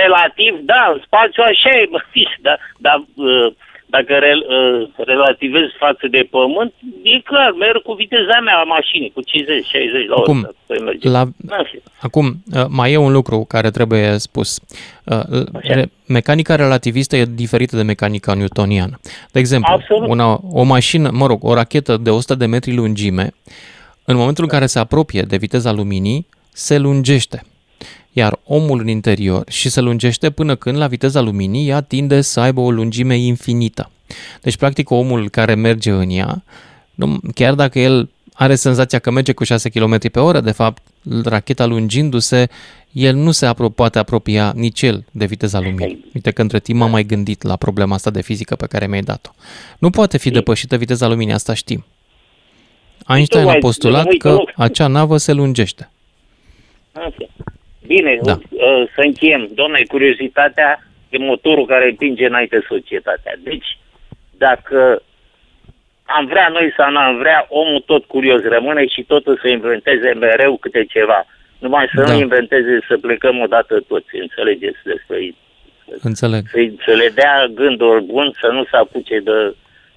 [0.00, 3.48] relativ, da, în spațiu așa e, bă, fiș, dar, dar uh,
[3.86, 6.72] dacă re, uh, relativez față de pământ,
[7.02, 9.24] e clar, merg cu viteza mea a mașinii, cu 50-60
[10.08, 10.54] la Acum, oră.
[10.66, 11.08] Păi merge.
[11.08, 14.58] La, Da, și- acum, uh, mai e un lucru care trebuie spus.
[15.04, 19.00] Uh, re- Mecanica relativistă e diferită de mecanica newtoniană.
[19.32, 20.08] De exemplu, Absolut.
[20.08, 23.30] una, o mașină, mă rog, o rachetă de 100 de metri lungime,
[24.04, 27.42] în momentul în care se apropie de viteza luminii, se lungește.
[28.12, 32.40] Iar omul în interior și se lungește până când, la viteza luminii, ea tinde să
[32.40, 33.90] aibă o lungime infinită.
[34.40, 36.42] Deci, practic, omul care merge în ea,
[36.94, 40.82] nu, chiar dacă el are senzația că merge cu 6 km pe oră, de fapt,
[41.24, 42.48] racheta lungindu-se,
[42.92, 46.04] el nu se apro- poate apropia nici el de viteza luminii.
[46.14, 49.02] Uite că între timp m-am mai gândit la problema asta de fizică pe care mi-ai
[49.02, 49.30] dat-o.
[49.78, 51.84] Nu poate fi depășită viteza luminii, asta știm.
[53.08, 54.50] Einstein a mai- postulat uite, că loc.
[54.56, 55.90] acea navă se lungește.
[56.92, 57.16] Așa.
[57.94, 58.32] Bine, Da.
[58.50, 59.48] uh, să încheiem.
[59.54, 60.70] Doamne, curiozitatea
[61.10, 63.34] e motorul care împinge înainte societatea.
[63.42, 63.78] Deci,
[64.38, 65.02] dacă
[66.04, 69.48] am vrea noi sau nu am vrea, omul tot curios rămâne și tot o să
[69.48, 71.26] inventeze mereu câte ceva.
[71.58, 72.12] Numai să Da.
[72.12, 75.36] nu inventeze să plecăm odată toți, înțelegeți despre ei.
[76.02, 76.42] Înțeleg.
[76.50, 79.54] Să, să le dea gânduri bun, să nu se apuce de...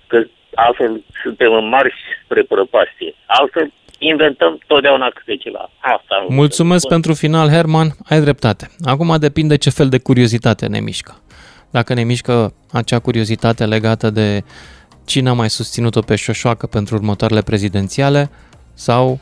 [0.07, 0.23] că
[0.53, 1.93] altfel suntem în marș
[2.23, 3.13] spre prăpastie.
[3.25, 5.69] Altfel inventăm totdeauna câte ceva.
[5.79, 6.35] Asta nu.
[6.35, 8.69] Mulțumesc pentru final, Herman, ai dreptate.
[8.83, 11.21] Acum depinde ce fel de curiozitate ne mișcă.
[11.69, 14.43] Dacă ne mișcă acea curiozitate legată de
[15.05, 18.29] cine a mai susținut-o pe șoșoacă pentru următoarele prezidențiale
[18.73, 19.19] sau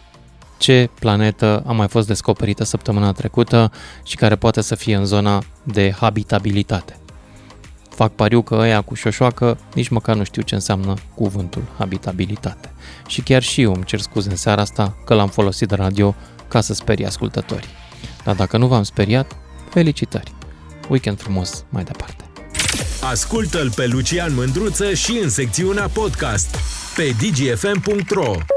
[0.58, 3.72] ce planetă a mai fost descoperită săptămâna trecută
[4.06, 6.98] și care poate să fie în zona de habitabilitate.
[7.96, 12.72] Fac pariu că ăia cu șoșoacă nici măcar nu știu ce înseamnă cuvântul habitabilitate.
[13.08, 16.16] Și chiar și eu îmi cer scuze în seara asta că l-am folosit de radio
[16.48, 17.70] ca să sperie ascultătorii.
[18.24, 19.36] Dar dacă nu v-am speriat,
[19.70, 20.32] felicitări!
[20.90, 22.24] Weekend frumos mai departe!
[23.04, 26.56] Ascultă-l pe Lucian Mândruță și în secțiunea podcast
[26.96, 28.53] pe dgfm.ro